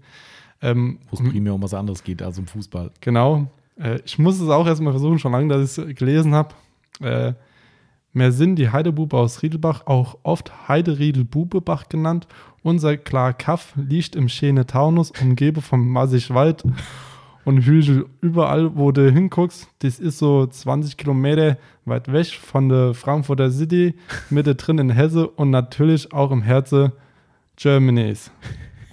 [0.61, 2.91] Ähm, Wo es primär um was anderes geht als um Fußball.
[2.99, 3.48] Genau.
[3.80, 6.56] Äh, ich muss es auch erstmal versuchen, schon lange, dass ich es gelesen habe.
[6.99, 7.34] Äh,
[8.14, 12.27] mehr Sinn, die Heidebube aus Riedelbach, auch oft Heideriedel-Bubebach genannt.
[12.64, 16.64] Unser klar Kaff liegt im schönen Taunus, umgebe vom Massig Wald
[17.47, 18.05] und Hügel.
[18.21, 23.95] Überall, wo du hinguckst, das ist so 20 Kilometer weit weg von der Frankfurter City,
[24.29, 26.91] Mitte drin in Hesse und natürlich auch im Herzen
[27.55, 28.29] Germanys.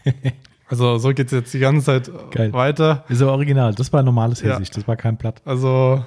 [0.66, 2.52] Also so geht es jetzt die ganze Zeit Geil.
[2.54, 3.04] weiter.
[3.10, 3.74] Ist aber original.
[3.74, 4.54] Das war normales Ja.
[4.54, 4.70] Hessisch.
[4.70, 5.42] Das war kein Blatt.
[5.44, 6.02] Also,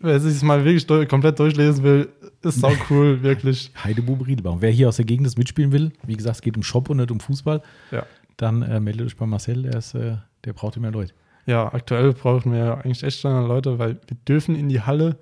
[0.00, 2.08] wer sich es mal wirklich durch, komplett durchlesen will,
[2.42, 3.70] ist sau cool, wirklich.
[3.84, 4.62] Heidebube Riedelbaum.
[4.62, 6.96] Wer hier aus der Gegend das mitspielen will, wie gesagt, es geht um Shop und
[6.96, 8.06] nicht um Fußball, Ja.
[8.38, 9.62] dann äh, meldet euch bei Marcel.
[9.64, 11.12] Der, ist, äh, der braucht immer Leute.
[11.46, 15.18] Ja, aktuell brauchen wir eigentlich echt Leute, weil wir dürfen in die Halle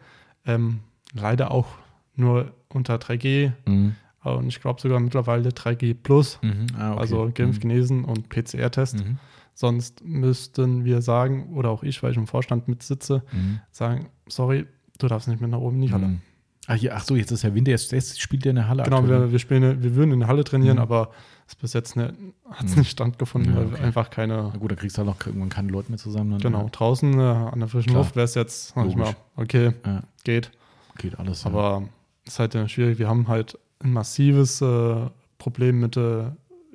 [0.47, 0.81] ähm,
[1.15, 1.67] leider auch
[2.15, 3.95] nur unter 3G Mhm.
[4.23, 6.67] und ich glaube sogar mittlerweile 3G plus, Mhm.
[6.79, 7.01] Ah, okay.
[7.01, 8.99] also Geimpf, Genesen und PCR-Test.
[9.05, 9.19] Mhm.
[9.55, 13.61] Sonst müssten wir sagen, oder auch ich, weil ich im Vorstand mitsitze, Mhm.
[13.71, 14.67] sagen, sorry,
[14.99, 16.09] du darfst nicht mehr nach oben in die Halle.
[16.09, 16.21] Mhm.
[16.67, 17.71] Ach, hier, ach so, jetzt ist ja Winter.
[17.73, 18.83] Jetzt, jetzt spielt der in der Halle.
[18.85, 20.83] Genau, wir, wir, spielen, wir würden in der Halle trainieren, Mhm.
[20.83, 21.11] aber
[21.51, 22.15] es bis jetzt ne,
[22.51, 22.79] hat es Mhm.
[22.81, 23.77] nicht stattgefunden, Ja, weil okay.
[23.79, 26.31] wir einfach keine, Na gut, da kriegst du halt auch irgendwann keine Leute mehr zusammen.
[26.33, 28.03] Dann, genau, draußen äh, an der frischen Klar.
[28.03, 30.51] Luft wäre es jetzt manchmal, okay, Ja, geht,
[30.99, 31.45] geht alles.
[31.45, 31.51] ja.
[31.51, 31.83] aber
[32.25, 32.99] es ist halt äh, schwierig.
[32.99, 34.97] Wir haben halt ein massives äh,
[35.39, 36.25] Problem mit äh,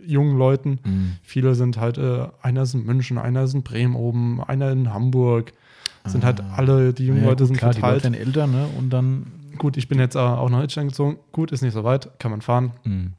[0.05, 0.79] jungen Leuten.
[0.83, 1.13] Mhm.
[1.23, 4.93] Viele sind halt, äh, einer ist in München, einer ist in Bremen oben, einer in
[4.93, 5.53] Hamburg.
[6.05, 6.53] Sind halt Ah.
[6.57, 8.27] alle, die jungen Ja, Leute gut, sind klar, die Leute verteilt.
[8.27, 8.67] älter, ne?
[8.77, 9.25] Und dann.
[9.57, 11.17] Gut, ich bin jetzt äh, auch nach Hitchland gezogen.
[11.31, 12.71] Gut, ist nicht so weit, kann man fahren.
[12.83, 13.13] Mhm.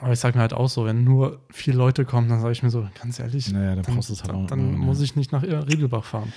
[0.00, 2.62] Aber ich sage mir halt auch so, wenn nur vier Leute kommen, dann sage ich
[2.62, 5.42] mir so, ganz ehrlich, Naja, dann dann, halt dann, dann ja, muss ich nicht nach
[5.42, 6.32] Riedelbach fahren.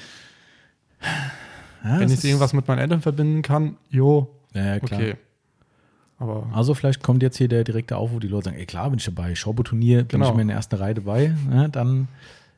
[1.84, 5.16] Ja, wenn ich irgendwas mit meinen Eltern verbinden kann, jo, Ja, okay.
[6.18, 9.00] Aber Also vielleicht kommt jetzt hier der direkte Aufruf, die Leute sagen, ey klar, bin
[9.00, 10.26] ich dabei, Schaubo-Turnier, bin Genau.
[10.28, 11.36] ich immer in der ersten Reihe dabei.
[11.52, 12.08] Ja, dann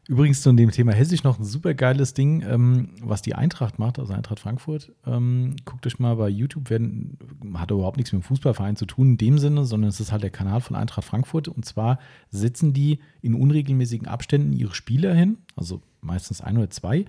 [0.08, 4.00] übrigens zu dem Thema Hessisch noch ein super geiles Ding, ähm, was die Eintracht macht,
[4.00, 4.92] also Eintracht Frankfurt.
[5.06, 7.18] Ähm, guckt euch mal bei YouTube, werden,
[7.56, 10.24] hat überhaupt nichts mit dem Fußballverein zu tun in dem Sinne, sondern es ist halt
[10.24, 11.48] der Kanal von Eintracht Frankfurt.
[11.48, 12.00] Und zwar
[12.30, 17.06] setzen die in unregelmäßigen Abständen ihre Spieler hin, also meistens ein oder zwei.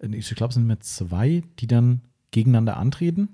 [0.00, 2.00] Ich glaube, es sind immer zwei, die dann
[2.30, 3.30] gegeneinander antreten.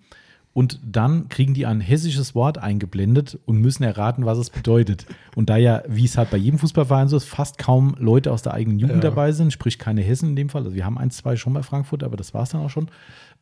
[0.57, 5.05] Und dann kriegen die ein hessisches Wort eingeblendet und müssen erraten, was es bedeutet.
[5.35, 8.41] Und da ja, wie es halt bei jedem Fußballverein so ist, fast kaum Leute aus
[8.41, 9.11] der eigenen Jugend Ja.
[9.11, 11.63] dabei sind, sprich keine Hessen in dem Fall, also wir haben ein, zwei schon bei
[11.63, 12.89] Frankfurt, aber das war es dann auch schon,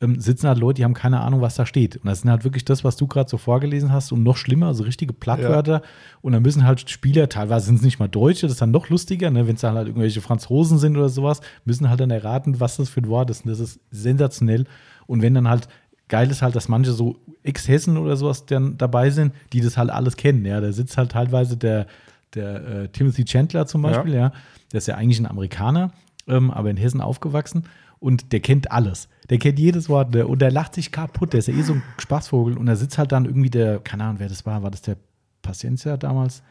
[0.01, 1.99] ähm, sitzen halt Leute, die haben keine Ahnung, was da steht.
[1.99, 4.67] Und das sind halt wirklich das, was du gerade so vorgelesen hast und noch schlimmer,
[4.67, 5.83] also richtige Plattwörter.
[6.21, 8.89] Und dann müssen halt Spieler, teilweise sind es nicht mal Deutsche, das ist dann noch
[8.89, 9.47] lustiger, ne?
[9.47, 12.89] wenn es dann halt irgendwelche Franzosen sind oder sowas, müssen halt dann erraten, was das
[12.89, 13.45] für ein Wort ist.
[13.45, 14.65] Und das ist sensationell.
[15.07, 15.69] Und wenn dann halt
[16.09, 19.91] geil ist halt, dass manche so Ex-Hessen oder sowas dann dabei sind, die das halt
[19.91, 20.45] alles kennen.
[20.45, 21.87] Ja, da sitzt halt teilweise der,
[22.35, 24.33] der äh, Timothy Chandler zum Beispiel, ja.
[24.73, 25.93] Der ist ja eigentlich ein Amerikaner,
[26.27, 27.65] ähm, aber in Hessen aufgewachsen
[28.01, 29.09] und der kennt alles.
[29.31, 31.33] Der kennt jedes Wort der, und der lacht sich kaputt.
[31.33, 34.05] Der ist ja eh so ein Spaßvogel und da sitzt halt dann irgendwie der, keine
[34.05, 34.97] Ahnung, wer das war, war das der
[35.43, 36.43] Paciencia damals?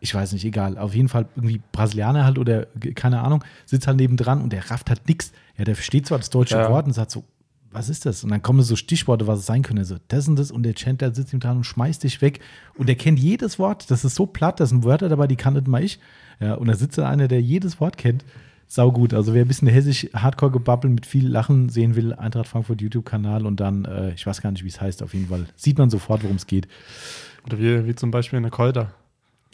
[0.00, 0.78] Ich weiß nicht, egal.
[0.78, 4.90] Auf jeden Fall irgendwie Brasilianer halt oder keine Ahnung, sitzt halt nebendran und der rafft
[4.90, 5.32] halt nix.
[5.56, 6.70] Ja, der versteht zwar das deutsche Ja.
[6.70, 7.24] Wort und sagt so,
[7.70, 8.24] was ist das?
[8.24, 9.84] Und dann kommen so Stichworte, was es sein könnte.
[9.84, 12.40] So, das und das und der Chandler sitzt ihm dran und schmeißt dich weg.
[12.76, 13.90] Und der kennt jedes Wort.
[13.90, 15.98] Das ist so platt, da sind Wörter dabei, die kann nicht mal ich.
[16.40, 18.24] Ja, und da sitzt dann einer, der jedes Wort kennt.
[18.70, 19.14] Sau gut.
[19.14, 23.60] Also wer ein bisschen hessisch Hardcore-Gebabbel mit viel Lachen sehen will, Eintracht Frankfurt YouTube-Kanal und
[23.60, 25.46] dann, äh, ich weiß gar nicht, wie es heißt, auf jeden Fall.
[25.56, 26.68] Sieht man sofort, worum es geht.
[27.46, 28.92] Oder wie, wie zum Beispiel eine Kolder.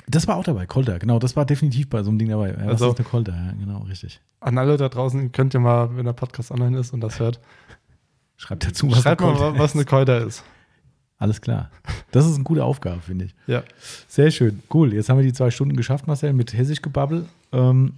[0.07, 1.19] Das war auch dabei, Kolter, genau.
[1.19, 2.51] Das war definitiv bei so einem Ding dabei.
[2.51, 3.33] Ja, was Also- ist eine Kolter?
[3.35, 4.21] Ja, genau, richtig.
[4.41, 7.41] An alle da draußen könnt ihr mal, wenn der Podcast online ist und das hört,
[8.37, 9.89] Schreibt dazu, was schreibt eine mal, Kolter was eine ist.
[9.89, 10.45] Kolder ist.
[11.19, 11.71] Alles klar.
[12.11, 13.35] Das ist eine gute Aufgabe, finde ich.
[13.47, 13.63] Ja.
[14.09, 14.63] Sehr schön.
[14.73, 14.93] Cool.
[14.93, 17.27] Jetzt haben wir die zwei Stunden geschafft, Marcel, mit Hessisch gebabbel.
[17.53, 17.95] Ähm,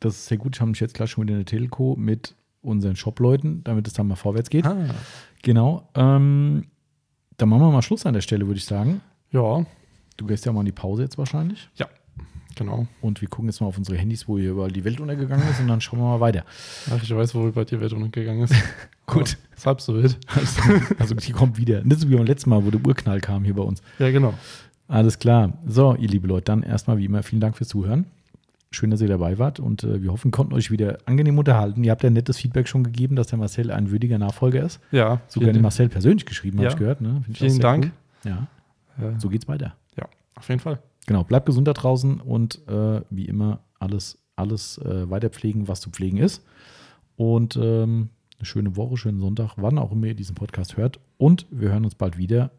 [0.00, 0.56] das ist sehr gut.
[0.56, 3.94] Ich habe mich jetzt gleich schon wieder in der Telco mit unseren Shop-Leuten, damit es
[3.94, 4.66] dann mal vorwärts geht.
[4.66, 4.94] Ah.
[5.42, 5.88] Genau.
[5.94, 6.66] Ähm,
[7.38, 9.00] dann machen wir mal Schluss an der Stelle, würde ich sagen.
[9.30, 9.64] Ja,
[10.18, 11.70] Du gehst ja mal in die Pause jetzt wahrscheinlich.
[12.58, 12.86] Genau.
[13.00, 15.60] Und wir gucken jetzt mal auf unsere Handys, wo hier überall die Welt untergegangen ist
[15.60, 16.44] und dann schauen wir mal weiter.
[16.90, 18.54] Ach, ich weiß, worüber die Welt untergegangen ist.
[19.06, 19.38] Gut.
[19.56, 20.18] Ist halb so wild.
[20.34, 20.60] Also,
[20.98, 21.82] also die kommt wieder.
[21.84, 23.80] Nicht so wie beim letzten Mal, wo der Urknall kam hier bei uns.
[23.98, 24.34] Ja, genau.
[24.86, 25.52] Alles klar.
[25.66, 28.06] So, ihr liebe Leute, dann erstmal wie immer vielen Dank fürs Zuhören.
[28.70, 31.82] Schön, dass ihr dabei wart und äh, wir hoffen, konnten euch wieder angenehm unterhalten.
[31.84, 34.78] Ihr habt ja nettes Feedback schon gegeben, dass der Marcel ein würdiger Nachfolger ist.
[34.90, 36.64] Ja, Sogar den Marcel persönlich geschrieben, Ja.
[36.64, 37.00] habe ich gehört.
[37.00, 37.22] Ne?
[37.30, 37.92] Ich vielen Dank.
[38.24, 38.30] Cool.
[38.30, 38.46] Ja,
[39.02, 39.74] Äh, so geht's weiter.
[39.96, 40.78] ja, auf jeden Fall.
[41.06, 45.80] Genau, bleibt gesund da draußen und äh, wie immer alles, alles äh, weiter pflegen, was
[45.80, 46.44] zu pflegen ist.
[47.16, 51.00] Und ähm, eine schöne Woche, schönen Sonntag, wann auch immer ihr diesen Podcast hört.
[51.16, 52.50] Und wir hören uns bald wieder.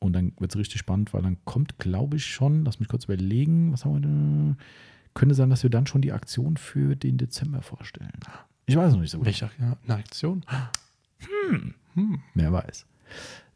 [0.00, 3.04] Und dann wird es richtig spannend, weil dann kommt, glaube ich, schon, lass mich kurz
[3.04, 4.56] überlegen, was haben wir denn?
[5.14, 8.10] Könnte sein, dass wir dann schon die Aktion für den Dezember vorstellen.
[8.66, 9.26] Ich weiß noch nicht so gut.
[9.26, 10.44] Welche ja, eine Aktion?
[12.34, 12.84] Wer weiß.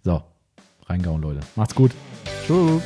[0.04, 0.22] So,
[0.86, 1.40] reingauen, Leute.
[1.56, 1.92] Macht's gut.
[2.46, 2.82] Tschüss.